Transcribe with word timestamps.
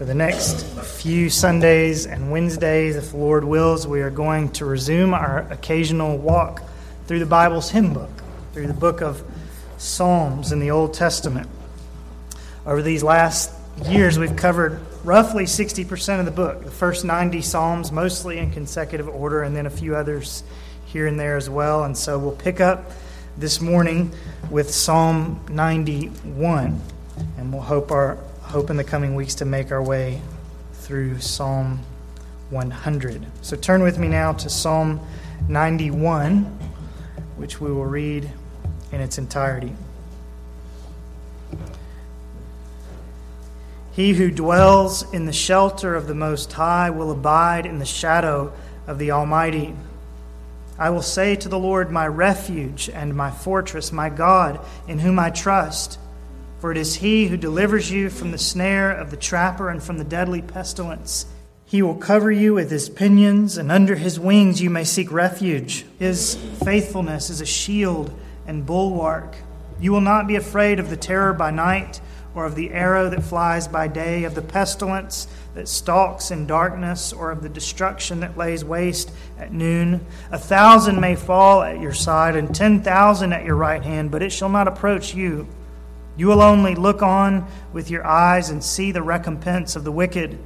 For 0.00 0.06
the 0.06 0.14
next 0.14 0.64
few 0.64 1.28
Sundays 1.28 2.06
and 2.06 2.30
Wednesdays, 2.30 2.96
if 2.96 3.10
the 3.10 3.18
Lord 3.18 3.44
wills, 3.44 3.86
we 3.86 4.00
are 4.00 4.08
going 4.08 4.50
to 4.52 4.64
resume 4.64 5.12
our 5.12 5.40
occasional 5.50 6.16
walk 6.16 6.62
through 7.06 7.18
the 7.18 7.26
Bible's 7.26 7.70
hymn 7.70 7.92
book, 7.92 8.08
through 8.54 8.68
the 8.68 8.72
book 8.72 9.02
of 9.02 9.22
Psalms 9.76 10.52
in 10.52 10.58
the 10.58 10.70
Old 10.70 10.94
Testament. 10.94 11.50
Over 12.64 12.80
these 12.80 13.02
last 13.02 13.52
years, 13.90 14.18
we've 14.18 14.36
covered 14.36 14.80
roughly 15.04 15.44
60% 15.44 16.18
of 16.18 16.24
the 16.24 16.30
book, 16.30 16.64
the 16.64 16.70
first 16.70 17.04
90 17.04 17.42
Psalms, 17.42 17.92
mostly 17.92 18.38
in 18.38 18.52
consecutive 18.52 19.06
order, 19.06 19.42
and 19.42 19.54
then 19.54 19.66
a 19.66 19.70
few 19.70 19.96
others 19.96 20.42
here 20.86 21.08
and 21.08 21.20
there 21.20 21.36
as 21.36 21.50
well. 21.50 21.84
And 21.84 21.94
so 21.94 22.18
we'll 22.18 22.32
pick 22.32 22.58
up 22.58 22.90
this 23.36 23.60
morning 23.60 24.14
with 24.50 24.70
Psalm 24.70 25.44
91, 25.50 26.80
and 27.36 27.52
we'll 27.52 27.60
hope 27.60 27.90
our 27.90 28.16
hope 28.50 28.68
in 28.68 28.76
the 28.76 28.82
coming 28.82 29.14
weeks 29.14 29.36
to 29.36 29.44
make 29.44 29.70
our 29.70 29.80
way 29.80 30.20
through 30.72 31.20
Psalm 31.20 31.78
100. 32.50 33.24
So 33.42 33.54
turn 33.56 33.80
with 33.80 33.96
me 33.96 34.08
now 34.08 34.32
to 34.32 34.50
Psalm 34.50 34.98
91, 35.48 36.46
which 37.36 37.60
we 37.60 37.70
will 37.70 37.86
read 37.86 38.28
in 38.90 39.00
its 39.00 39.18
entirety. 39.18 39.72
He 43.92 44.14
who 44.14 44.32
dwells 44.32 45.08
in 45.12 45.26
the 45.26 45.32
shelter 45.32 45.94
of 45.94 46.08
the 46.08 46.14
Most 46.16 46.52
High 46.52 46.90
will 46.90 47.12
abide 47.12 47.66
in 47.66 47.78
the 47.78 47.86
shadow 47.86 48.52
of 48.88 48.98
the 48.98 49.12
Almighty. 49.12 49.76
I 50.76 50.90
will 50.90 51.02
say 51.02 51.36
to 51.36 51.48
the 51.48 51.58
Lord, 51.58 51.92
My 51.92 52.08
refuge 52.08 52.90
and 52.92 53.14
my 53.14 53.30
fortress, 53.30 53.92
my 53.92 54.10
God, 54.10 54.58
in 54.88 54.98
whom 54.98 55.20
I 55.20 55.30
trust. 55.30 56.00
For 56.60 56.70
it 56.70 56.76
is 56.76 56.96
he 56.96 57.26
who 57.26 57.38
delivers 57.38 57.90
you 57.90 58.10
from 58.10 58.32
the 58.32 58.38
snare 58.38 58.92
of 58.92 59.10
the 59.10 59.16
trapper 59.16 59.70
and 59.70 59.82
from 59.82 59.96
the 59.96 60.04
deadly 60.04 60.42
pestilence. 60.42 61.24
He 61.64 61.80
will 61.80 61.94
cover 61.94 62.30
you 62.30 62.52
with 62.52 62.70
his 62.70 62.90
pinions, 62.90 63.56
and 63.56 63.72
under 63.72 63.94
his 63.94 64.20
wings 64.20 64.60
you 64.60 64.68
may 64.68 64.84
seek 64.84 65.10
refuge. 65.10 65.86
His 65.98 66.34
faithfulness 66.62 67.30
is 67.30 67.40
a 67.40 67.46
shield 67.46 68.12
and 68.46 68.66
bulwark. 68.66 69.36
You 69.80 69.92
will 69.92 70.02
not 70.02 70.26
be 70.26 70.36
afraid 70.36 70.78
of 70.78 70.90
the 70.90 70.96
terror 70.96 71.32
by 71.32 71.50
night, 71.50 72.00
or 72.34 72.44
of 72.44 72.56
the 72.56 72.72
arrow 72.72 73.08
that 73.08 73.22
flies 73.22 73.66
by 73.66 73.88
day, 73.88 74.24
of 74.24 74.34
the 74.34 74.42
pestilence 74.42 75.28
that 75.54 75.66
stalks 75.66 76.30
in 76.30 76.46
darkness, 76.46 77.12
or 77.12 77.30
of 77.30 77.42
the 77.42 77.48
destruction 77.48 78.20
that 78.20 78.36
lays 78.36 78.64
waste 78.64 79.10
at 79.38 79.52
noon. 79.52 80.04
A 80.30 80.38
thousand 80.38 81.00
may 81.00 81.16
fall 81.16 81.62
at 81.62 81.80
your 81.80 81.94
side, 81.94 82.36
and 82.36 82.54
ten 82.54 82.82
thousand 82.82 83.32
at 83.32 83.46
your 83.46 83.56
right 83.56 83.82
hand, 83.82 84.10
but 84.10 84.22
it 84.22 84.30
shall 84.30 84.50
not 84.50 84.68
approach 84.68 85.14
you. 85.14 85.48
You 86.20 86.26
will 86.26 86.42
only 86.42 86.74
look 86.74 87.00
on 87.00 87.46
with 87.72 87.90
your 87.90 88.06
eyes 88.06 88.50
and 88.50 88.62
see 88.62 88.92
the 88.92 89.00
recompense 89.00 89.74
of 89.74 89.84
the 89.84 89.90
wicked. 89.90 90.38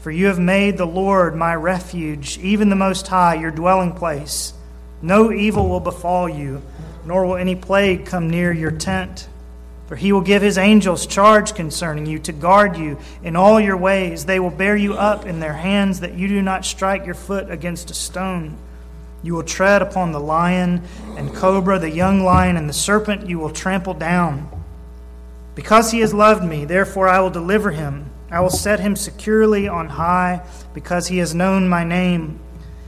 For 0.00 0.10
you 0.10 0.26
have 0.26 0.40
made 0.40 0.76
the 0.76 0.88
Lord 0.88 1.36
my 1.36 1.54
refuge, 1.54 2.36
even 2.38 2.68
the 2.68 2.74
Most 2.74 3.06
High, 3.06 3.36
your 3.36 3.52
dwelling 3.52 3.92
place. 3.92 4.54
No 5.00 5.30
evil 5.30 5.68
will 5.68 5.78
befall 5.78 6.28
you, 6.28 6.62
nor 7.04 7.26
will 7.26 7.36
any 7.36 7.54
plague 7.54 8.06
come 8.06 8.28
near 8.28 8.52
your 8.52 8.72
tent. 8.72 9.28
For 9.86 9.94
he 9.94 10.10
will 10.10 10.20
give 10.20 10.42
his 10.42 10.58
angels 10.58 11.06
charge 11.06 11.54
concerning 11.54 12.06
you 12.06 12.18
to 12.18 12.32
guard 12.32 12.76
you 12.76 12.98
in 13.22 13.36
all 13.36 13.60
your 13.60 13.76
ways. 13.76 14.24
They 14.24 14.40
will 14.40 14.50
bear 14.50 14.74
you 14.74 14.94
up 14.94 15.26
in 15.26 15.38
their 15.38 15.52
hands 15.52 16.00
that 16.00 16.14
you 16.14 16.26
do 16.26 16.42
not 16.42 16.64
strike 16.64 17.06
your 17.06 17.14
foot 17.14 17.52
against 17.52 17.88
a 17.92 17.94
stone. 17.94 18.56
You 19.22 19.34
will 19.34 19.44
tread 19.44 19.80
upon 19.80 20.10
the 20.10 20.18
lion 20.18 20.82
and 21.16 21.32
cobra, 21.32 21.78
the 21.78 21.88
young 21.88 22.24
lion 22.24 22.56
and 22.56 22.68
the 22.68 22.72
serpent 22.72 23.28
you 23.28 23.38
will 23.38 23.50
trample 23.50 23.94
down. 23.94 24.50
Because 25.54 25.90
he 25.92 26.00
has 26.00 26.12
loved 26.12 26.44
me, 26.44 26.64
therefore 26.64 27.08
I 27.08 27.20
will 27.20 27.30
deliver 27.30 27.70
him. 27.70 28.10
I 28.30 28.40
will 28.40 28.50
set 28.50 28.80
him 28.80 28.96
securely 28.96 29.68
on 29.68 29.88
high, 29.88 30.42
because 30.72 31.06
he 31.08 31.18
has 31.18 31.34
known 31.34 31.68
my 31.68 31.84
name. 31.84 32.40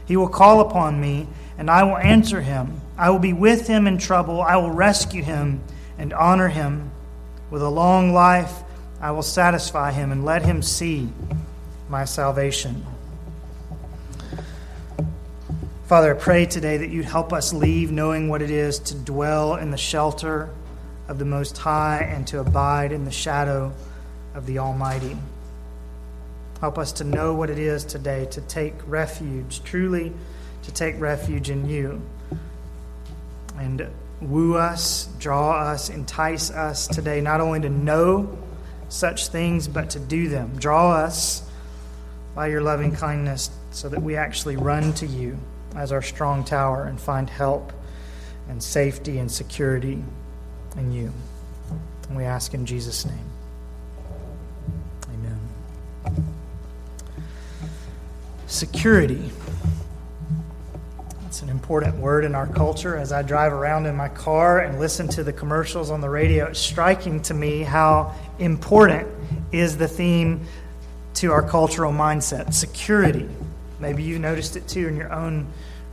He 0.06 0.17
will 0.17 0.28
call 0.28 0.61
upon 0.61 1.00
me, 1.00 1.28
and 1.59 1.70
I 1.70 1.84
will 1.84 1.97
answer 1.97 2.41
him. 2.41 2.81
I 2.98 3.11
will 3.11 3.19
be 3.19 3.33
with 3.33 3.66
him 3.66 3.87
in 3.87 3.99
trouble. 3.99 4.41
I 4.41 4.56
will 4.56 4.71
rescue 4.71 5.22
him 5.22 5.62
and 5.99 6.12
honor 6.12 6.49
him. 6.49 6.91
With 7.50 7.62
a 7.62 7.69
long 7.69 8.12
life, 8.12 8.62
I 9.00 9.12
will 9.12 9.22
satisfy 9.22 9.93
him 9.93 10.10
and 10.10 10.25
let 10.25 10.43
him 10.43 10.62
see 10.62 11.09
my 11.88 12.05
salvation. 12.05 12.84
Father, 15.87 16.16
I 16.16 16.19
pray 16.19 16.47
today 16.47 16.78
that 16.78 16.91
you'd 16.91 17.05
help 17.05 17.32
us 17.32 17.53
leave 17.53 17.93
knowing 17.93 18.28
what 18.28 18.43
it 18.43 18.50
is 18.50 18.81
to 18.81 18.94
dwell 18.97 19.55
in 19.55 19.71
the 19.71 19.76
shelter 19.76 20.50
of 21.09 21.19
the 21.19 21.25
Most 21.25 21.59
High 21.59 22.09
and 22.11 22.27
to 22.28 22.41
abide 22.41 22.93
in 22.93 23.05
the 23.05 23.11
shadow 23.11 23.72
of 24.34 24.47
the 24.47 24.59
Almighty. 24.59 25.17
Help 26.61 26.78
us 26.78 26.93
to 26.93 27.05
know 27.05 27.34
what 27.34 27.50
it 27.50 27.59
is 27.59 27.84
today 27.84 28.27
to 28.31 28.41
take 28.43 28.75
refuge, 28.87 29.62
truly 29.62 30.12
to 30.62 30.72
take 30.72 30.99
refuge 31.00 31.50
in 31.50 31.69
you. 31.69 32.00
And 33.59 33.89
woo 34.21 34.56
us, 34.56 35.09
draw 35.19 35.61
us, 35.61 35.91
entice 35.91 36.50
us 36.50 36.87
today, 36.89 37.21
not 37.21 37.41
only 37.41 37.61
to 37.61 37.69
know 37.69 38.38
such 38.88 39.28
things, 39.28 39.69
but 39.69 39.91
to 39.91 39.99
do 39.99 40.28
them. 40.28 40.56
Draw 40.59 40.93
us 40.93 41.43
by 42.34 42.49
your 42.49 42.61
loving 42.61 42.94
kindness 42.94 43.50
so 43.71 43.88
that 43.88 44.03
we 44.03 44.17
actually 44.17 44.56
run 44.56 44.93
to 44.94 45.06
you 45.06 45.38
as 45.75 45.93
our 45.93 46.03
strong 46.03 46.44
tower 46.44 46.84
and 46.84 47.00
find 47.00 47.28
help 47.28 47.73
and 48.49 48.62
safety 48.62 49.19
and 49.19 49.31
security 49.31 50.03
in 50.78 50.92
you. 50.92 51.12
And 52.09 52.16
we 52.16 52.25
ask 52.25 52.54
in 52.54 52.66
Jesus' 52.66 53.04
name. 53.04 53.31
Amen. 55.09 56.25
Security. 58.47 59.31
It's 61.26 61.42
an 61.42 61.48
important 61.48 61.97
word 61.97 62.25
in 62.25 62.34
our 62.34 62.47
culture. 62.47 62.97
As 62.97 63.12
I 63.12 63.22
drive 63.22 63.53
around 63.53 63.87
in 63.87 63.97
my 63.97 64.09
car 64.09 64.60
and 64.60 64.78
listen 64.78 65.09
to 65.09 65.25
the 65.25 65.32
commercials 65.32 65.91
on 65.91 66.00
the 66.00 66.09
radio, 66.09 66.47
it's 66.47 66.60
striking 66.60 67.20
to 67.22 67.34
me 67.34 67.62
how 67.62 68.14
important 68.38 69.08
is 69.53 69.76
the 69.76 69.88
theme 69.88 70.47
to 71.14 71.32
our 71.32 71.43
cultural 71.43 71.93
mindset 71.93 72.54
security. 72.54 73.28
Maybe 73.81 74.03
you 74.03 74.19
noticed 74.19 74.56
it 74.56 74.69
too 74.69 74.87
in 74.87 74.97
your 74.97 75.12
own 75.12 75.47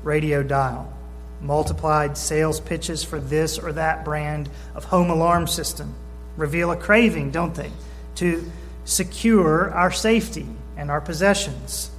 radio 0.03 0.43
dial 0.43 0.92
multiplied 1.43 2.17
sales 2.17 2.59
pitches 2.59 3.03
for 3.03 3.19
this 3.19 3.59
or 3.59 3.73
that 3.73 4.05
brand 4.05 4.49
of 4.75 4.85
home 4.85 5.09
alarm 5.09 5.45
system 5.45 5.93
reveal 6.37 6.71
a 6.71 6.77
craving, 6.77 7.31
don't 7.31 7.53
they, 7.53 7.71
to 8.15 8.49
secure 8.85 9.71
our 9.71 9.91
safety 9.91 10.47
and 10.77 10.89
our 10.89 11.01
possessions. 11.01 11.91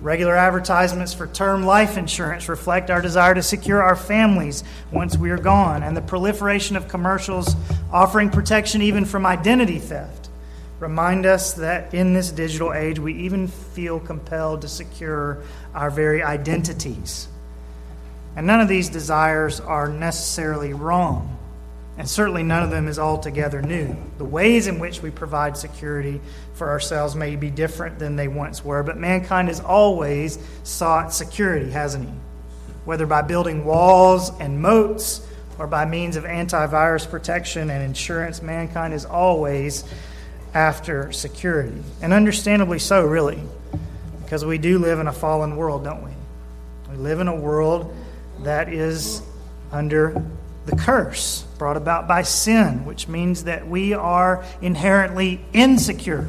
Regular 0.00 0.36
advertisements 0.36 1.14
for 1.14 1.26
term 1.26 1.64
life 1.64 1.96
insurance 1.96 2.48
reflect 2.48 2.90
our 2.90 3.02
desire 3.02 3.34
to 3.34 3.42
secure 3.42 3.82
our 3.82 3.96
families 3.96 4.62
once 4.92 5.16
we 5.16 5.30
are 5.30 5.38
gone, 5.38 5.82
and 5.82 5.96
the 5.96 6.02
proliferation 6.02 6.76
of 6.76 6.86
commercials 6.86 7.56
offering 7.92 8.30
protection 8.30 8.82
even 8.82 9.04
from 9.04 9.26
identity 9.26 9.78
theft 9.78 10.26
remind 10.78 11.24
us 11.24 11.54
that 11.54 11.94
in 11.94 12.12
this 12.12 12.30
digital 12.30 12.72
age 12.72 12.98
we 12.98 13.14
even 13.14 13.48
feel 13.48 13.98
compelled 13.98 14.62
to 14.62 14.68
secure 14.68 15.42
our 15.74 15.90
very 15.90 16.22
identities. 16.22 17.28
And 18.36 18.46
none 18.46 18.60
of 18.60 18.68
these 18.68 18.90
desires 18.90 19.60
are 19.60 19.88
necessarily 19.88 20.74
wrong. 20.74 21.36
And 21.98 22.08
certainly 22.08 22.42
none 22.42 22.62
of 22.62 22.70
them 22.70 22.88
is 22.88 22.98
altogether 22.98 23.62
new. 23.62 23.96
The 24.18 24.24
ways 24.24 24.66
in 24.66 24.78
which 24.78 25.00
we 25.00 25.10
provide 25.10 25.56
security 25.56 26.20
for 26.54 26.68
ourselves 26.68 27.14
may 27.14 27.36
be 27.36 27.50
different 27.50 27.98
than 27.98 28.16
they 28.16 28.28
once 28.28 28.62
were, 28.62 28.82
but 28.82 28.98
mankind 28.98 29.48
has 29.48 29.60
always 29.60 30.38
sought 30.62 31.14
security, 31.14 31.70
hasn't 31.70 32.06
he? 32.06 32.14
Whether 32.84 33.06
by 33.06 33.22
building 33.22 33.64
walls 33.64 34.30
and 34.38 34.60
moats 34.60 35.26
or 35.58 35.66
by 35.66 35.86
means 35.86 36.16
of 36.16 36.24
antivirus 36.24 37.10
protection 37.10 37.70
and 37.70 37.82
insurance, 37.82 38.42
mankind 38.42 38.92
is 38.92 39.06
always 39.06 39.82
after 40.52 41.12
security. 41.12 41.82
And 42.02 42.12
understandably 42.12 42.78
so, 42.78 43.06
really, 43.06 43.42
because 44.22 44.44
we 44.44 44.58
do 44.58 44.78
live 44.78 44.98
in 44.98 45.06
a 45.06 45.12
fallen 45.12 45.56
world, 45.56 45.82
don't 45.82 46.04
we? 46.04 46.10
We 46.90 46.96
live 46.98 47.20
in 47.20 47.28
a 47.28 47.34
world 47.34 47.94
that 48.40 48.68
is 48.68 49.22
under 49.72 50.22
the 50.66 50.76
curse 50.76 51.44
brought 51.58 51.76
about 51.76 52.08
by 52.08 52.22
sin, 52.22 52.84
which 52.84 53.08
means 53.08 53.44
that 53.44 53.66
we 53.66 53.94
are 53.94 54.44
inherently 54.60 55.44
insecure. 55.52 56.28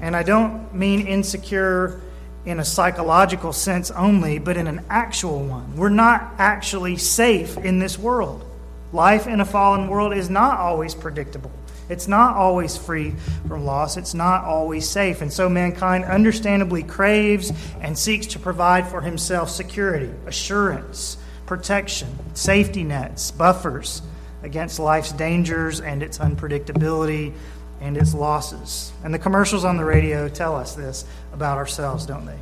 And 0.00 0.14
I 0.14 0.22
don't 0.22 0.74
mean 0.74 1.06
insecure 1.06 2.00
in 2.44 2.60
a 2.60 2.64
psychological 2.64 3.52
sense 3.52 3.90
only, 3.90 4.38
but 4.38 4.56
in 4.56 4.66
an 4.66 4.84
actual 4.90 5.44
one. 5.44 5.76
We're 5.76 5.88
not 5.88 6.34
actually 6.38 6.96
safe 6.96 7.56
in 7.56 7.78
this 7.78 7.98
world. 7.98 8.44
Life 8.92 9.26
in 9.26 9.40
a 9.40 9.44
fallen 9.44 9.88
world 9.88 10.12
is 10.12 10.28
not 10.28 10.58
always 10.58 10.94
predictable. 10.94 11.50
It's 11.88 12.08
not 12.08 12.36
always 12.36 12.76
free 12.76 13.14
from 13.46 13.64
loss. 13.64 13.96
It's 13.96 14.14
not 14.14 14.44
always 14.44 14.88
safe. 14.88 15.20
And 15.20 15.32
so 15.32 15.48
mankind 15.48 16.04
understandably 16.04 16.82
craves 16.82 17.52
and 17.80 17.98
seeks 17.98 18.26
to 18.28 18.38
provide 18.38 18.88
for 18.88 19.00
himself 19.00 19.50
security, 19.50 20.10
assurance, 20.26 21.18
protection, 21.46 22.08
safety 22.34 22.84
nets, 22.84 23.30
buffers 23.30 24.02
against 24.42 24.78
life's 24.78 25.12
dangers 25.12 25.80
and 25.80 26.02
its 26.02 26.18
unpredictability 26.18 27.34
and 27.80 27.96
its 27.96 28.14
losses. 28.14 28.92
And 29.02 29.12
the 29.12 29.18
commercials 29.18 29.64
on 29.64 29.76
the 29.76 29.84
radio 29.84 30.28
tell 30.28 30.56
us 30.56 30.74
this 30.74 31.04
about 31.32 31.58
ourselves, 31.58 32.06
don't 32.06 32.24
they? 32.24 32.38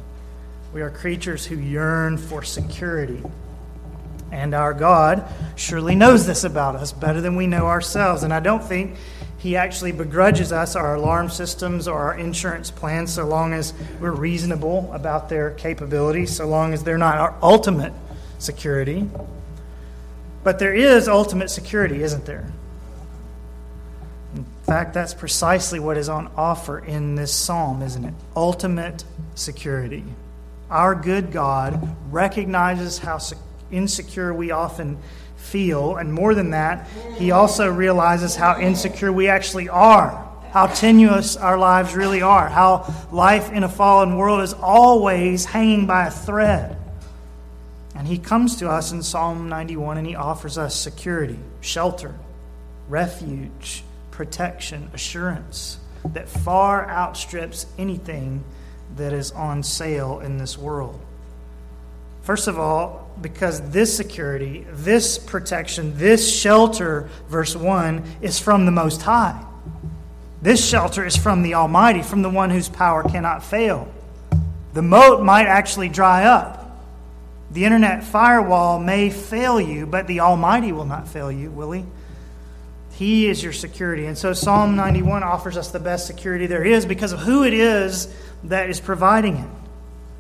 We 0.72 0.82
are 0.82 0.90
creatures 0.90 1.44
who 1.44 1.56
yearn 1.56 2.16
for 2.16 2.42
security. 2.42 3.22
And 4.30 4.54
our 4.54 4.72
God 4.72 5.28
surely 5.56 5.94
knows 5.94 6.26
this 6.26 6.44
about 6.44 6.74
us 6.74 6.92
better 6.92 7.20
than 7.20 7.36
we 7.36 7.46
know 7.46 7.66
ourselves. 7.66 8.22
And 8.22 8.32
I 8.32 8.40
don't 8.40 8.64
think 8.64 8.96
He 9.42 9.56
actually 9.56 9.90
begrudges 9.90 10.52
us 10.52 10.76
our 10.76 10.94
alarm 10.94 11.28
systems 11.28 11.88
or 11.88 11.98
our 11.98 12.14
insurance 12.14 12.70
plans 12.70 13.12
so 13.12 13.26
long 13.26 13.52
as 13.52 13.74
we're 14.00 14.12
reasonable 14.12 14.88
about 14.92 15.28
their 15.28 15.50
capabilities, 15.50 16.36
so 16.36 16.46
long 16.46 16.72
as 16.72 16.84
they're 16.84 16.96
not 16.96 17.18
our 17.18 17.34
ultimate 17.42 17.92
security. 18.38 19.08
But 20.44 20.60
there 20.60 20.72
is 20.72 21.08
ultimate 21.08 21.50
security, 21.50 22.04
isn't 22.04 22.24
there? 22.24 22.52
In 24.36 24.44
fact, 24.62 24.94
that's 24.94 25.12
precisely 25.12 25.80
what 25.80 25.96
is 25.96 26.08
on 26.08 26.30
offer 26.36 26.78
in 26.78 27.16
this 27.16 27.34
psalm, 27.34 27.82
isn't 27.82 28.04
it? 28.04 28.14
Ultimate 28.36 29.02
security. 29.34 30.04
Our 30.70 30.94
good 30.94 31.32
God 31.32 31.96
recognizes 32.12 32.98
how 32.98 33.18
insecure 33.72 34.32
we 34.32 34.52
often 34.52 34.98
feel, 35.42 35.96
and 35.96 36.12
more 36.12 36.34
than 36.34 36.50
that, 36.50 36.88
He 37.16 37.30
also 37.30 37.70
realizes 37.70 38.36
how 38.36 38.58
insecure 38.58 39.12
we 39.12 39.28
actually 39.28 39.68
are, 39.68 40.28
how 40.52 40.66
tenuous 40.66 41.36
our 41.36 41.58
lives 41.58 41.94
really 41.94 42.22
are, 42.22 42.48
how 42.48 42.92
life 43.10 43.52
in 43.52 43.64
a 43.64 43.68
fallen 43.68 44.16
world 44.16 44.42
is 44.42 44.54
always 44.54 45.44
hanging 45.44 45.86
by 45.86 46.06
a 46.06 46.10
thread. 46.10 46.78
And 47.94 48.06
He 48.06 48.18
comes 48.18 48.56
to 48.56 48.70
us 48.70 48.92
in 48.92 49.02
Psalm 49.02 49.48
91 49.48 49.98
and 49.98 50.06
He 50.06 50.14
offers 50.14 50.56
us 50.56 50.74
security, 50.74 51.38
shelter, 51.60 52.14
refuge 52.88 53.84
protection, 54.10 54.90
assurance 54.94 55.78
that 56.04 56.28
far 56.28 56.88
outstrips 56.88 57.66
anything 57.78 58.44
that 58.96 59.12
is 59.12 59.30
on 59.32 59.62
sale 59.62 60.20
in 60.20 60.38
this 60.38 60.58
world. 60.58 61.00
First 62.22 62.48
of 62.48 62.58
all, 62.58 63.01
because 63.20 63.61
this 63.70 63.97
security, 63.97 64.67
this 64.70 65.19
protection, 65.19 65.97
this 65.97 66.35
shelter, 66.35 67.09
verse 67.29 67.55
1, 67.55 68.05
is 68.23 68.38
from 68.38 68.67
the 68.67 68.73
Most 68.73 69.03
High. 69.03 69.44
This 70.41 70.67
shelter 70.67 71.05
is 71.05 71.17
from 71.17 71.43
the 71.43 71.55
Almighty, 71.55 72.03
from 72.03 72.23
the 72.23 72.31
one 72.31 72.50
whose 72.50 72.69
power 72.69 73.05
cannot 73.05 73.44
fail. 73.44 73.93
The 74.75 74.82
moat 74.82 75.23
might 75.23 75.47
actually 75.47 75.88
dry 75.88 76.25
up. 76.25 76.59
The 77.53 77.64
internet 77.64 78.03
firewall 78.03 78.79
may 78.81 79.11
fail 79.11 79.61
you, 79.61 79.87
but 79.87 80.06
the 80.06 80.20
Almighty 80.20 80.73
will 80.73 80.87
not 80.87 81.06
fail 81.06 81.31
you, 81.31 81.50
will 81.50 81.73
He? 81.73 81.85
He 82.94 83.29
is 83.29 83.43
your 83.43 83.53
security. 83.53 84.06
And 84.06 84.17
so 84.17 84.32
Psalm 84.32 84.75
91 84.76 85.23
offers 85.23 85.56
us 85.56 85.70
the 85.70 85.81
best 85.81 86.06
security 86.06 86.47
there 86.47 86.64
is 86.64 86.87
because 86.87 87.12
of 87.12 87.20
who 87.20 87.44
it 87.44 87.55
is 87.55 88.12
that 88.44 88.70
is 88.70 88.81
providing 88.81 89.37
it. 89.37 89.49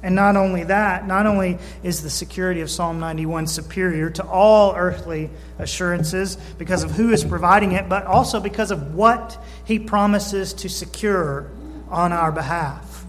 And 0.02 0.14
not 0.14 0.36
only 0.36 0.64
that, 0.64 1.06
not 1.06 1.26
only 1.26 1.58
is 1.82 2.02
the 2.02 2.10
security 2.10 2.60
of 2.60 2.70
Psalm 2.70 2.98
91 2.98 3.46
superior 3.46 4.10
to 4.10 4.24
all 4.24 4.74
earthly 4.74 5.30
assurances 5.58 6.36
because 6.58 6.82
of 6.82 6.90
who 6.90 7.10
is 7.10 7.24
providing 7.24 7.72
it, 7.72 7.88
but 7.88 8.04
also 8.06 8.40
because 8.40 8.70
of 8.70 8.94
what 8.94 9.38
he 9.64 9.78
promises 9.78 10.52
to 10.54 10.68
secure 10.68 11.48
on 11.88 12.12
our 12.12 12.32
behalf, 12.32 13.04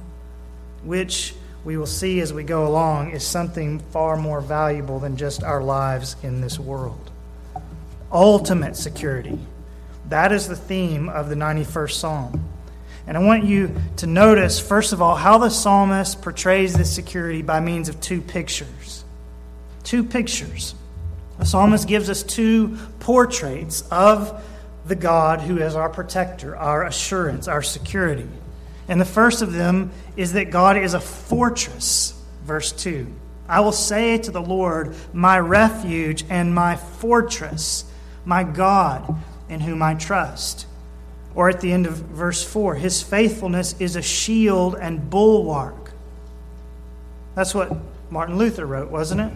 which 0.83 1.33
we 1.65 1.77
will 1.77 1.87
see 1.87 2.19
as 2.19 2.31
we 2.31 2.43
go 2.43 2.67
along 2.67 3.11
is 3.11 3.23
something 3.23 3.79
far 3.79 4.17
more 4.17 4.41
valuable 4.41 4.99
than 4.99 5.17
just 5.17 5.41
our 5.43 5.63
lives 5.63 6.15
in 6.21 6.41
this 6.41 6.59
world. 6.59 7.09
Ultimate 8.11 8.75
security 8.75 9.39
that 10.09 10.31
is 10.31 10.47
the 10.47 10.55
theme 10.55 11.09
of 11.09 11.29
the 11.29 11.35
91st 11.35 11.91
Psalm. 11.91 12.52
And 13.05 13.17
I 13.17 13.19
want 13.19 13.43
you 13.43 13.75
to 13.97 14.07
notice, 14.07 14.59
first 14.59 14.93
of 14.93 15.01
all, 15.01 15.15
how 15.15 15.37
the 15.37 15.49
psalmist 15.49 16.21
portrays 16.21 16.73
this 16.73 16.93
security 16.93 17.41
by 17.41 17.59
means 17.59 17.89
of 17.89 17.99
two 17.99 18.21
pictures. 18.21 19.03
Two 19.83 20.03
pictures. 20.03 20.73
The 21.37 21.45
psalmist 21.45 21.87
gives 21.87 22.09
us 22.09 22.23
two 22.23 22.77
portraits 22.99 23.83
of 23.91 24.43
the 24.85 24.95
God 24.95 25.41
who 25.41 25.57
is 25.57 25.75
our 25.75 25.89
protector, 25.89 26.55
our 26.55 26.83
assurance, 26.83 27.47
our 27.47 27.61
security. 27.61 28.27
And 28.87 28.99
the 28.99 29.05
first 29.05 29.41
of 29.41 29.53
them 29.53 29.91
is 30.15 30.33
that 30.33 30.51
God 30.51 30.77
is 30.77 30.93
a 30.93 30.99
fortress. 30.99 32.13
Verse 32.45 32.71
2 32.71 33.07
I 33.47 33.59
will 33.59 33.73
say 33.73 34.17
to 34.19 34.31
the 34.31 34.41
Lord, 34.41 34.95
my 35.11 35.37
refuge 35.37 36.23
and 36.29 36.55
my 36.55 36.77
fortress, 36.77 37.85
my 38.23 38.43
God 38.43 39.21
in 39.49 39.59
whom 39.59 39.81
I 39.81 39.95
trust. 39.95 40.65
Or 41.35 41.49
at 41.49 41.61
the 41.61 41.71
end 41.71 41.87
of 41.87 41.93
verse 41.93 42.43
4, 42.43 42.75
his 42.75 43.01
faithfulness 43.01 43.75
is 43.79 43.95
a 43.95 44.01
shield 44.01 44.75
and 44.75 45.09
bulwark. 45.09 45.91
That's 47.35 47.55
what 47.55 47.75
Martin 48.09 48.37
Luther 48.37 48.65
wrote, 48.65 48.91
wasn't 48.91 49.21
it? 49.21 49.33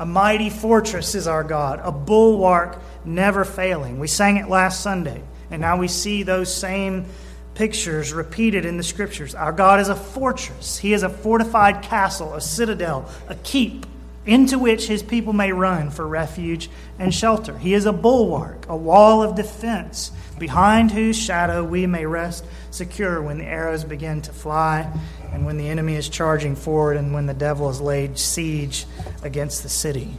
A 0.00 0.06
mighty 0.06 0.50
fortress 0.50 1.14
is 1.14 1.26
our 1.26 1.44
God, 1.44 1.80
a 1.82 1.92
bulwark 1.92 2.80
never 3.04 3.44
failing. 3.44 3.98
We 3.98 4.08
sang 4.08 4.36
it 4.36 4.48
last 4.48 4.82
Sunday, 4.82 5.22
and 5.50 5.60
now 5.60 5.76
we 5.76 5.88
see 5.88 6.22
those 6.22 6.52
same 6.52 7.06
pictures 7.54 8.12
repeated 8.12 8.64
in 8.64 8.76
the 8.76 8.82
scriptures. 8.82 9.34
Our 9.34 9.52
God 9.52 9.80
is 9.80 9.88
a 9.88 9.96
fortress, 9.96 10.78
He 10.78 10.92
is 10.92 11.02
a 11.02 11.08
fortified 11.08 11.82
castle, 11.82 12.34
a 12.34 12.40
citadel, 12.40 13.10
a 13.28 13.34
keep 13.36 13.86
into 14.28 14.58
which 14.58 14.86
his 14.86 15.02
people 15.02 15.32
may 15.32 15.50
run 15.50 15.90
for 15.90 16.06
refuge 16.06 16.68
and 16.98 17.14
shelter. 17.14 17.56
He 17.56 17.72
is 17.72 17.86
a 17.86 17.94
bulwark, 17.94 18.68
a 18.68 18.76
wall 18.76 19.22
of 19.22 19.34
defense, 19.34 20.12
behind 20.38 20.90
whose 20.90 21.18
shadow 21.18 21.64
we 21.64 21.86
may 21.86 22.04
rest 22.04 22.44
secure 22.70 23.22
when 23.22 23.38
the 23.38 23.46
arrows 23.46 23.84
begin 23.84 24.20
to 24.20 24.32
fly, 24.32 24.86
and 25.32 25.46
when 25.46 25.56
the 25.56 25.66
enemy 25.66 25.94
is 25.94 26.10
charging 26.10 26.54
forward, 26.54 26.98
and 26.98 27.14
when 27.14 27.24
the 27.24 27.32
devil 27.32 27.68
has 27.68 27.80
laid 27.80 28.18
siege 28.18 28.84
against 29.22 29.62
the 29.62 29.68
city. 29.70 30.14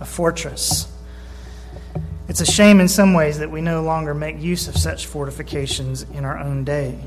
A 0.00 0.06
fortress. 0.06 0.90
It's 2.26 2.40
a 2.40 2.46
shame 2.46 2.80
in 2.80 2.88
some 2.88 3.12
ways 3.12 3.38
that 3.38 3.50
we 3.50 3.60
no 3.60 3.82
longer 3.82 4.14
make 4.14 4.40
use 4.40 4.66
of 4.66 4.78
such 4.78 5.04
fortifications 5.04 6.04
in 6.14 6.24
our 6.24 6.38
own 6.38 6.64
day, 6.64 6.98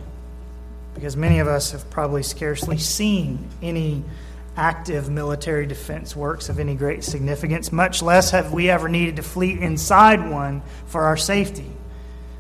because 0.94 1.18
many 1.18 1.40
of 1.40 1.48
us 1.48 1.72
have 1.72 1.90
probably 1.90 2.22
scarcely 2.22 2.78
seen 2.78 3.50
any 3.64 4.04
active 4.60 5.10
military 5.10 5.66
defense 5.66 6.18
works 6.18 6.50
of 6.50 6.60
any 6.60 6.76
great 6.76 7.02
significance, 7.02 7.72
much 7.72 8.02
less 8.02 8.32
have 8.32 8.52
we 8.52 8.70
ever 8.70 8.90
needed 8.90 9.16
to 9.16 9.24
flee 9.24 9.58
inside 9.58 10.30
one 10.30 10.62
for 10.86 11.04
our 11.04 11.16
safety. 11.16 11.72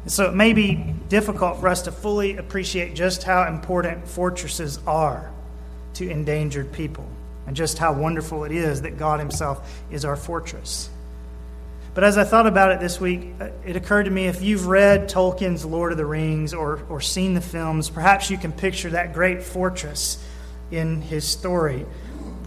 And 0.03 0.11
so 0.11 0.25
it 0.25 0.35
may 0.35 0.51
be 0.51 0.75
difficult 1.07 1.61
for 1.61 1.69
us 1.69 1.83
to 1.83 1.93
fully 1.93 2.35
appreciate 2.35 2.93
just 2.93 3.23
how 3.23 3.47
important 3.47 4.05
fortresses 4.05 4.79
are 4.85 5.31
to 5.93 6.09
endangered 6.09 6.73
people 6.73 7.07
and 7.47 7.55
just 7.55 7.77
how 7.77 7.93
wonderful 7.93 8.43
it 8.43 8.51
is 8.51 8.81
that 8.81 8.97
God 8.97 9.19
Himself 9.19 9.81
is 9.89 10.03
our 10.03 10.17
fortress. 10.17 10.89
But 11.93 12.03
as 12.03 12.17
I 12.17 12.25
thought 12.25 12.47
about 12.47 12.71
it 12.71 12.81
this 12.81 12.99
week, 12.99 13.29
it 13.65 13.77
occurred 13.77 14.03
to 14.03 14.11
me 14.11 14.27
if 14.27 14.41
you've 14.41 14.67
read 14.67 15.07
Tolkien's 15.07 15.63
Lord 15.63 15.93
of 15.93 15.97
the 15.97 16.05
Rings 16.05 16.53
or, 16.53 16.81
or 16.89 16.99
seen 16.99 17.33
the 17.33 17.41
films, 17.41 17.89
perhaps 17.89 18.29
you 18.29 18.37
can 18.37 18.51
picture 18.51 18.89
that 18.89 19.13
great 19.13 19.41
fortress 19.41 20.21
in 20.71 21.01
his 21.01 21.25
story 21.25 21.85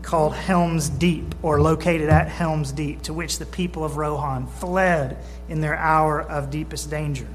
called 0.03 0.35
Helm's 0.35 0.89
Deep, 0.89 1.35
or 1.43 1.61
located 1.61 2.09
at 2.09 2.29
Helm's 2.29 2.73
Deep, 2.73 3.03
to 3.03 3.15
which 3.15 3.39
the 3.39 3.47
people 3.47 3.85
of 3.85 3.97
Rohan 3.97 4.47
fled 4.47 5.17
in 5.49 5.61
their 5.61 5.77
hour 5.77 6.21
of 6.21 6.51
deepest 6.51 6.91
danger. 6.91 7.27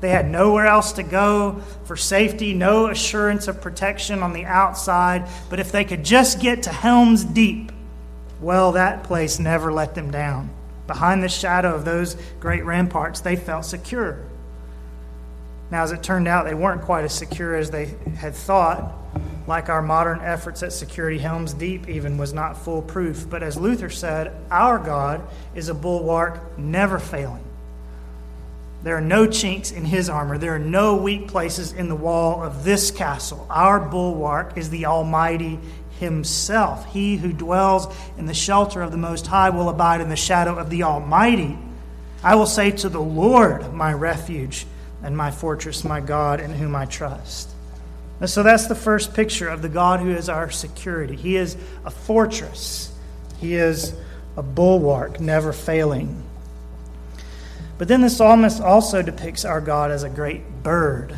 They 0.00 0.10
had 0.10 0.28
nowhere 0.28 0.66
else 0.66 0.92
to 0.92 1.02
go 1.02 1.62
for 1.84 1.96
safety, 1.96 2.54
no 2.54 2.88
assurance 2.88 3.46
of 3.46 3.60
protection 3.60 4.22
on 4.22 4.32
the 4.32 4.44
outside, 4.44 5.28
but 5.48 5.60
if 5.60 5.70
they 5.70 5.84
could 5.84 6.04
just 6.04 6.40
get 6.40 6.64
to 6.64 6.70
Helm's 6.70 7.24
Deep, 7.24 7.70
well, 8.40 8.72
that 8.72 9.04
place 9.04 9.38
never 9.38 9.72
let 9.72 9.94
them 9.94 10.10
down. 10.10 10.50
Behind 10.86 11.22
the 11.22 11.28
shadow 11.28 11.74
of 11.74 11.84
those 11.84 12.16
great 12.40 12.64
ramparts, 12.64 13.20
they 13.20 13.36
felt 13.36 13.64
secure. 13.64 14.18
Now, 15.70 15.84
as 15.84 15.92
it 15.92 16.02
turned 16.02 16.26
out, 16.26 16.44
they 16.44 16.54
weren't 16.54 16.82
quite 16.82 17.04
as 17.04 17.14
secure 17.14 17.54
as 17.54 17.70
they 17.70 17.94
had 18.16 18.34
thought 18.34 18.92
like 19.46 19.68
our 19.68 19.82
modern 19.82 20.20
efforts 20.20 20.62
at 20.62 20.72
security, 20.72 21.18
Helm's 21.18 21.52
Deep 21.52 21.88
even 21.88 22.18
was 22.18 22.32
not 22.32 22.56
foolproof. 22.64 23.28
But 23.28 23.42
as 23.42 23.56
Luther 23.56 23.90
said, 23.90 24.32
our 24.50 24.78
God 24.78 25.22
is 25.54 25.68
a 25.68 25.74
bulwark 25.74 26.58
never 26.58 26.98
failing. 26.98 27.44
There 28.82 28.96
are 28.96 29.00
no 29.00 29.26
chinks 29.26 29.70
in 29.70 29.84
his 29.84 30.08
armor. 30.08 30.38
There 30.38 30.54
are 30.54 30.58
no 30.58 30.96
weak 30.96 31.28
places 31.28 31.72
in 31.72 31.88
the 31.88 31.94
wall 31.94 32.42
of 32.42 32.64
this 32.64 32.90
castle. 32.90 33.46
Our 33.48 33.78
bulwark 33.78 34.56
is 34.56 34.70
the 34.70 34.86
Almighty 34.86 35.58
Himself. 36.00 36.92
He 36.92 37.16
who 37.16 37.32
dwells 37.32 37.94
in 38.18 38.26
the 38.26 38.34
shelter 38.34 38.82
of 38.82 38.90
the 38.90 38.96
Most 38.96 39.28
High 39.28 39.50
will 39.50 39.68
abide 39.68 40.00
in 40.00 40.08
the 40.08 40.16
shadow 40.16 40.58
of 40.58 40.68
the 40.68 40.82
Almighty. 40.82 41.56
I 42.24 42.34
will 42.34 42.46
say 42.46 42.72
to 42.72 42.88
the 42.88 43.00
Lord, 43.00 43.72
my 43.72 43.92
refuge 43.92 44.66
and 45.00 45.16
my 45.16 45.30
fortress, 45.30 45.84
my 45.84 46.00
God, 46.00 46.40
in 46.40 46.52
whom 46.52 46.74
I 46.74 46.86
trust. 46.86 47.51
And 48.22 48.30
so 48.30 48.44
that's 48.44 48.68
the 48.68 48.76
first 48.76 49.14
picture 49.14 49.48
of 49.48 49.62
the 49.62 49.68
God 49.68 49.98
who 49.98 50.10
is 50.10 50.28
our 50.28 50.48
security. 50.48 51.16
He 51.16 51.34
is 51.34 51.56
a 51.84 51.90
fortress, 51.90 52.92
He 53.40 53.56
is 53.56 53.94
a 54.36 54.44
bulwark, 54.44 55.18
never 55.18 55.52
failing. 55.52 56.22
But 57.78 57.88
then 57.88 58.00
the 58.00 58.08
psalmist 58.08 58.62
also 58.62 59.02
depicts 59.02 59.44
our 59.44 59.60
God 59.60 59.90
as 59.90 60.04
a 60.04 60.08
great 60.08 60.62
bird, 60.62 61.16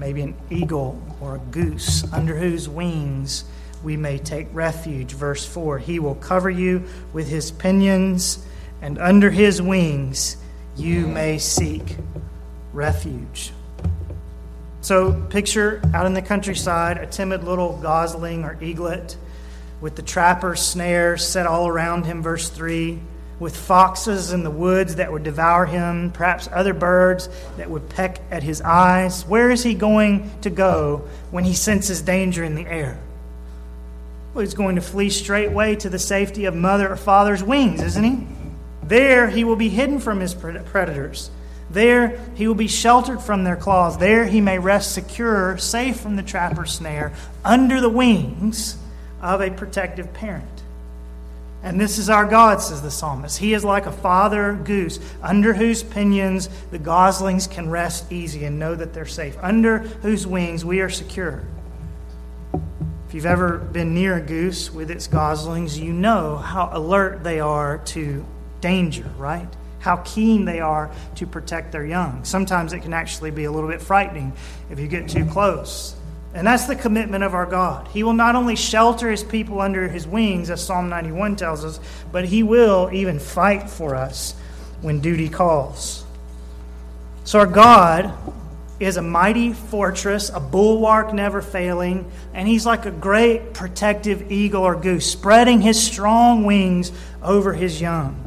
maybe 0.00 0.22
an 0.22 0.34
eagle 0.48 0.98
or 1.20 1.36
a 1.36 1.40
goose, 1.40 2.10
under 2.10 2.38
whose 2.38 2.70
wings 2.70 3.44
we 3.82 3.98
may 3.98 4.16
take 4.16 4.46
refuge. 4.54 5.12
Verse 5.12 5.44
4 5.44 5.78
He 5.78 5.98
will 5.98 6.14
cover 6.14 6.48
you 6.48 6.84
with 7.12 7.28
his 7.28 7.50
pinions, 7.50 8.42
and 8.80 8.98
under 8.98 9.30
his 9.30 9.60
wings 9.60 10.38
you 10.74 11.06
may 11.06 11.36
seek 11.36 11.98
refuge. 12.72 13.52
So, 14.84 15.14
picture 15.30 15.80
out 15.94 16.04
in 16.04 16.12
the 16.12 16.20
countryside 16.20 16.98
a 16.98 17.06
timid 17.06 17.42
little 17.42 17.78
gosling 17.78 18.44
or 18.44 18.62
eaglet 18.62 19.16
with 19.80 19.96
the 19.96 20.02
trapper's 20.02 20.60
snare 20.60 21.16
set 21.16 21.46
all 21.46 21.66
around 21.66 22.04
him, 22.04 22.22
verse 22.22 22.50
3, 22.50 23.00
with 23.40 23.56
foxes 23.56 24.34
in 24.34 24.44
the 24.44 24.50
woods 24.50 24.96
that 24.96 25.10
would 25.10 25.22
devour 25.22 25.64
him, 25.64 26.10
perhaps 26.12 26.50
other 26.52 26.74
birds 26.74 27.30
that 27.56 27.70
would 27.70 27.88
peck 27.88 28.20
at 28.30 28.42
his 28.42 28.60
eyes. 28.60 29.24
Where 29.24 29.50
is 29.50 29.62
he 29.62 29.72
going 29.72 30.30
to 30.42 30.50
go 30.50 31.08
when 31.30 31.44
he 31.44 31.54
senses 31.54 32.02
danger 32.02 32.44
in 32.44 32.54
the 32.54 32.66
air? 32.66 33.00
Well, 34.34 34.44
he's 34.44 34.52
going 34.52 34.76
to 34.76 34.82
flee 34.82 35.08
straightway 35.08 35.76
to 35.76 35.88
the 35.88 35.98
safety 35.98 36.44
of 36.44 36.54
mother 36.54 36.92
or 36.92 36.96
father's 36.96 37.42
wings, 37.42 37.80
isn't 37.80 38.04
he? 38.04 38.26
There 38.82 39.30
he 39.30 39.44
will 39.44 39.56
be 39.56 39.70
hidden 39.70 39.98
from 39.98 40.20
his 40.20 40.34
predators. 40.34 41.30
There 41.70 42.20
he 42.34 42.46
will 42.46 42.54
be 42.54 42.68
sheltered 42.68 43.20
from 43.20 43.44
their 43.44 43.56
claws. 43.56 43.98
There 43.98 44.24
he 44.26 44.40
may 44.40 44.58
rest 44.58 44.92
secure, 44.92 45.58
safe 45.58 45.98
from 45.98 46.16
the 46.16 46.22
trapper's 46.22 46.72
snare, 46.72 47.12
under 47.44 47.80
the 47.80 47.88
wings 47.88 48.76
of 49.20 49.40
a 49.40 49.50
protective 49.50 50.12
parent. 50.12 50.62
And 51.62 51.80
this 51.80 51.96
is 51.96 52.10
our 52.10 52.26
God, 52.26 52.60
says 52.60 52.82
the 52.82 52.90
psalmist. 52.90 53.38
He 53.38 53.54
is 53.54 53.64
like 53.64 53.86
a 53.86 53.92
father 53.92 54.52
goose, 54.52 55.00
under 55.22 55.54
whose 55.54 55.82
pinions 55.82 56.50
the 56.70 56.78
goslings 56.78 57.46
can 57.46 57.70
rest 57.70 58.12
easy 58.12 58.44
and 58.44 58.58
know 58.58 58.74
that 58.74 58.92
they're 58.92 59.06
safe, 59.06 59.34
under 59.40 59.78
whose 59.78 60.26
wings 60.26 60.62
we 60.62 60.80
are 60.80 60.90
secure. 60.90 61.42
If 63.08 63.14
you've 63.14 63.24
ever 63.24 63.56
been 63.56 63.94
near 63.94 64.16
a 64.16 64.20
goose 64.20 64.70
with 64.70 64.90
its 64.90 65.06
goslings, 65.06 65.78
you 65.78 65.92
know 65.92 66.36
how 66.36 66.68
alert 66.70 67.24
they 67.24 67.40
are 67.40 67.78
to 67.78 68.26
danger, 68.60 69.10
right? 69.16 69.48
How 69.84 69.98
keen 69.98 70.46
they 70.46 70.60
are 70.60 70.90
to 71.16 71.26
protect 71.26 71.70
their 71.70 71.84
young. 71.84 72.24
Sometimes 72.24 72.72
it 72.72 72.80
can 72.80 72.94
actually 72.94 73.30
be 73.30 73.44
a 73.44 73.52
little 73.52 73.68
bit 73.68 73.82
frightening 73.82 74.32
if 74.70 74.80
you 74.80 74.88
get 74.88 75.10
too 75.10 75.26
close. 75.26 75.94
And 76.32 76.46
that's 76.46 76.64
the 76.64 76.74
commitment 76.74 77.22
of 77.22 77.34
our 77.34 77.44
God. 77.44 77.86
He 77.88 78.02
will 78.02 78.14
not 78.14 78.34
only 78.34 78.56
shelter 78.56 79.10
his 79.10 79.22
people 79.22 79.60
under 79.60 79.86
his 79.86 80.06
wings, 80.06 80.48
as 80.48 80.64
Psalm 80.64 80.88
91 80.88 81.36
tells 81.36 81.66
us, 81.66 81.78
but 82.10 82.24
he 82.24 82.42
will 82.42 82.88
even 82.92 83.18
fight 83.18 83.68
for 83.68 83.94
us 83.94 84.34
when 84.80 85.00
duty 85.00 85.28
calls. 85.28 86.04
So, 87.24 87.38
our 87.38 87.46
God 87.46 88.12
is 88.80 88.96
a 88.96 89.02
mighty 89.02 89.52
fortress, 89.52 90.30
a 90.30 90.40
bulwark 90.40 91.12
never 91.12 91.42
failing, 91.42 92.10
and 92.32 92.48
he's 92.48 92.64
like 92.64 92.86
a 92.86 92.90
great 92.90 93.52
protective 93.52 94.32
eagle 94.32 94.62
or 94.62 94.74
goose, 94.74 95.10
spreading 95.10 95.60
his 95.60 95.80
strong 95.80 96.44
wings 96.44 96.90
over 97.22 97.52
his 97.52 97.80
young. 97.80 98.23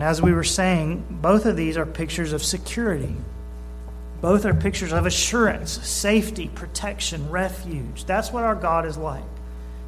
And 0.00 0.08
as 0.08 0.22
we 0.22 0.32
were 0.32 0.44
saying, 0.44 1.04
both 1.10 1.44
of 1.44 1.58
these 1.58 1.76
are 1.76 1.84
pictures 1.84 2.32
of 2.32 2.42
security. 2.42 3.14
Both 4.22 4.46
are 4.46 4.54
pictures 4.54 4.92
of 4.92 5.04
assurance, 5.04 5.72
safety, 5.86 6.48
protection, 6.54 7.28
refuge. 7.28 8.06
That's 8.06 8.32
what 8.32 8.42
our 8.42 8.54
God 8.54 8.86
is 8.86 8.96
like. 8.96 9.22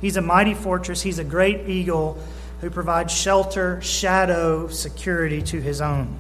He's 0.03 0.19
a 0.19 0.21
mighty 0.21 0.53
fortress, 0.53 1.01
He's 1.01 1.19
a 1.19 1.25
great 1.25 1.67
eagle 1.67 2.23
who 2.61 2.69
provides 2.69 3.11
shelter, 3.11 3.81
shadow, 3.81 4.69
security 4.69 5.41
to 5.45 5.63
His 5.63 5.81
own. 5.81 6.15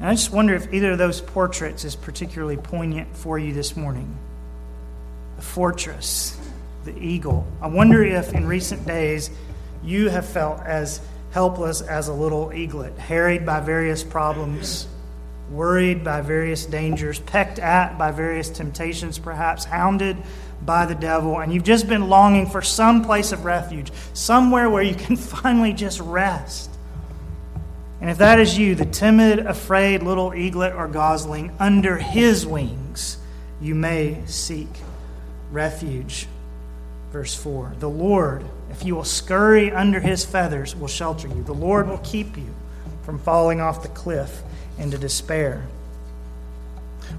And 0.00 0.08
I 0.08 0.14
just 0.14 0.32
wonder 0.32 0.54
if 0.54 0.72
either 0.72 0.92
of 0.92 0.98
those 0.98 1.20
portraits 1.20 1.84
is 1.84 1.96
particularly 1.96 2.56
poignant 2.56 3.14
for 3.14 3.38
you 3.38 3.52
this 3.52 3.76
morning. 3.76 4.16
The 5.36 5.42
fortress, 5.42 6.40
the 6.86 6.98
eagle. 6.98 7.46
I 7.60 7.66
wonder 7.66 8.02
if 8.02 8.32
in 8.32 8.46
recent 8.46 8.86
days 8.86 9.30
you 9.84 10.08
have 10.08 10.26
felt 10.26 10.62
as 10.62 11.02
helpless 11.38 11.82
as 11.82 12.08
a 12.08 12.12
little 12.12 12.52
eaglet, 12.52 12.98
harried 12.98 13.46
by 13.46 13.60
various 13.60 14.02
problems, 14.02 14.88
worried 15.52 16.02
by 16.02 16.20
various 16.20 16.66
dangers, 16.66 17.20
pecked 17.20 17.60
at 17.60 17.96
by 17.96 18.10
various 18.10 18.50
temptations, 18.50 19.20
perhaps 19.20 19.64
hounded 19.64 20.16
by 20.62 20.84
the 20.84 20.96
devil, 20.96 21.38
and 21.38 21.54
you've 21.54 21.62
just 21.62 21.86
been 21.86 22.08
longing 22.08 22.44
for 22.44 22.60
some 22.60 23.04
place 23.04 23.30
of 23.30 23.44
refuge, 23.44 23.92
somewhere 24.14 24.68
where 24.68 24.82
you 24.82 24.96
can 24.96 25.14
finally 25.38 25.72
just 25.72 26.00
rest. 26.00 26.70
And 28.00 28.10
if 28.10 28.18
that 28.18 28.40
is 28.40 28.58
you, 28.58 28.74
the 28.74 28.84
timid, 28.84 29.38
afraid 29.38 30.02
little 30.02 30.34
eaglet 30.34 30.74
or 30.74 30.88
gosling, 30.88 31.52
under 31.60 31.98
his 31.98 32.44
wings 32.48 33.16
you 33.60 33.76
may 33.76 34.22
seek 34.26 34.70
refuge. 35.52 36.26
Verse 37.12 37.32
4 37.32 37.74
The 37.78 37.88
Lord 37.88 38.44
if 38.70 38.84
you 38.84 38.94
will 38.94 39.04
scurry 39.04 39.70
under 39.72 40.00
his 40.00 40.24
feathers, 40.24 40.76
will 40.76 40.88
shelter 40.88 41.28
you. 41.28 41.42
The 41.42 41.52
Lord 41.52 41.88
will 41.88 41.98
keep 41.98 42.36
you 42.36 42.54
from 43.02 43.18
falling 43.18 43.60
off 43.60 43.82
the 43.82 43.88
cliff 43.88 44.42
into 44.78 44.98
despair. 44.98 45.66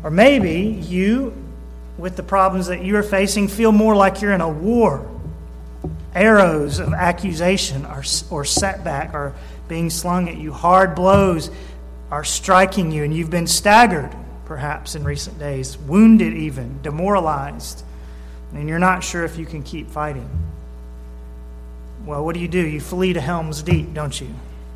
Or 0.04 0.12
maybe 0.12 0.62
you, 0.88 1.34
with 1.98 2.16
the 2.16 2.24
problems 2.24 2.68
that 2.68 2.84
you 2.84 2.96
are 2.96 3.04
facing, 3.04 3.48
feel 3.48 3.72
more 3.72 3.96
like 3.96 4.22
you're 4.22 4.32
in 4.32 4.42
a 4.42 4.50
war. 4.50 5.10
Arrows 6.16 6.80
of 6.80 6.94
accusation 6.94 7.86
or, 7.86 8.04
or 8.30 8.46
setback 8.46 9.14
are 9.14 9.34
being 9.68 9.90
slung 9.90 10.30
at 10.30 10.38
you. 10.38 10.52
Hard 10.52 10.96
blows 10.96 11.52
are 12.12 12.24
striking 12.24 12.92
you, 12.92 13.04
and 13.04 13.14
you've 13.16 13.30
been 13.30 13.48
staggered, 13.48 14.12
perhaps, 14.46 14.96
in 14.96 15.04
recent 15.04 15.38
days, 15.38 15.78
wounded 15.78 16.34
even, 16.34 16.82
demoralized, 16.82 17.84
and 18.54 18.68
you're 18.68 18.80
not 18.80 19.04
sure 19.04 19.24
if 19.24 19.38
you 19.38 19.46
can 19.46 19.62
keep 19.62 19.90
fighting. 19.90 20.28
Well, 22.06 22.24
what 22.24 22.34
do 22.34 22.42
you 22.42 22.48
do? 22.48 22.66
You 22.66 22.80
flee 22.80 23.14
to 23.14 23.22
Helm's 23.22 23.62
Deep, 23.62 23.94
don't 23.94 24.20
you? 24.20 24.30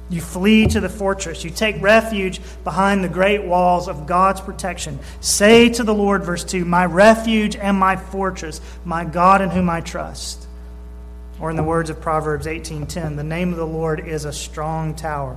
You 0.09 0.21
flee 0.21 0.67
to 0.67 0.79
the 0.79 0.89
fortress. 0.89 1.43
You 1.43 1.49
take 1.49 1.81
refuge 1.81 2.39
behind 2.63 3.03
the 3.03 3.09
great 3.09 3.43
walls 3.43 3.87
of 3.87 4.05
God's 4.05 4.41
protection. 4.41 4.99
Say 5.21 5.69
to 5.69 5.83
the 5.83 5.93
Lord, 5.93 6.23
verse 6.23 6.43
2, 6.43 6.65
My 6.65 6.85
refuge 6.85 7.55
and 7.55 7.77
my 7.77 7.95
fortress, 7.95 8.61
my 8.85 9.05
God 9.05 9.41
in 9.41 9.49
whom 9.49 9.69
I 9.69 9.81
trust. 9.81 10.45
Or 11.39 11.49
in 11.49 11.55
the 11.55 11.63
words 11.63 11.89
of 11.89 11.99
Proverbs 11.99 12.45
18:10, 12.45 13.15
the 13.15 13.23
name 13.23 13.51
of 13.51 13.57
the 13.57 13.65
Lord 13.65 14.07
is 14.07 14.23
a 14.25 14.31
strong 14.31 14.93
tower. 14.93 15.35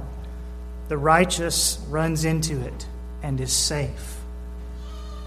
The 0.88 0.98
righteous 0.98 1.78
runs 1.88 2.24
into 2.24 2.60
it 2.60 2.86
and 3.22 3.40
is 3.40 3.52
safe. 3.52 4.16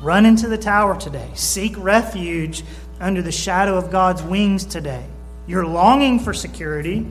Run 0.02 0.26
into 0.26 0.48
the 0.48 0.58
tower 0.58 0.96
today. 0.98 1.32
Seek 1.34 1.76
refuge 1.78 2.64
under 3.00 3.22
the 3.22 3.32
shadow 3.32 3.78
of 3.78 3.92
God's 3.92 4.22
wings 4.22 4.64
today. 4.64 5.06
You're 5.50 5.66
longing 5.66 6.20
for 6.20 6.32
security, 6.32 7.08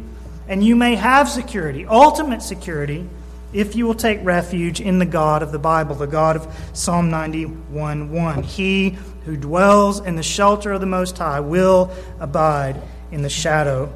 and 0.47 0.62
you 0.62 0.76
may 0.76 0.95
have 0.95 1.28
security, 1.28 1.85
ultimate 1.85 2.40
security, 2.40 3.09
if 3.52 3.75
you 3.75 3.85
will 3.85 3.97
take 3.97 4.23
refuge 4.23 4.80
in 4.80 5.00
the 5.00 5.07
God 5.07 5.42
of 5.42 5.50
the 5.50 5.59
Bible, 5.59 5.97
the 5.97 6.07
God 6.07 6.37
of 6.37 6.71
Psalm 6.73 7.11
91 7.11 8.12
1. 8.12 8.42
He 8.45 8.90
who 9.25 9.37
dwells 9.37 9.99
in 9.99 10.14
the 10.14 10.23
shelter 10.23 10.71
of 10.71 10.80
the 10.80 10.87
Most 10.87 11.18
High 11.18 11.40
will 11.40 11.92
abide 12.21 12.80
in 13.11 13.23
the 13.23 13.28
shadow 13.28 13.92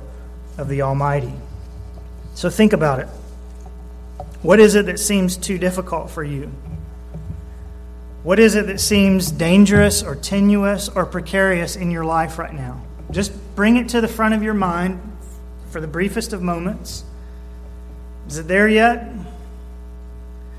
of 0.58 0.68
the 0.68 0.82
Almighty. 0.82 1.32
So 2.34 2.50
think 2.50 2.72
about 2.72 2.98
it. 2.98 3.06
What 4.42 4.58
is 4.58 4.74
it 4.74 4.86
that 4.86 4.98
seems 4.98 5.36
too 5.36 5.56
difficult 5.56 6.10
for 6.10 6.24
you? 6.24 6.50
What 8.24 8.40
is 8.40 8.56
it 8.56 8.66
that 8.66 8.80
seems 8.80 9.30
dangerous 9.30 10.02
or 10.02 10.16
tenuous 10.16 10.88
or 10.88 11.06
precarious 11.06 11.76
in 11.76 11.92
your 11.92 12.04
life 12.04 12.40
right 12.40 12.52
now? 12.52 12.82
Just 13.12 13.32
bring 13.54 13.76
it 13.76 13.90
to 13.90 14.00
the 14.00 14.08
front 14.08 14.34
of 14.34 14.42
your 14.42 14.54
mind 14.54 15.00
for 15.70 15.80
the 15.80 15.86
briefest 15.86 16.32
of 16.32 16.42
moments. 16.42 17.04
Is 18.28 18.38
it 18.38 18.48
there 18.48 18.68
yet? 18.68 19.08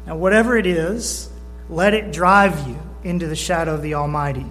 Now, 0.05 0.17
whatever 0.17 0.57
it 0.57 0.65
is, 0.65 1.29
let 1.69 1.93
it 1.93 2.11
drive 2.11 2.67
you 2.67 2.77
into 3.03 3.27
the 3.27 3.35
shadow 3.35 3.73
of 3.73 3.81
the 3.81 3.95
Almighty. 3.95 4.45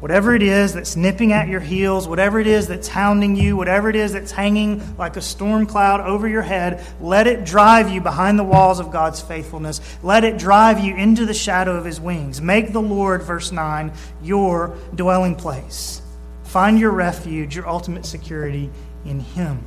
Whatever 0.00 0.32
it 0.32 0.44
is 0.44 0.74
that's 0.74 0.94
nipping 0.94 1.32
at 1.32 1.48
your 1.48 1.60
heels, 1.60 2.06
whatever 2.06 2.38
it 2.38 2.46
is 2.46 2.68
that's 2.68 2.86
hounding 2.86 3.34
you, 3.34 3.56
whatever 3.56 3.90
it 3.90 3.96
is 3.96 4.12
that's 4.12 4.30
hanging 4.30 4.96
like 4.96 5.16
a 5.16 5.20
storm 5.20 5.66
cloud 5.66 6.00
over 6.00 6.28
your 6.28 6.42
head, 6.42 6.86
let 7.00 7.26
it 7.26 7.44
drive 7.44 7.90
you 7.90 8.00
behind 8.00 8.38
the 8.38 8.44
walls 8.44 8.78
of 8.78 8.92
God's 8.92 9.20
faithfulness. 9.20 9.80
Let 10.04 10.22
it 10.22 10.38
drive 10.38 10.78
you 10.78 10.94
into 10.94 11.26
the 11.26 11.34
shadow 11.34 11.76
of 11.76 11.84
His 11.84 12.00
wings. 12.00 12.40
Make 12.40 12.72
the 12.72 12.80
Lord, 12.80 13.22
verse 13.22 13.50
9, 13.50 13.92
your 14.22 14.76
dwelling 14.94 15.34
place. 15.34 16.00
Find 16.48 16.80
your 16.80 16.92
refuge, 16.92 17.54
your 17.54 17.68
ultimate 17.68 18.06
security 18.06 18.70
in 19.04 19.20
Him. 19.20 19.60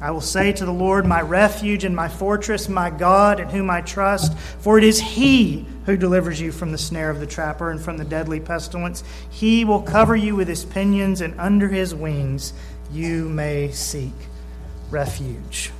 I 0.00 0.10
will 0.10 0.20
say 0.20 0.52
to 0.52 0.64
the 0.64 0.72
Lord, 0.72 1.06
my 1.06 1.20
refuge 1.20 1.84
and 1.84 1.94
my 1.94 2.08
fortress, 2.08 2.68
my 2.68 2.90
God 2.90 3.38
in 3.38 3.48
whom 3.48 3.70
I 3.70 3.82
trust, 3.82 4.36
for 4.36 4.76
it 4.76 4.82
is 4.82 5.00
He 5.00 5.66
who 5.86 5.96
delivers 5.96 6.40
you 6.40 6.50
from 6.50 6.72
the 6.72 6.78
snare 6.78 7.10
of 7.10 7.20
the 7.20 7.26
trapper 7.26 7.70
and 7.70 7.80
from 7.80 7.96
the 7.96 8.04
deadly 8.04 8.40
pestilence. 8.40 9.04
He 9.30 9.64
will 9.64 9.80
cover 9.80 10.16
you 10.16 10.34
with 10.34 10.48
His 10.48 10.64
pinions, 10.64 11.20
and 11.20 11.38
under 11.38 11.68
His 11.68 11.94
wings 11.94 12.52
you 12.92 13.28
may 13.28 13.70
seek 13.70 14.14
refuge. 14.90 15.70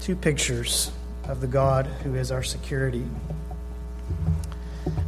Two 0.00 0.16
pictures 0.16 0.90
of 1.28 1.40
the 1.40 1.46
God 1.46 1.86
who 2.02 2.16
is 2.16 2.32
our 2.32 2.42
security. 2.42 3.06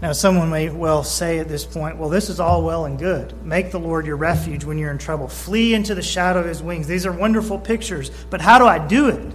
Now, 0.02 0.12
someone 0.12 0.50
may 0.50 0.68
well 0.68 1.02
say 1.02 1.38
at 1.38 1.48
this 1.48 1.64
point, 1.64 1.96
well, 1.96 2.08
this 2.08 2.28
is 2.28 2.40
all 2.40 2.62
well 2.62 2.84
and 2.84 2.98
good. 2.98 3.32
Make 3.44 3.70
the 3.70 3.80
Lord 3.80 4.06
your 4.06 4.16
refuge 4.16 4.64
when 4.64 4.78
you're 4.78 4.90
in 4.90 4.98
trouble. 4.98 5.28
Flee 5.28 5.74
into 5.74 5.94
the 5.94 6.02
shadow 6.02 6.40
of 6.40 6.46
his 6.46 6.62
wings. 6.62 6.86
These 6.86 7.06
are 7.06 7.12
wonderful 7.12 7.58
pictures, 7.58 8.10
but 8.30 8.40
how 8.40 8.58
do 8.58 8.66
I 8.66 8.78
do 8.78 9.08
it? 9.08 9.32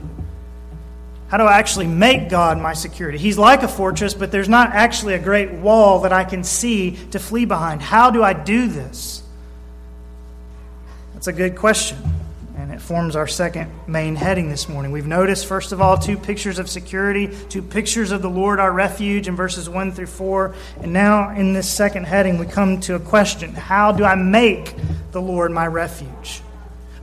How 1.30 1.38
do 1.38 1.44
I 1.44 1.58
actually 1.58 1.88
make 1.88 2.30
God 2.30 2.58
my 2.58 2.74
security? 2.74 3.18
He's 3.18 3.38
like 3.38 3.64
a 3.64 3.68
fortress, 3.68 4.14
but 4.14 4.32
there's 4.32 4.50
not 4.50 4.72
actually 4.72 5.14
a 5.14 5.20
great 5.20 5.52
wall 5.52 6.02
that 6.02 6.14
I 6.14 6.24
can 6.24 6.44
see 6.44 6.98
to 7.12 7.20
flee 7.20 7.46
behind. 7.46 7.82
How 7.82 8.10
do 8.10 8.24
I 8.24 8.34
do 8.34 8.68
this? 8.68 9.24
That's 11.14 11.28
a 11.28 11.34
good 11.34 11.56
question 11.56 11.98
and 12.60 12.74
it 12.74 12.82
forms 12.82 13.16
our 13.16 13.26
second 13.26 13.72
main 13.88 14.18
heading 14.18 14.50
this 14.50 14.68
morning. 14.68 14.92
We've 14.92 15.08
noticed, 15.08 15.46
first 15.46 15.72
of 15.72 15.80
all, 15.80 15.98
two 15.98 16.18
pictures 16.18 16.60
of 16.60 16.70
security, 16.70 17.34
two 17.48 17.62
pictures 17.62 18.12
of 18.12 18.22
the 18.22 18.30
Lord 18.30 18.60
our 18.60 18.72
refuge 18.72 19.30
in 19.30 19.36
verses 19.38 19.70
1 19.70 19.94
through 19.94 20.08
4. 20.08 20.54
And 20.82 20.92
now, 20.92 21.30
in 21.30 21.54
this 21.54 21.72
second 21.72 22.04
heading, 22.04 22.38
we 22.38 22.46
come 22.46 22.82
to 22.82 22.96
a 22.96 23.00
question 23.00 23.54
How 23.54 23.94
do 23.94 24.04
I 24.04 24.16
make 24.16 24.76
the 25.12 25.22
Lord 25.22 25.52
my 25.52 25.68
refuge? 25.68 26.42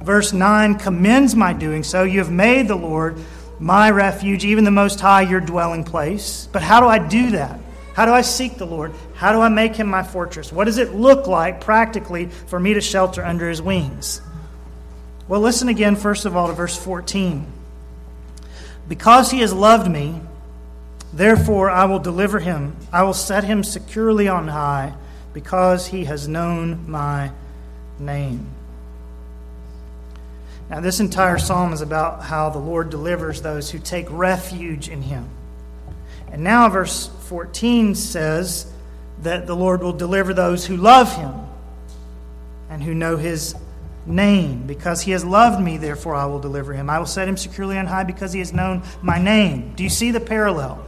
Verse 0.02 0.34
9 0.34 0.74
commends 0.74 1.34
my 1.34 1.54
doing 1.54 1.82
so. 1.82 2.02
You 2.02 2.18
have 2.18 2.30
made 2.30 2.68
the 2.68 2.76
Lord 2.76 3.16
my 3.58 3.90
refuge, 3.90 4.44
even 4.44 4.64
the 4.64 4.70
Most 4.70 5.00
High, 5.00 5.22
your 5.22 5.40
dwelling 5.40 5.84
place. 5.84 6.50
But 6.52 6.60
how 6.60 6.80
do 6.80 6.86
I 6.86 6.98
do 6.98 7.30
that? 7.30 7.58
How 7.94 8.04
do 8.04 8.12
I 8.12 8.20
seek 8.20 8.58
the 8.58 8.66
Lord? 8.66 8.92
How 9.14 9.32
do 9.32 9.40
I 9.40 9.48
make 9.48 9.74
him 9.74 9.86
my 9.86 10.02
fortress? 10.02 10.52
What 10.52 10.64
does 10.66 10.76
it 10.76 10.94
look 10.94 11.26
like 11.26 11.62
practically 11.62 12.26
for 12.26 12.60
me 12.60 12.74
to 12.74 12.82
shelter 12.82 13.24
under 13.24 13.48
his 13.48 13.62
wings? 13.62 14.20
Well, 15.28 15.40
listen 15.40 15.68
again, 15.68 15.96
first 15.96 16.24
of 16.24 16.36
all, 16.36 16.46
to 16.46 16.52
verse 16.52 16.76
14. 16.76 17.46
Because 18.88 19.30
he 19.32 19.40
has 19.40 19.52
loved 19.52 19.90
me, 19.90 20.20
therefore 21.12 21.68
I 21.68 21.86
will 21.86 21.98
deliver 21.98 22.38
him. 22.38 22.76
I 22.92 23.02
will 23.02 23.14
set 23.14 23.42
him 23.42 23.64
securely 23.64 24.28
on 24.28 24.46
high, 24.48 24.94
because 25.32 25.88
he 25.88 26.04
has 26.04 26.28
known 26.28 26.88
my 26.88 27.32
name. 27.98 28.46
Now, 30.70 30.80
this 30.80 31.00
entire 31.00 31.38
psalm 31.38 31.72
is 31.72 31.80
about 31.80 32.22
how 32.22 32.50
the 32.50 32.58
Lord 32.58 32.90
delivers 32.90 33.42
those 33.42 33.70
who 33.70 33.78
take 33.78 34.06
refuge 34.10 34.88
in 34.88 35.02
him. 35.02 35.28
And 36.30 36.42
now, 36.42 36.68
verse 36.68 37.08
14 37.28 37.94
says 37.94 38.72
that 39.22 39.46
the 39.46 39.56
Lord 39.56 39.82
will 39.82 39.92
deliver 39.92 40.34
those 40.34 40.66
who 40.66 40.76
love 40.76 41.14
him 41.16 41.34
and 42.68 42.82
who 42.82 42.94
know 42.94 43.16
his 43.16 43.54
name. 44.06 44.66
Because 44.66 45.02
he 45.02 45.12
has 45.12 45.24
loved 45.24 45.62
me, 45.62 45.76
therefore 45.76 46.14
I 46.14 46.26
will 46.26 46.38
deliver 46.38 46.72
him. 46.72 46.88
I 46.88 46.98
will 46.98 47.06
set 47.06 47.28
him 47.28 47.36
securely 47.36 47.78
on 47.78 47.86
high 47.86 48.04
because 48.04 48.32
he 48.32 48.38
has 48.38 48.52
known 48.52 48.82
my 49.02 49.18
name. 49.18 49.74
Do 49.74 49.82
you 49.82 49.90
see 49.90 50.10
the 50.10 50.20
parallel? 50.20 50.84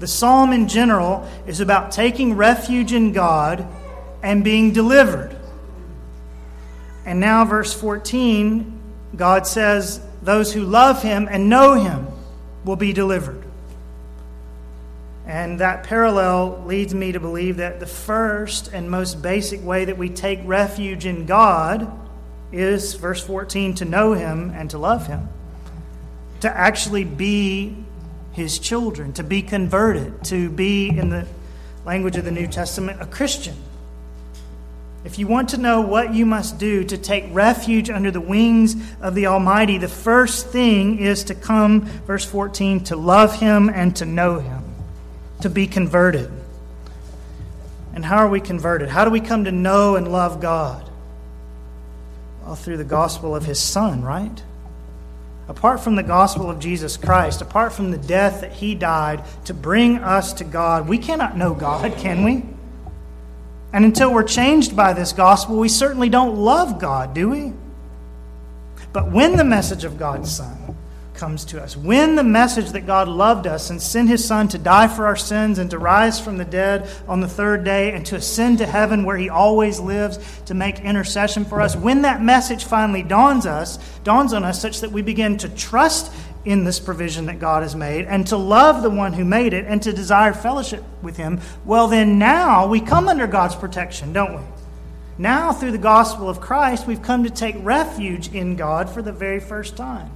The 0.00 0.06
psalm 0.06 0.52
in 0.52 0.68
general 0.68 1.28
is 1.46 1.60
about 1.60 1.92
taking 1.92 2.34
refuge 2.34 2.92
in 2.92 3.12
God 3.12 3.66
and 4.22 4.44
being 4.44 4.72
delivered. 4.72 5.36
And 7.04 7.20
now, 7.20 7.44
verse 7.44 7.72
14, 7.72 8.80
God 9.16 9.46
says, 9.46 10.00
Those 10.22 10.52
who 10.52 10.62
love 10.62 11.02
him 11.02 11.26
and 11.30 11.48
know 11.48 11.74
him 11.74 12.06
will 12.64 12.76
be 12.76 12.92
delivered. 12.92 13.44
And 15.26 15.60
that 15.60 15.84
parallel 15.84 16.64
leads 16.66 16.94
me 16.94 17.12
to 17.12 17.20
believe 17.20 17.58
that 17.58 17.80
the 17.80 17.86
first 17.86 18.68
and 18.72 18.90
most 18.90 19.20
basic 19.20 19.62
way 19.64 19.84
that 19.84 19.98
we 19.98 20.08
take 20.08 20.40
refuge 20.44 21.04
in 21.04 21.26
God 21.26 21.90
is, 22.52 22.94
verse 22.94 23.22
14, 23.24 23.74
to 23.76 23.84
know 23.84 24.12
him 24.12 24.50
and 24.54 24.70
to 24.70 24.78
love 24.78 25.06
him, 25.06 25.28
to 26.40 26.50
actually 26.50 27.04
be 27.04 27.76
his 28.32 28.58
children, 28.58 29.12
to 29.14 29.22
be 29.22 29.42
converted, 29.42 30.24
to 30.24 30.48
be, 30.48 30.88
in 30.88 31.10
the 31.10 31.26
language 31.84 32.16
of 32.16 32.24
the 32.24 32.30
New 32.30 32.46
Testament, 32.46 33.00
a 33.00 33.06
Christian. 33.06 33.56
If 35.04 35.18
you 35.18 35.26
want 35.26 35.50
to 35.50 35.58
know 35.58 35.80
what 35.80 36.12
you 36.12 36.26
must 36.26 36.58
do 36.58 36.84
to 36.84 36.98
take 36.98 37.24
refuge 37.30 37.88
under 37.88 38.10
the 38.10 38.20
wings 38.20 38.76
of 39.00 39.14
the 39.14 39.26
Almighty, 39.26 39.78
the 39.78 39.88
first 39.88 40.48
thing 40.48 40.98
is 40.98 41.24
to 41.24 41.34
come, 41.34 41.82
verse 42.06 42.24
14, 42.24 42.84
to 42.84 42.96
love 42.96 43.38
Him 43.38 43.70
and 43.70 43.94
to 43.96 44.04
know 44.04 44.38
Him, 44.38 44.62
to 45.42 45.48
be 45.48 45.66
converted. 45.66 46.30
And 47.94 48.04
how 48.04 48.18
are 48.18 48.28
we 48.28 48.40
converted? 48.40 48.88
How 48.88 49.04
do 49.04 49.10
we 49.10 49.20
come 49.20 49.44
to 49.44 49.52
know 49.52 49.96
and 49.96 50.10
love 50.10 50.40
God? 50.40 50.87
Well, 52.48 52.56
through 52.56 52.78
the 52.78 52.84
gospel 52.84 53.36
of 53.36 53.44
his 53.44 53.60
Son, 53.60 54.02
right? 54.02 54.42
Apart 55.48 55.80
from 55.80 55.96
the 55.96 56.02
gospel 56.02 56.48
of 56.48 56.58
Jesus 56.58 56.96
Christ, 56.96 57.42
apart 57.42 57.74
from 57.74 57.90
the 57.90 57.98
death 57.98 58.40
that 58.40 58.52
he 58.52 58.74
died 58.74 59.22
to 59.44 59.52
bring 59.52 59.98
us 59.98 60.32
to 60.32 60.44
God, 60.44 60.88
we 60.88 60.96
cannot 60.96 61.36
know 61.36 61.52
God, 61.52 61.94
can 61.98 62.24
we? 62.24 62.42
And 63.74 63.84
until 63.84 64.14
we're 64.14 64.22
changed 64.22 64.74
by 64.74 64.94
this 64.94 65.12
gospel, 65.12 65.58
we 65.58 65.68
certainly 65.68 66.08
don't 66.08 66.38
love 66.38 66.80
God, 66.80 67.12
do 67.12 67.28
we? 67.28 67.52
But 68.94 69.12
when 69.12 69.36
the 69.36 69.44
message 69.44 69.84
of 69.84 69.98
God's 69.98 70.34
Son 70.34 70.57
comes 71.18 71.44
to 71.46 71.62
us. 71.62 71.76
When 71.76 72.14
the 72.14 72.24
message 72.24 72.70
that 72.70 72.86
God 72.86 73.08
loved 73.08 73.46
us 73.46 73.70
and 73.70 73.82
sent 73.82 74.08
his 74.08 74.24
Son 74.24 74.48
to 74.48 74.58
die 74.58 74.88
for 74.88 75.06
our 75.06 75.16
sins 75.16 75.58
and 75.58 75.68
to 75.70 75.78
rise 75.78 76.18
from 76.20 76.38
the 76.38 76.44
dead 76.44 76.88
on 77.06 77.20
the 77.20 77.28
third 77.28 77.64
day 77.64 77.92
and 77.92 78.06
to 78.06 78.16
ascend 78.16 78.58
to 78.58 78.66
heaven 78.66 79.04
where 79.04 79.16
he 79.16 79.28
always 79.28 79.80
lives 79.80 80.18
to 80.46 80.54
make 80.54 80.80
intercession 80.80 81.44
for 81.44 81.60
us, 81.60 81.76
when 81.76 82.02
that 82.02 82.22
message 82.22 82.64
finally 82.64 83.02
dawns 83.02 83.44
us, 83.44 83.78
dawns 84.04 84.32
on 84.32 84.44
us 84.44 84.62
such 84.62 84.80
that 84.80 84.92
we 84.92 85.02
begin 85.02 85.36
to 85.36 85.48
trust 85.50 86.12
in 86.44 86.64
this 86.64 86.78
provision 86.78 87.26
that 87.26 87.40
God 87.40 87.62
has 87.62 87.74
made 87.74 88.06
and 88.06 88.26
to 88.28 88.36
love 88.36 88.82
the 88.82 88.88
one 88.88 89.12
who 89.12 89.24
made 89.24 89.52
it 89.52 89.66
and 89.66 89.82
to 89.82 89.92
desire 89.92 90.32
fellowship 90.32 90.84
with 91.02 91.16
him, 91.16 91.40
well, 91.64 91.88
then 91.88 92.18
now 92.18 92.66
we 92.66 92.80
come 92.80 93.08
under 93.08 93.26
God's 93.26 93.56
protection, 93.56 94.12
don't 94.12 94.36
we? 94.36 94.42
Now, 95.18 95.52
through 95.52 95.72
the 95.72 95.78
gospel 95.78 96.28
of 96.28 96.40
Christ, 96.40 96.86
we've 96.86 97.02
come 97.02 97.24
to 97.24 97.30
take 97.30 97.56
refuge 97.58 98.32
in 98.32 98.54
God 98.54 98.88
for 98.88 99.02
the 99.02 99.12
very 99.12 99.40
first 99.40 99.76
time. 99.76 100.12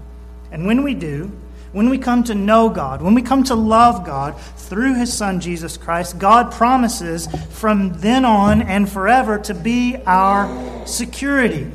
And 0.52 0.66
when 0.66 0.82
we 0.82 0.92
do, 0.92 1.32
when 1.72 1.88
we 1.88 1.96
come 1.96 2.22
to 2.24 2.34
know 2.34 2.68
God, 2.68 3.00
when 3.00 3.14
we 3.14 3.22
come 3.22 3.42
to 3.44 3.54
love 3.54 4.04
God 4.04 4.38
through 4.38 4.94
His 4.94 5.10
Son 5.12 5.40
Jesus 5.40 5.78
Christ, 5.78 6.18
God 6.18 6.52
promises 6.52 7.26
from 7.50 7.94
then 7.94 8.26
on 8.26 8.60
and 8.60 8.90
forever 8.90 9.38
to 9.38 9.54
be 9.54 9.96
our 10.06 10.86
security. 10.86 11.70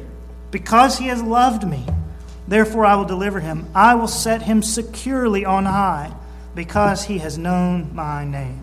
Because 0.51 0.99
He 0.99 1.07
has 1.07 1.21
loved 1.21 1.67
me, 1.67 1.83
therefore 2.47 2.85
I 2.85 2.95
will 2.95 3.05
deliver 3.05 3.39
Him. 3.39 3.67
I 3.73 3.95
will 3.95 4.07
set 4.07 4.43
Him 4.43 4.61
securely 4.61 5.43
on 5.43 5.65
high 5.65 6.13
because 6.53 7.03
He 7.03 7.17
has 7.17 7.39
known 7.39 7.95
my 7.95 8.23
name. 8.23 8.61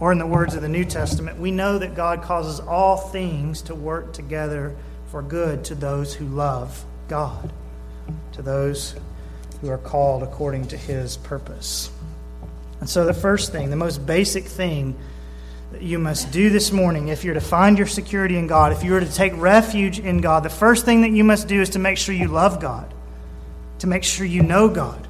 Or, 0.00 0.10
in 0.10 0.18
the 0.18 0.26
words 0.26 0.54
of 0.54 0.62
the 0.62 0.68
New 0.68 0.84
Testament, 0.84 1.38
we 1.38 1.52
know 1.52 1.78
that 1.78 1.94
God 1.94 2.22
causes 2.22 2.58
all 2.58 2.96
things 2.96 3.62
to 3.62 3.74
work 3.74 4.12
together 4.14 4.74
for 5.10 5.22
good 5.22 5.64
to 5.66 5.76
those 5.76 6.14
who 6.14 6.24
love 6.24 6.84
God 7.06 7.52
to 8.32 8.42
those 8.42 8.94
who 9.60 9.70
are 9.70 9.78
called 9.78 10.22
according 10.22 10.68
to 10.68 10.76
his 10.76 11.16
purpose. 11.18 11.90
And 12.80 12.88
so, 12.88 13.04
the 13.04 13.14
first 13.14 13.52
thing, 13.52 13.70
the 13.70 13.76
most 13.76 14.04
basic 14.04 14.44
thing 14.44 14.96
that 15.70 15.82
you 15.82 15.98
must 15.98 16.32
do 16.32 16.50
this 16.50 16.72
morning, 16.72 17.08
if 17.08 17.24
you're 17.24 17.34
to 17.34 17.40
find 17.40 17.78
your 17.78 17.86
security 17.86 18.36
in 18.36 18.46
God, 18.46 18.72
if 18.72 18.82
you 18.82 18.94
are 18.96 19.00
to 19.00 19.12
take 19.12 19.32
refuge 19.36 19.98
in 19.98 20.20
God, 20.20 20.42
the 20.42 20.50
first 20.50 20.84
thing 20.84 21.02
that 21.02 21.10
you 21.10 21.24
must 21.24 21.48
do 21.48 21.60
is 21.60 21.70
to 21.70 21.78
make 21.78 21.96
sure 21.96 22.14
you 22.14 22.28
love 22.28 22.60
God, 22.60 22.92
to 23.78 23.86
make 23.86 24.04
sure 24.04 24.26
you 24.26 24.42
know 24.42 24.68
God. 24.68 25.08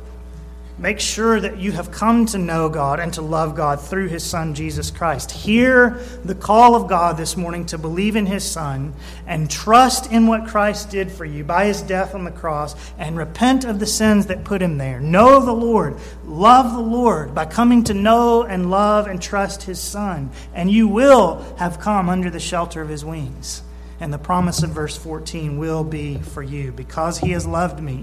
Make 0.83 0.99
sure 0.99 1.39
that 1.39 1.59
you 1.59 1.71
have 1.71 1.93
come 1.93 2.27
to 2.27 2.39
know 2.39 2.69
God 2.69 2.99
and 2.99 3.15
to 3.15 3.23
love 3.23 3.55
God 3.55 3.81
through 3.81 4.09
His 4.09 4.25
Son, 4.25 4.53
Jesus 4.53 4.91
Christ. 4.91 5.31
Hear 5.31 5.91
the 6.25 6.35
call 6.35 6.75
of 6.75 6.89
God 6.89 7.17
this 7.17 7.37
morning 7.37 7.67
to 7.67 7.79
believe 7.79 8.17
in 8.17 8.27
His 8.27 8.43
Son 8.43 8.93
and 9.25 9.49
trust 9.49 10.11
in 10.11 10.27
what 10.27 10.49
Christ 10.49 10.91
did 10.91 11.13
for 11.13 11.25
you 11.25 11.45
by 11.45 11.67
His 11.67 11.83
death 11.83 12.17
on 12.17 12.25
the 12.25 12.33
cross 12.33 12.75
and 12.99 13.17
repent 13.17 13.65
of 13.65 13.79
the 13.79 13.87
sins 13.87 14.27
that 14.27 14.43
put 14.43 14.61
Him 14.61 14.77
there. 14.77 14.99
Know 14.99 15.39
the 15.39 15.53
Lord. 15.53 15.99
Love 16.25 16.73
the 16.73 16.81
Lord 16.81 17.33
by 17.33 17.45
coming 17.45 17.85
to 17.85 17.95
know 17.95 18.43
and 18.43 18.69
love 18.69 19.07
and 19.07 19.23
trust 19.23 19.63
His 19.63 19.79
Son. 19.79 20.31
And 20.53 20.69
you 20.69 20.89
will 20.89 21.45
have 21.59 21.79
come 21.79 22.09
under 22.09 22.29
the 22.29 22.41
shelter 22.41 22.83
of 22.83 22.89
His 22.89 23.05
wings. 23.05 23.63
And 24.01 24.13
the 24.13 24.19
promise 24.19 24.65
of 24.65 24.71
verse 24.71 24.97
14 24.97 25.59
will 25.59 25.85
be 25.85 26.19
for 26.19 26.43
you 26.43 26.73
because 26.73 27.19
He 27.19 27.31
has 27.31 27.47
loved 27.47 27.81
me. 27.81 28.03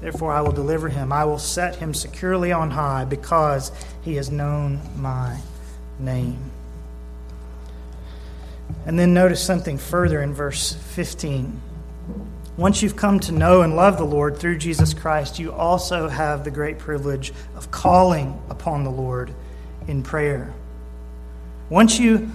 Therefore, 0.00 0.32
I 0.32 0.40
will 0.40 0.52
deliver 0.52 0.88
him. 0.88 1.12
I 1.12 1.24
will 1.24 1.38
set 1.38 1.76
him 1.76 1.92
securely 1.92 2.52
on 2.52 2.70
high 2.70 3.04
because 3.04 3.70
he 4.02 4.16
has 4.16 4.30
known 4.30 4.80
my 4.96 5.38
name. 5.98 6.38
And 8.86 8.98
then 8.98 9.12
notice 9.12 9.42
something 9.42 9.76
further 9.76 10.22
in 10.22 10.32
verse 10.32 10.72
15. 10.72 11.60
Once 12.56 12.82
you've 12.82 12.96
come 12.96 13.20
to 13.20 13.32
know 13.32 13.62
and 13.62 13.76
love 13.76 13.96
the 13.98 14.04
Lord 14.04 14.36
through 14.36 14.58
Jesus 14.58 14.94
Christ, 14.94 15.38
you 15.38 15.52
also 15.52 16.08
have 16.08 16.44
the 16.44 16.50
great 16.50 16.78
privilege 16.78 17.32
of 17.56 17.70
calling 17.70 18.40
upon 18.48 18.84
the 18.84 18.90
Lord 18.90 19.32
in 19.86 20.02
prayer. 20.02 20.52
Once 21.68 21.98
you 21.98 22.30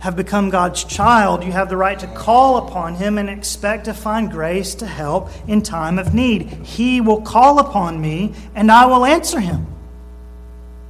have 0.00 0.16
become 0.16 0.50
God's 0.50 0.82
child, 0.82 1.44
you 1.44 1.52
have 1.52 1.68
the 1.68 1.76
right 1.76 1.98
to 1.98 2.06
call 2.06 2.66
upon 2.66 2.94
Him 2.94 3.18
and 3.18 3.28
expect 3.28 3.84
to 3.84 3.94
find 3.94 4.30
grace 4.30 4.74
to 4.76 4.86
help 4.86 5.30
in 5.46 5.62
time 5.62 5.98
of 5.98 6.14
need. 6.14 6.48
He 6.64 7.00
will 7.00 7.20
call 7.20 7.58
upon 7.58 8.00
me, 8.00 8.34
and 8.54 8.72
I 8.72 8.86
will 8.86 9.04
answer 9.04 9.38
him. 9.40 9.66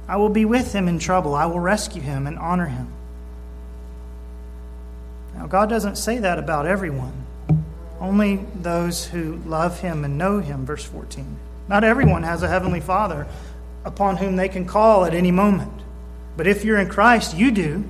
I 0.07 0.15
will 0.15 0.29
be 0.29 0.45
with 0.45 0.73
him 0.73 0.87
in 0.87 0.97
trouble. 0.97 1.35
I 1.35 1.45
will 1.45 1.59
rescue 1.59 2.01
him 2.01 2.25
and 2.25 2.39
honor 2.39 2.67
him. 2.67 2.87
Now, 5.35 5.47
God 5.47 5.69
doesn't 5.69 5.97
say 5.97 6.19
that 6.19 6.39
about 6.39 6.65
everyone, 6.65 7.13
only 7.99 8.37
those 8.61 9.05
who 9.05 9.37
love 9.45 9.81
him 9.81 10.03
and 10.05 10.17
know 10.17 10.39
him, 10.39 10.65
verse 10.65 10.83
14. 10.83 11.37
Not 11.67 11.83
everyone 11.83 12.23
has 12.23 12.43
a 12.43 12.47
heavenly 12.47 12.81
Father 12.81 13.27
upon 13.83 14.17
whom 14.17 14.35
they 14.35 14.49
can 14.49 14.65
call 14.65 15.05
at 15.05 15.13
any 15.13 15.31
moment. 15.31 15.71
But 16.37 16.47
if 16.47 16.63
you're 16.63 16.79
in 16.79 16.89
Christ, 16.89 17.35
you 17.35 17.51
do. 17.51 17.85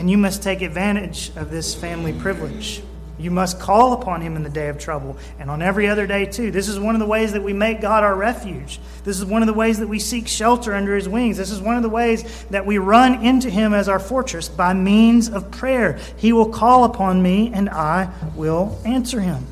And 0.00 0.10
you 0.10 0.16
must 0.16 0.42
take 0.42 0.62
advantage 0.62 1.30
of 1.36 1.50
this 1.50 1.74
family 1.74 2.14
privilege. 2.14 2.82
You 3.18 3.30
must 3.30 3.60
call 3.60 3.92
upon 3.92 4.22
him 4.22 4.34
in 4.34 4.42
the 4.42 4.48
day 4.48 4.68
of 4.68 4.78
trouble 4.78 5.18
and 5.38 5.50
on 5.50 5.60
every 5.60 5.88
other 5.88 6.06
day, 6.06 6.24
too. 6.24 6.50
This 6.50 6.68
is 6.68 6.80
one 6.80 6.94
of 6.94 7.00
the 7.00 7.06
ways 7.06 7.34
that 7.34 7.42
we 7.42 7.52
make 7.52 7.82
God 7.82 8.02
our 8.02 8.14
refuge. 8.14 8.80
This 9.04 9.18
is 9.18 9.26
one 9.26 9.42
of 9.42 9.46
the 9.46 9.52
ways 9.52 9.78
that 9.78 9.88
we 9.88 9.98
seek 9.98 10.26
shelter 10.26 10.74
under 10.74 10.96
his 10.96 11.06
wings. 11.06 11.36
This 11.36 11.50
is 11.50 11.60
one 11.60 11.76
of 11.76 11.82
the 11.82 11.90
ways 11.90 12.44
that 12.44 12.64
we 12.64 12.78
run 12.78 13.22
into 13.26 13.50
him 13.50 13.74
as 13.74 13.90
our 13.90 13.98
fortress 13.98 14.48
by 14.48 14.72
means 14.72 15.28
of 15.28 15.50
prayer. 15.50 15.98
He 16.16 16.32
will 16.32 16.48
call 16.48 16.84
upon 16.84 17.22
me 17.22 17.52
and 17.52 17.68
I 17.68 18.10
will 18.34 18.80
answer 18.86 19.20
him. 19.20 19.46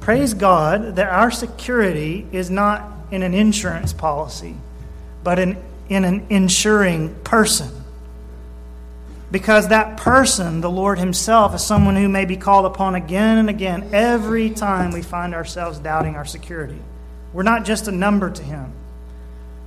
Praise 0.00 0.32
God 0.32 0.96
that 0.96 1.10
our 1.12 1.30
security 1.30 2.26
is 2.32 2.48
not 2.48 2.90
in 3.10 3.22
an 3.22 3.34
insurance 3.34 3.92
policy, 3.92 4.56
but 5.22 5.38
in, 5.38 5.62
in 5.90 6.06
an 6.06 6.24
insuring 6.30 7.14
person 7.16 7.77
because 9.30 9.68
that 9.68 9.98
person, 9.98 10.60
the 10.60 10.70
Lord 10.70 10.98
Himself, 10.98 11.54
is 11.54 11.64
someone 11.64 11.96
who 11.96 12.08
may 12.08 12.24
be 12.24 12.36
called 12.36 12.64
upon 12.64 12.94
again 12.94 13.38
and 13.38 13.50
again 13.50 13.90
every 13.92 14.50
time 14.50 14.90
we 14.90 15.02
find 15.02 15.34
ourselves 15.34 15.78
doubting 15.78 16.16
our 16.16 16.24
security. 16.24 16.78
We're 17.32 17.42
not 17.42 17.64
just 17.64 17.88
a 17.88 17.92
number 17.92 18.30
to 18.30 18.42
Him, 18.42 18.72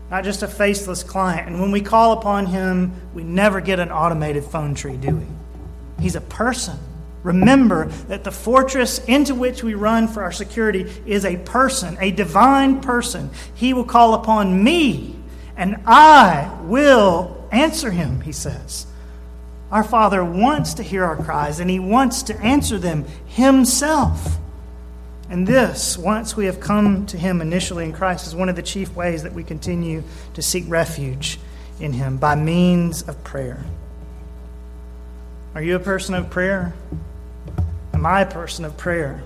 not 0.09 0.23
just 0.23 0.41
a 0.41 0.47
faceless 0.47 1.03
client. 1.03 1.47
And 1.47 1.61
when 1.61 1.71
we 1.71 1.81
call 1.81 2.13
upon 2.13 2.47
Him, 2.47 2.91
we 3.13 3.23
never 3.23 3.61
get 3.61 3.79
an 3.79 3.91
automated 3.91 4.43
phone 4.45 4.73
tree, 4.73 4.97
do 4.97 5.15
we? 5.15 5.25
He's 6.01 6.15
a 6.15 6.21
person. 6.21 6.79
Remember 7.21 7.85
that 8.07 8.23
the 8.23 8.31
fortress 8.31 8.97
into 9.05 9.35
which 9.35 9.63
we 9.63 9.75
run 9.75 10.07
for 10.07 10.23
our 10.23 10.31
security 10.31 10.91
is 11.05 11.23
a 11.23 11.37
person, 11.37 11.95
a 12.01 12.09
divine 12.09 12.81
person. 12.81 13.29
He 13.53 13.75
will 13.75 13.83
call 13.83 14.15
upon 14.15 14.63
me, 14.63 15.15
and 15.55 15.77
I 15.85 16.51
will 16.63 17.47
answer 17.51 17.91
him, 17.91 18.21
he 18.21 18.31
says. 18.31 18.87
Our 19.71 19.83
Father 19.83 20.23
wants 20.23 20.73
to 20.75 20.83
hear 20.83 21.05
our 21.05 21.15
cries 21.15 21.59
and 21.59 21.69
He 21.69 21.79
wants 21.79 22.23
to 22.23 22.37
answer 22.41 22.77
them 22.77 23.05
Himself. 23.25 24.37
And 25.29 25.47
this, 25.47 25.97
once 25.97 26.35
we 26.35 26.45
have 26.47 26.59
come 26.59 27.05
to 27.05 27.17
Him 27.17 27.39
initially 27.39 27.85
in 27.85 27.93
Christ, 27.93 28.27
is 28.27 28.35
one 28.35 28.49
of 28.49 28.57
the 28.57 28.61
chief 28.61 28.93
ways 28.93 29.23
that 29.23 29.31
we 29.31 29.45
continue 29.45 30.03
to 30.33 30.41
seek 30.41 30.65
refuge 30.67 31.39
in 31.79 31.93
Him 31.93 32.17
by 32.17 32.35
means 32.35 33.01
of 33.03 33.23
prayer. 33.23 33.63
Are 35.55 35.61
you 35.61 35.77
a 35.77 35.79
person 35.79 36.15
of 36.15 36.29
prayer? 36.29 36.73
Am 37.93 38.05
I 38.05 38.21
a 38.21 38.25
person 38.25 38.65
of 38.65 38.75
prayer? 38.75 39.23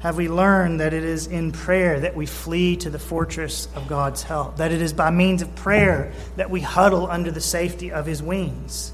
Have 0.00 0.16
we 0.16 0.28
learned 0.28 0.80
that 0.80 0.94
it 0.94 1.04
is 1.04 1.26
in 1.26 1.52
prayer 1.52 2.00
that 2.00 2.16
we 2.16 2.24
flee 2.24 2.76
to 2.76 2.88
the 2.88 2.98
fortress 2.98 3.68
of 3.74 3.86
God's 3.86 4.22
help, 4.22 4.56
that 4.56 4.72
it 4.72 4.80
is 4.80 4.94
by 4.94 5.10
means 5.10 5.42
of 5.42 5.54
prayer 5.54 6.12
that 6.36 6.50
we 6.50 6.60
huddle 6.60 7.06
under 7.06 7.30
the 7.30 7.40
safety 7.40 7.92
of 7.92 8.06
his 8.06 8.22
wings. 8.22 8.92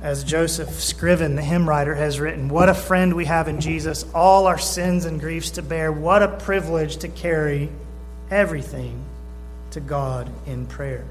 As 0.00 0.24
Joseph 0.24 0.80
Scriven, 0.80 1.34
the 1.36 1.42
hymn 1.42 1.68
writer, 1.68 1.94
has 1.94 2.18
written, 2.18 2.48
What 2.48 2.70
a 2.70 2.74
friend 2.74 3.14
we 3.14 3.26
have 3.26 3.48
in 3.48 3.60
Jesus, 3.60 4.04
all 4.14 4.46
our 4.46 4.58
sins 4.58 5.04
and 5.04 5.20
griefs 5.20 5.52
to 5.52 5.62
bear. 5.62 5.92
What 5.92 6.22
a 6.22 6.28
privilege 6.28 6.98
to 6.98 7.08
carry 7.08 7.70
everything 8.30 9.02
to 9.72 9.80
God 9.80 10.30
in 10.46 10.66
prayer. 10.66 11.04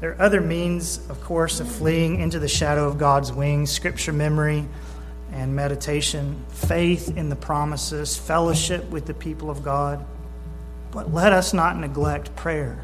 There 0.00 0.12
are 0.12 0.22
other 0.22 0.40
means, 0.40 0.98
of 1.08 1.22
course, 1.22 1.60
of 1.60 1.70
fleeing 1.70 2.20
into 2.20 2.38
the 2.38 2.48
shadow 2.48 2.86
of 2.86 2.98
God's 2.98 3.32
wings 3.32 3.70
scripture 3.70 4.12
memory 4.12 4.66
and 5.34 5.54
meditation, 5.56 6.36
faith 6.48 7.16
in 7.16 7.28
the 7.28 7.36
promises, 7.36 8.16
fellowship 8.16 8.88
with 8.90 9.04
the 9.04 9.14
people 9.14 9.50
of 9.50 9.64
God. 9.64 10.04
But 10.92 11.12
let 11.12 11.32
us 11.32 11.52
not 11.52 11.76
neglect 11.76 12.34
prayer. 12.36 12.78